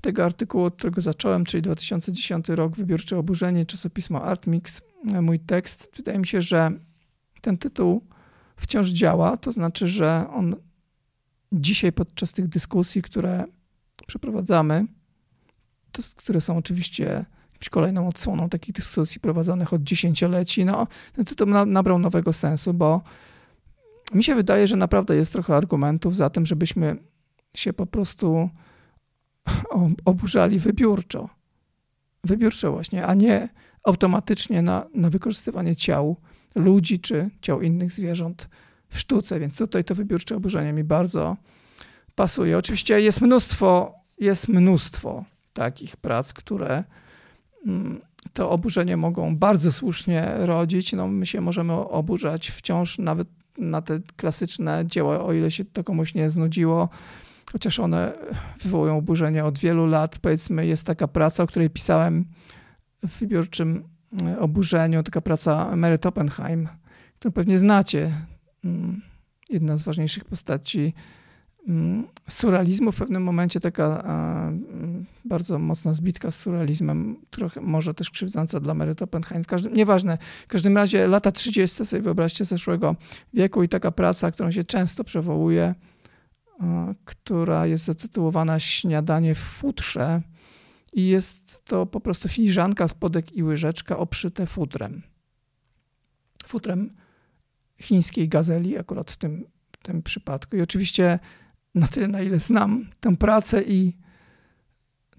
tego 0.00 0.24
artykułu, 0.24 0.64
od 0.64 0.76
którego 0.76 1.00
zacząłem, 1.00 1.44
czyli 1.44 1.62
2010 1.62 2.48
rok, 2.48 2.76
Wybiórcze 2.76 3.18
Oburzenie, 3.18 3.66
czasopismo 3.66 4.22
Artmix, 4.22 4.80
e, 5.08 5.20
mój 5.20 5.40
tekst. 5.40 5.90
Wydaje 5.96 6.18
mi 6.18 6.26
się, 6.26 6.42
że 6.42 6.70
ten 7.40 7.58
tytuł 7.58 8.04
wciąż 8.56 8.88
działa, 8.88 9.36
to 9.36 9.52
znaczy, 9.52 9.88
że 9.88 10.26
on 10.34 10.56
dzisiaj 11.52 11.92
podczas 11.92 12.32
tych 12.32 12.48
dyskusji, 12.48 13.02
które 13.02 13.44
przeprowadzamy, 14.06 14.86
to, 15.92 16.02
które 16.16 16.40
są 16.40 16.56
oczywiście 16.56 17.24
kolejną 17.68 18.08
odsłoną 18.08 18.48
takich 18.48 18.74
dyskusji 18.74 19.20
prowadzonych 19.20 19.72
od 19.72 19.82
dziesięcioleci, 19.82 20.64
no 20.64 20.86
ten 21.12 21.24
tytuł 21.24 21.46
nabrał 21.66 21.98
nowego 21.98 22.32
sensu, 22.32 22.74
bo 22.74 23.02
mi 24.14 24.24
się 24.24 24.34
wydaje, 24.34 24.66
że 24.66 24.76
naprawdę 24.76 25.16
jest 25.16 25.32
trochę 25.32 25.56
argumentów 25.56 26.16
za 26.16 26.30
tym, 26.30 26.46
żebyśmy 26.46 26.96
się 27.54 27.72
po 27.72 27.86
prostu 27.86 28.50
oburzali 30.04 30.58
wybiórczo. 30.58 31.28
Wybiórczo 32.24 32.72
właśnie, 32.72 33.06
a 33.06 33.14
nie 33.14 33.48
automatycznie 33.84 34.62
na, 34.62 34.86
na 34.94 35.10
wykorzystywanie 35.10 35.76
ciał 35.76 36.16
ludzi 36.54 37.00
czy 37.00 37.30
ciał 37.40 37.62
innych 37.62 37.92
zwierząt 37.92 38.48
w 38.88 38.98
sztuce, 38.98 39.40
więc 39.40 39.58
tutaj 39.58 39.84
to 39.84 39.94
wybiórcze 39.94 40.36
oburzenie 40.36 40.72
mi 40.72 40.84
bardzo 40.84 41.36
pasuje. 42.14 42.58
Oczywiście 42.58 43.00
jest 43.00 43.20
mnóstwo, 43.20 43.94
jest 44.18 44.48
mnóstwo 44.48 45.24
takich 45.52 45.96
prac, 45.96 46.32
które 46.32 46.84
to 48.32 48.50
oburzenie 48.50 48.96
mogą 48.96 49.36
bardzo 49.36 49.72
słusznie 49.72 50.32
rodzić. 50.38 50.92
No, 50.92 51.08
my 51.08 51.26
się 51.26 51.40
możemy 51.40 51.72
oburzać 51.72 52.48
wciąż 52.50 52.98
nawet 52.98 53.28
na 53.58 53.82
te 53.82 54.00
klasyczne 54.16 54.84
dzieła, 54.86 55.24
o 55.24 55.32
ile 55.32 55.50
się 55.50 55.64
to 55.64 55.84
komuś 55.84 56.14
nie 56.14 56.30
znudziło, 56.30 56.88
chociaż 57.52 57.80
one 57.80 58.12
wywołują 58.62 58.96
oburzenie 58.96 59.44
od 59.44 59.58
wielu 59.58 59.86
lat. 59.86 60.18
Powiedzmy, 60.18 60.66
jest 60.66 60.86
taka 60.86 61.08
praca, 61.08 61.42
o 61.42 61.46
której 61.46 61.70
pisałem 61.70 62.24
w 63.02 63.18
wybiórczym 63.18 63.84
e, 64.22 64.38
oburzeniu, 64.38 65.02
taka 65.02 65.20
praca 65.20 65.76
Mary 65.76 65.98
Oppenheim, 66.04 66.68
którą 67.18 67.32
pewnie 67.32 67.58
znacie. 67.58 68.12
Mm, 68.64 69.02
jedna 69.50 69.76
z 69.76 69.82
ważniejszych 69.82 70.24
postaci 70.24 70.80
mm, 70.80 71.19
surrealizmu. 72.28 72.92
W 72.92 72.96
pewnym 72.96 73.22
momencie 73.22 73.60
taka 73.60 74.02
mm, 74.02 75.06
bardzo 75.24 75.58
mocna 75.58 75.92
zbitka 75.92 76.30
z 76.30 76.38
surrealizmem, 76.38 77.16
trochę 77.30 77.60
może 77.60 77.94
też 77.94 78.10
krzywdząca 78.10 78.60
dla 78.60 78.74
Mary 78.74 78.94
Oppenheim. 79.00 79.44
W 79.44 79.46
każdym, 79.46 79.72
nieważne. 79.72 80.18
W 80.44 80.46
każdym 80.46 80.76
razie 80.76 81.06
lata 81.06 81.32
30. 81.32 81.86
sobie 81.86 82.02
wyobraźcie 82.02 82.44
zeszłego 82.44 82.96
wieku 83.34 83.62
i 83.62 83.68
taka 83.68 83.90
praca, 83.90 84.30
którą 84.30 84.50
się 84.50 84.64
często 84.64 85.04
przywołuje, 85.04 85.74
która 87.04 87.66
jest 87.66 87.84
zatytułowana 87.84 88.58
Śniadanie 88.58 89.34
w 89.34 89.38
futrze 89.38 90.22
i 90.92 91.06
jest 91.06 91.64
to 91.64 91.86
po 91.86 92.00
prostu 92.00 92.28
filiżanka, 92.28 92.88
spodek 92.88 93.32
i 93.32 93.42
łyżeczka 93.42 93.98
obszyte 93.98 94.46
futrem. 94.46 95.02
Futrem 96.46 96.90
chińskiej 97.80 98.28
gazeli 98.28 98.78
akurat 98.78 99.10
w 99.10 99.16
tym, 99.16 99.46
w 99.72 99.76
tym 99.76 100.02
przypadku. 100.02 100.56
I 100.56 100.60
oczywiście 100.60 101.18
na 101.74 101.86
tyle, 101.86 102.08
na 102.08 102.20
ile 102.20 102.38
znam 102.38 102.90
tę 103.00 103.16
pracę 103.16 103.62
i 103.62 103.96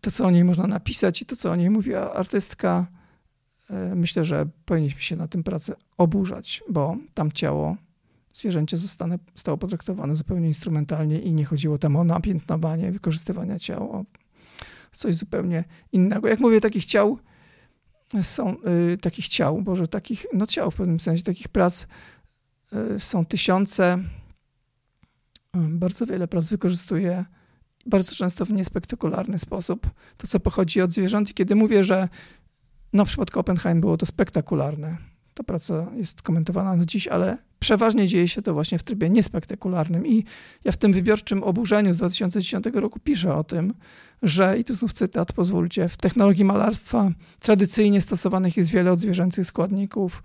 to, 0.01 0.11
co 0.11 0.25
o 0.25 0.31
niej 0.31 0.43
można 0.43 0.67
napisać 0.67 1.21
i 1.21 1.25
to, 1.25 1.35
co 1.35 1.51
o 1.51 1.55
niej 1.55 1.69
mówi 1.69 1.95
artystka, 1.95 2.87
e, 3.69 3.95
myślę, 3.95 4.25
że 4.25 4.45
powinniśmy 4.65 5.01
się 5.01 5.15
na 5.15 5.27
tym 5.27 5.43
pracę 5.43 5.75
oburzać, 5.97 6.63
bo 6.69 6.97
tam 7.13 7.31
ciało 7.31 7.77
zwierzęcie 8.33 8.77
zostanie, 8.77 9.19
zostało 9.35 9.57
potraktowane 9.57 10.15
zupełnie 10.15 10.47
instrumentalnie 10.47 11.19
i 11.19 11.33
nie 11.33 11.45
chodziło 11.45 11.77
tam 11.77 11.95
o 11.95 12.03
napiętnowanie, 12.03 12.91
wykorzystywania 12.91 13.59
ciał, 13.59 13.91
o 13.91 14.05
coś 14.91 15.15
zupełnie 15.15 15.63
innego. 15.91 16.27
Jak 16.27 16.39
mówię, 16.39 16.61
takich 16.61 16.85
ciał 16.85 17.19
są, 18.21 18.55
y, 18.93 18.97
takich 18.97 19.27
ciał, 19.27 19.61
Boże, 19.61 19.87
takich, 19.87 20.25
no 20.33 20.47
ciał 20.47 20.71
w 20.71 20.75
pewnym 20.75 20.99
sensie, 20.99 21.23
takich 21.23 21.47
prac 21.47 21.87
y, 22.95 22.99
są 22.99 23.25
tysiące. 23.25 23.97
Bardzo 25.55 26.05
wiele 26.05 26.27
prac 26.27 26.49
wykorzystuje 26.49 27.25
bardzo 27.85 28.15
często 28.15 28.45
w 28.45 28.51
niespektakularny 28.51 29.39
sposób 29.39 29.89
to, 30.17 30.27
co 30.27 30.39
pochodzi 30.39 30.81
od 30.81 30.91
zwierząt. 30.91 31.29
I 31.29 31.33
kiedy 31.33 31.55
mówię, 31.55 31.83
że 31.83 32.09
w 32.93 33.05
przypadku 33.05 33.39
Oppenheim 33.39 33.81
było 33.81 33.97
to 33.97 34.05
spektakularne, 34.05 34.97
ta 35.33 35.43
praca 35.43 35.87
jest 35.95 36.21
komentowana 36.21 36.77
do 36.77 36.85
dziś, 36.85 37.07
ale 37.07 37.37
przeważnie 37.59 38.07
dzieje 38.07 38.27
się 38.27 38.41
to 38.41 38.53
właśnie 38.53 38.79
w 38.79 38.83
trybie 38.83 39.09
niespektakularnym. 39.09 40.07
I 40.07 40.25
ja 40.63 40.71
w 40.71 40.77
tym 40.77 40.93
wybiorczym 40.93 41.43
oburzeniu 41.43 41.93
z 41.93 41.97
2010 41.97 42.65
roku 42.73 42.99
piszę 42.99 43.35
o 43.35 43.43
tym, 43.43 43.73
że, 44.21 44.59
i 44.59 44.63
tu 44.63 44.75
znów 44.75 44.93
cytat, 44.93 45.33
pozwólcie, 45.33 45.89
w 45.89 45.97
technologii 45.97 46.45
malarstwa 46.45 47.11
tradycyjnie 47.39 48.01
stosowanych 48.01 48.57
jest 48.57 48.69
wiele 48.69 48.91
odzwierzęcych 48.91 49.45
składników. 49.45 50.23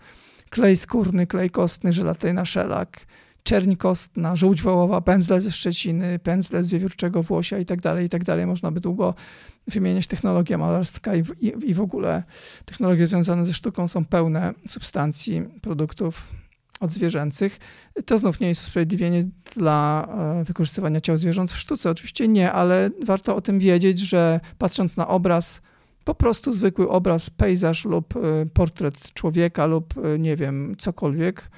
Klej 0.51 0.77
skórny, 0.77 1.27
klej 1.27 1.51
kostny, 1.51 1.93
żelatyna, 1.93 2.45
szelak, 2.45 3.07
czerń 3.47 3.75
kostna, 3.75 4.37
żółć 4.37 4.63
wołowa, 4.63 5.01
pędzle 5.01 5.41
ze 5.41 5.51
Szczeciny, 5.51 6.19
pędzle 6.19 6.63
z 6.63 6.71
wiewiórczego 6.71 7.23
włosia 7.23 7.59
i 7.59 7.67
tak 7.67 7.81
dalej, 7.81 8.07
i 8.07 8.09
tak 8.09 8.25
dalej. 8.25 8.47
Można 8.47 8.71
by 8.71 8.81
długo 8.81 9.15
wymieniać 9.69 10.07
technologię 10.07 10.59
malarstwa 10.59 11.15
i, 11.15 11.23
i, 11.41 11.71
i 11.71 11.75
w 11.75 11.81
ogóle 11.81 12.23
technologie 12.65 13.07
związane 13.07 13.47
ze 13.47 13.55
sztuką 13.55 13.89
są 13.89 14.05
pełne 14.05 14.55
substancji, 14.69 15.43
produktów 15.63 16.29
odzwierzęcych. 16.81 17.59
To 18.07 18.19
znów 18.19 18.41
nie 18.41 18.49
jest 18.49 18.63
usprawiedliwienie 18.63 19.29
dla 19.55 20.09
e, 20.41 20.45
wykorzystywania 20.45 21.01
ciał 21.01 21.17
zwierząt 21.17 21.53
w 21.53 21.59
sztuce. 21.59 21.91
Oczywiście 21.91 22.29
nie, 22.29 22.53
ale 22.53 22.91
warto 23.05 23.37
o 23.37 23.41
tym 23.41 23.59
wiedzieć, 23.59 23.99
że 23.99 24.41
patrząc 24.59 24.97
na 24.97 25.09
obraz, 25.09 25.63
po 26.05 26.15
prostu 26.15 26.53
zwykły 26.53 26.89
obraz, 26.89 27.31
pejzaż 27.31 27.85
lub 27.85 28.17
e, 28.17 28.21
portret 28.55 29.13
człowieka 29.13 29.67
lub 29.67 29.95
e, 29.99 30.19
nie 30.19 30.37
wiem, 30.37 30.75
cokolwiek, 30.79 31.51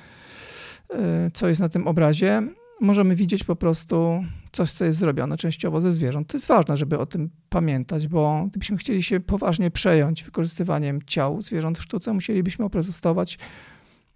co 1.34 1.49
jest 1.49 1.61
na 1.61 1.68
tym 1.68 1.86
obrazie, 1.86 2.43
możemy 2.80 3.14
widzieć 3.14 3.45
po 3.45 3.57
prostu 3.57 4.24
coś, 4.53 4.72
co 4.72 4.84
jest 4.84 4.99
zrobione 4.99 5.36
częściowo 5.36 5.80
ze 5.80 5.93
zwierząt. 5.93 6.28
To 6.28 6.36
jest 6.36 6.47
ważne, 6.47 6.76
żeby 6.76 6.99
o 6.99 7.07
tym 7.07 7.30
pamiętać, 7.49 8.09
bo 8.09 8.47
gdybyśmy 8.51 8.76
chcieli 8.76 9.03
się 9.03 9.20
poważnie 9.20 9.70
przejąć 9.70 10.24
wykorzystywaniem 10.24 11.03
ciał 11.07 11.43
zwierząt 11.43 11.78
w 11.78 11.82
sztuce, 11.82 12.12
musielibyśmy 12.12 12.64
oprotestować 12.64 13.39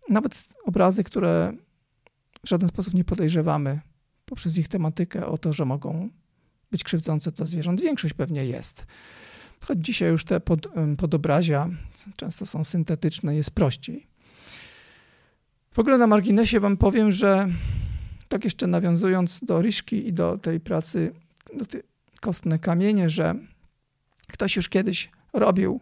nawet 0.09 0.49
obrazy, 0.65 1.05
które 1.05 1.53
w 2.45 2.49
żaden 2.49 2.69
sposób 2.69 2.95
nie 2.95 3.05
podejrzewamy 3.05 3.81
poprzez 4.25 4.59
ich 4.59 4.69
tematykę 4.69 5.27
o 5.27 5.39
to, 5.39 5.53
że 5.53 5.65
mogą 5.65 6.09
być 6.71 6.85
krzywdzące 6.85 7.33
dla 7.33 7.47
zwierząt. 7.47 7.81
Większość 7.81 8.15
pewnie 8.15 8.45
jest. 8.45 8.87
Choć 9.67 9.79
dzisiaj 9.79 10.11
już 10.11 10.25
te 10.25 10.41
pod, 10.41 10.69
podobrazia 10.99 11.69
często 12.17 12.47
są 12.47 12.65
syntetyczne, 12.65 13.37
jest 13.37 13.51
prościej. 13.51 14.12
W 15.73 15.79
ogóle 15.79 15.99
na 15.99 16.07
marginesie 16.07 16.61
wam 16.61 16.77
powiem, 16.77 17.13
że 17.13 17.49
tak 18.29 18.45
jeszcze 18.45 18.67
nawiązując 18.67 19.41
do 19.45 19.63
Ryszki 19.63 20.09
i 20.09 20.13
do 20.13 20.39
tej 20.39 20.61
pracy, 20.61 21.13
do 21.57 21.65
tej 21.65 21.83
kostne 22.21 22.59
kamienie, 22.59 23.11
że 23.11 23.35
ktoś 24.29 24.57
już 24.57 24.69
kiedyś 24.69 25.11
robił 25.33 25.81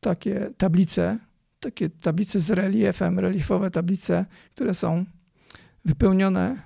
takie 0.00 0.50
tablice 0.58 1.18
takie 1.60 1.90
tablice 1.90 2.40
z 2.40 2.50
reliefem, 2.50 3.18
reliefowe 3.18 3.70
tablice, 3.70 4.26
które 4.50 4.74
są 4.74 5.04
wypełnione 5.84 6.62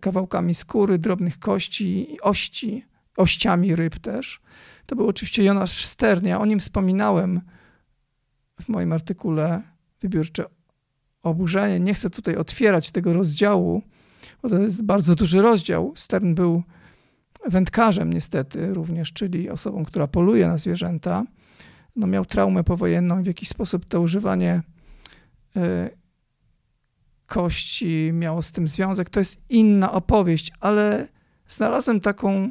kawałkami 0.00 0.54
skóry, 0.54 0.98
drobnych 0.98 1.38
kości, 1.38 2.16
ości, 2.22 2.86
ościami 3.16 3.76
ryb 3.76 3.98
też. 3.98 4.40
To 4.86 4.96
był 4.96 5.08
oczywiście 5.08 5.44
Jonasz 5.44 5.84
Sternia. 5.84 6.40
O 6.40 6.46
nim 6.46 6.58
wspominałem 6.58 7.40
w 8.60 8.68
moim 8.68 8.92
artykule 8.92 9.62
Wybiórcze 10.00 10.44
Oburzenie. 11.22 11.80
Nie 11.80 11.94
chcę 11.94 12.10
tutaj 12.10 12.36
otwierać 12.36 12.90
tego 12.90 13.12
rozdziału, 13.12 13.82
bo 14.42 14.48
to 14.48 14.58
jest 14.58 14.82
bardzo 14.82 15.14
duży 15.14 15.42
rozdział. 15.42 15.92
Stern 15.96 16.34
był 16.34 16.62
wędkarzem 17.46 18.12
niestety 18.12 18.74
również, 18.74 19.12
czyli 19.12 19.50
osobą, 19.50 19.84
która 19.84 20.06
poluje 20.06 20.46
na 20.48 20.58
zwierzęta 20.58 21.24
no 21.96 22.06
miał 22.06 22.24
traumę 22.24 22.64
powojenną 22.64 23.20
i 23.20 23.22
w 23.22 23.26
jakiś 23.26 23.48
sposób 23.48 23.84
to 23.84 24.00
używanie 24.00 24.62
e, 25.56 25.90
kości 27.26 28.10
miało 28.12 28.42
z 28.42 28.52
tym 28.52 28.68
związek. 28.68 29.10
To 29.10 29.20
jest 29.20 29.40
inna 29.48 29.92
opowieść, 29.92 30.52
ale 30.60 31.08
znalazłem 31.48 32.00
taką 32.00 32.50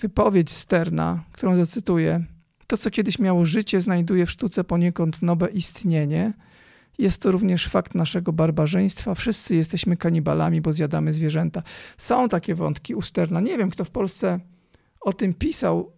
wypowiedź 0.00 0.50
Sterna, 0.50 1.24
którą 1.32 1.56
zacytuję. 1.56 2.24
To, 2.66 2.76
co 2.76 2.90
kiedyś 2.90 3.18
miało 3.18 3.46
życie, 3.46 3.80
znajduje 3.80 4.26
w 4.26 4.30
sztuce 4.30 4.64
poniekąd 4.64 5.22
nowe 5.22 5.50
istnienie. 5.50 6.32
Jest 6.98 7.22
to 7.22 7.30
również 7.30 7.68
fakt 7.68 7.94
naszego 7.94 8.32
barbarzyństwa. 8.32 9.14
Wszyscy 9.14 9.56
jesteśmy 9.56 9.96
kanibalami, 9.96 10.60
bo 10.60 10.72
zjadamy 10.72 11.12
zwierzęta. 11.12 11.62
Są 11.98 12.28
takie 12.28 12.54
wątki 12.54 12.94
u 12.94 13.02
Sterna. 13.02 13.40
Nie 13.40 13.58
wiem, 13.58 13.70
kto 13.70 13.84
w 13.84 13.90
Polsce 13.90 14.40
o 15.00 15.12
tym 15.12 15.34
pisał. 15.34 15.92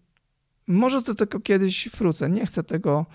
Może 0.66 1.02
to 1.02 1.14
tylko 1.14 1.40
kiedyś 1.40 1.88
wrócę. 1.88 2.30
Nie 2.30 2.46
chcę 2.46 2.64
tego, 2.64 3.06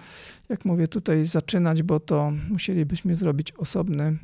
jak 0.49 0.65
mówię, 0.65 0.87
tutaj 0.87 1.25
zaczynać, 1.25 1.83
bo 1.83 1.99
to 1.99 2.31
musielibyśmy 2.49 3.15
zrobić 3.15 3.51
osobny 3.51 4.17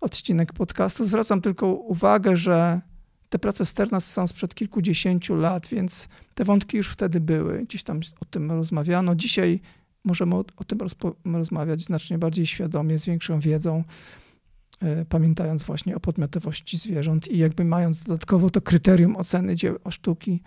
odcinek 0.00 0.52
podcastu. 0.52 1.04
Zwracam 1.04 1.40
tylko 1.40 1.66
uwagę, 1.66 2.36
że 2.36 2.80
te 3.28 3.38
prace 3.38 3.64
Sterna 3.64 4.00
są 4.00 4.26
sprzed 4.26 4.54
kilkudziesięciu 4.54 5.34
lat, 5.34 5.66
więc 5.66 6.08
te 6.34 6.44
wątki 6.44 6.76
już 6.76 6.88
wtedy 6.88 7.20
były. 7.20 7.62
Gdzieś 7.62 7.82
tam 7.82 8.00
o 8.20 8.24
tym 8.24 8.50
rozmawiano. 8.50 9.14
Dzisiaj 9.14 9.60
możemy 10.04 10.34
o, 10.34 10.44
o 10.56 10.64
tym 10.64 10.78
rozmawiać 11.24 11.80
znacznie 11.80 12.18
bardziej 12.18 12.46
świadomie, 12.46 12.98
z 12.98 13.06
większą 13.06 13.40
wiedzą, 13.40 13.84
e, 14.80 15.04
pamiętając 15.04 15.62
właśnie 15.62 15.96
o 15.96 16.00
podmiotowości 16.00 16.76
zwierząt 16.76 17.28
i 17.28 17.38
jakby 17.38 17.64
mając 17.64 18.02
dodatkowo 18.02 18.50
to 18.50 18.60
kryterium 18.60 19.16
oceny 19.16 19.56
dzieł 19.56 19.78
sztuki 19.90 20.42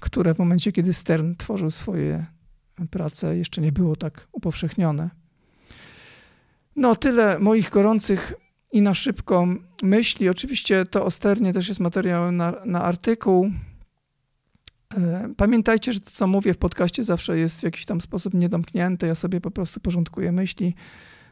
które 0.00 0.34
w 0.34 0.38
momencie, 0.38 0.72
kiedy 0.72 0.92
Stern 0.92 1.34
tworzył 1.34 1.70
swoje 1.70 2.26
prace, 2.90 3.36
jeszcze 3.36 3.60
nie 3.60 3.72
było 3.72 3.96
tak 3.96 4.28
upowszechnione. 4.32 5.10
No, 6.76 6.96
tyle 6.96 7.38
moich 7.38 7.70
gorących 7.70 8.34
i 8.72 8.82
na 8.82 8.94
szybko 8.94 9.46
myśli. 9.82 10.28
Oczywiście 10.28 10.84
to 10.84 11.04
o 11.04 11.10
Sternie 11.10 11.52
też 11.52 11.68
jest 11.68 11.80
materiał 11.80 12.32
na, 12.32 12.54
na 12.64 12.82
artykuł. 12.82 13.50
E, 14.94 15.28
pamiętajcie, 15.36 15.92
że 15.92 16.00
to, 16.00 16.10
co 16.10 16.26
mówię 16.26 16.54
w 16.54 16.58
podcaście, 16.58 17.02
zawsze 17.02 17.38
jest 17.38 17.60
w 17.60 17.62
jakiś 17.62 17.84
tam 17.84 18.00
sposób 18.00 18.34
niedomknięte. 18.34 19.06
Ja 19.06 19.14
sobie 19.14 19.40
po 19.40 19.50
prostu 19.50 19.80
porządkuję 19.80 20.32
myśli 20.32 20.74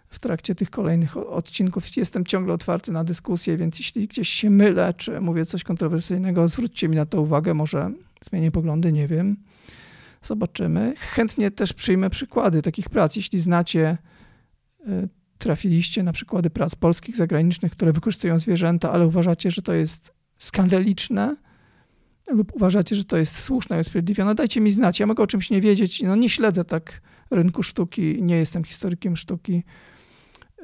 w 0.09 0.19
trakcie 0.19 0.55
tych 0.55 0.71
kolejnych 0.71 1.17
odcinków. 1.17 1.97
Jestem 1.97 2.25
ciągle 2.25 2.55
otwarty 2.55 2.93
na 2.93 3.05
dyskusję, 3.05 3.57
więc 3.57 3.79
jeśli 3.79 4.09
gdzieś 4.09 4.29
się 4.29 4.51
mylę, 4.51 4.95
czy 4.95 5.21
mówię 5.21 5.45
coś 5.45 5.65
kontrowersyjnego, 5.65 6.49
zwróćcie 6.49 6.89
mi 6.89 6.97
na 6.97 7.07
to 7.07 7.21
uwagę. 7.21 7.55
Może 7.55 7.91
zmienię 8.31 8.51
poglądy, 8.51 8.93
nie 8.93 9.09
wiem. 9.09 9.37
Zobaczymy. 10.23 10.95
Chętnie 10.99 11.51
też 11.51 11.73
przyjmę 11.73 12.11
przykłady 12.11 12.63
takich 12.63 12.89
prac. 12.89 13.17
Jeśli 13.17 13.41
znacie, 13.41 13.99
y, 14.89 15.09
trafiliście 15.39 16.03
na 16.03 16.13
przykłady 16.13 16.51
prac 16.51 16.75
polskich, 16.75 17.17
zagranicznych, 17.17 17.73
które 17.73 17.93
wykorzystują 17.93 18.39
zwierzęta, 18.39 18.93
ale 18.93 19.07
uważacie, 19.07 19.51
że 19.51 19.63
to 19.63 19.73
jest 19.73 20.13
skandaliczne, 20.39 21.37
lub 22.29 22.53
uważacie, 22.55 22.97
że 22.97 23.05
to 23.05 23.16
jest 23.16 23.43
słuszne 23.43 23.77
i 23.77 23.81
usprawiedliwione, 23.81 24.35
dajcie 24.35 24.61
mi 24.61 24.70
znać. 24.70 25.01
Ja 25.01 25.07
mogę 25.07 25.22
o 25.25 25.27
czymś 25.27 25.51
nie 25.51 25.61
wiedzieć. 25.61 26.03
No 26.03 26.16
nie 26.16 26.31
śledzę 26.31 26.64
tak 26.64 27.01
rynku 27.31 27.62
sztuki, 27.62 28.22
nie 28.22 28.37
jestem 28.37 28.64
historykiem 28.64 29.16
sztuki. 29.16 29.62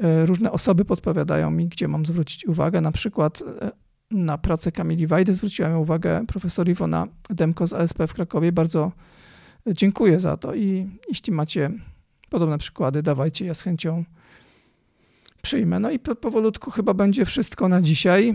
e, 0.01 0.27
różne 0.27 0.53
osoby 0.53 0.85
podpowiadają 0.85 1.51
mi, 1.51 1.69
gdzie 1.69 1.89
mam 1.89 2.07
zwrócić 2.07 2.47
uwagę. 2.47 2.81
Na 2.81 2.93
przykład 2.93 3.43
e, 3.63 3.71
na 4.11 4.39
pracę 4.39 4.73
Kamili 4.73 5.07
Wajdy 5.07 5.35
zwróciła 5.35 5.79
uwagę 5.79 6.27
profesor 6.27 6.69
Iwona 6.69 7.07
Demko 7.31 7.67
z 7.67 7.73
ASP 7.73 8.03
w 8.09 8.15
Krakowie. 8.15 8.53
Bardzo 8.53 8.93
dziękuję 9.67 10.21
za 10.21 10.37
to 10.37 10.55
i 10.55 10.91
jeśli 11.09 11.33
macie 11.33 11.71
podobne 12.31 12.59
przykłady, 12.59 13.03
dawajcie, 13.03 13.47
ja 13.47 13.55
z 13.55 13.63
chęcią 13.63 14.05
przyjmę. 15.43 15.81
No 15.81 15.91
i 15.91 15.99
powolutku 15.99 16.71
chyba 16.71 16.95
będzie 16.95 17.25
wszystko 17.25 17.69
na 17.69 17.83
dzisiaj. 17.83 18.35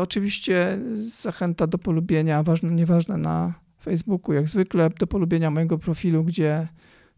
Oczywiście 0.00 0.78
zachęta 0.94 1.66
do 1.66 1.78
polubienia, 1.78 2.42
ważne, 2.42 2.70
nieważne 2.70 3.16
na 3.16 3.54
Facebooku, 3.82 4.34
jak 4.34 4.48
zwykle, 4.48 4.90
do 4.90 5.06
polubienia 5.06 5.50
mojego 5.50 5.78
profilu, 5.78 6.24
gdzie 6.24 6.68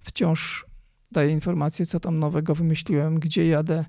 wciąż 0.01 0.67
daję 1.13 1.33
informacje, 1.33 1.87
co 1.87 2.01
tam 2.01 2.19
nowego 2.19 2.55
wymyśliłem, 2.55 3.21
gdzie 3.21 3.47
jadę 3.47 3.85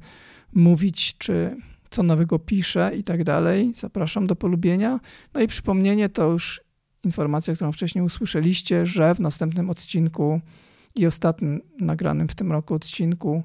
mówić, 0.54 1.18
czy 1.18 1.58
co 1.90 2.04
nowego 2.04 2.40
piszę 2.40 2.92
i 2.98 3.04
tak 3.04 3.24
dalej. 3.24 3.74
Zapraszam 3.76 4.28
do 4.28 4.36
polubienia. 4.36 5.00
No 5.34 5.42
i 5.42 5.48
przypomnienie 5.48 6.10
to 6.10 6.32
już 6.32 6.62
informacja, 7.04 7.56
którą 7.56 7.72
wcześniej 7.72 8.04
usłyszeliście, 8.04 8.86
że 8.86 9.16
w 9.16 9.20
następnym 9.20 9.70
odcinku 9.70 10.42
i 10.96 11.06
ostatnim 11.06 11.62
nagranym 11.80 12.28
w 12.28 12.36
tym 12.36 12.52
roku 12.52 12.74
odcinku 12.74 13.44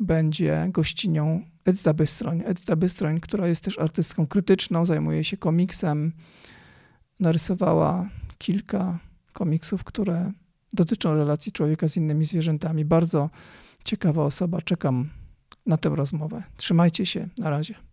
będzie 0.00 0.66
gościnią 0.70 1.42
Edyta 1.66 1.94
Bystroń. 1.94 2.42
Edyta 2.46 2.76
Bystroń, 2.76 3.20
która 3.20 3.48
jest 3.48 3.64
też 3.64 3.78
artystką 3.78 4.26
krytyczną, 4.26 4.84
zajmuje 4.84 5.24
się 5.24 5.36
komiksem, 5.36 6.12
narysowała 7.20 8.08
kilka 8.38 8.98
komiksów, 9.32 9.84
które 9.84 10.32
dotyczą 10.72 11.14
relacji 11.14 11.52
człowieka 11.52 11.88
z 11.88 11.96
innymi 11.96 12.24
zwierzętami. 12.24 12.84
Bardzo 12.84 13.30
ciekawa 13.84 14.24
osoba. 14.24 14.62
Czekam 14.62 15.10
na 15.66 15.76
tę 15.76 15.88
rozmowę. 15.88 16.42
Trzymajcie 16.56 17.06
się. 17.06 17.28
Na 17.38 17.50
razie. 17.50 17.85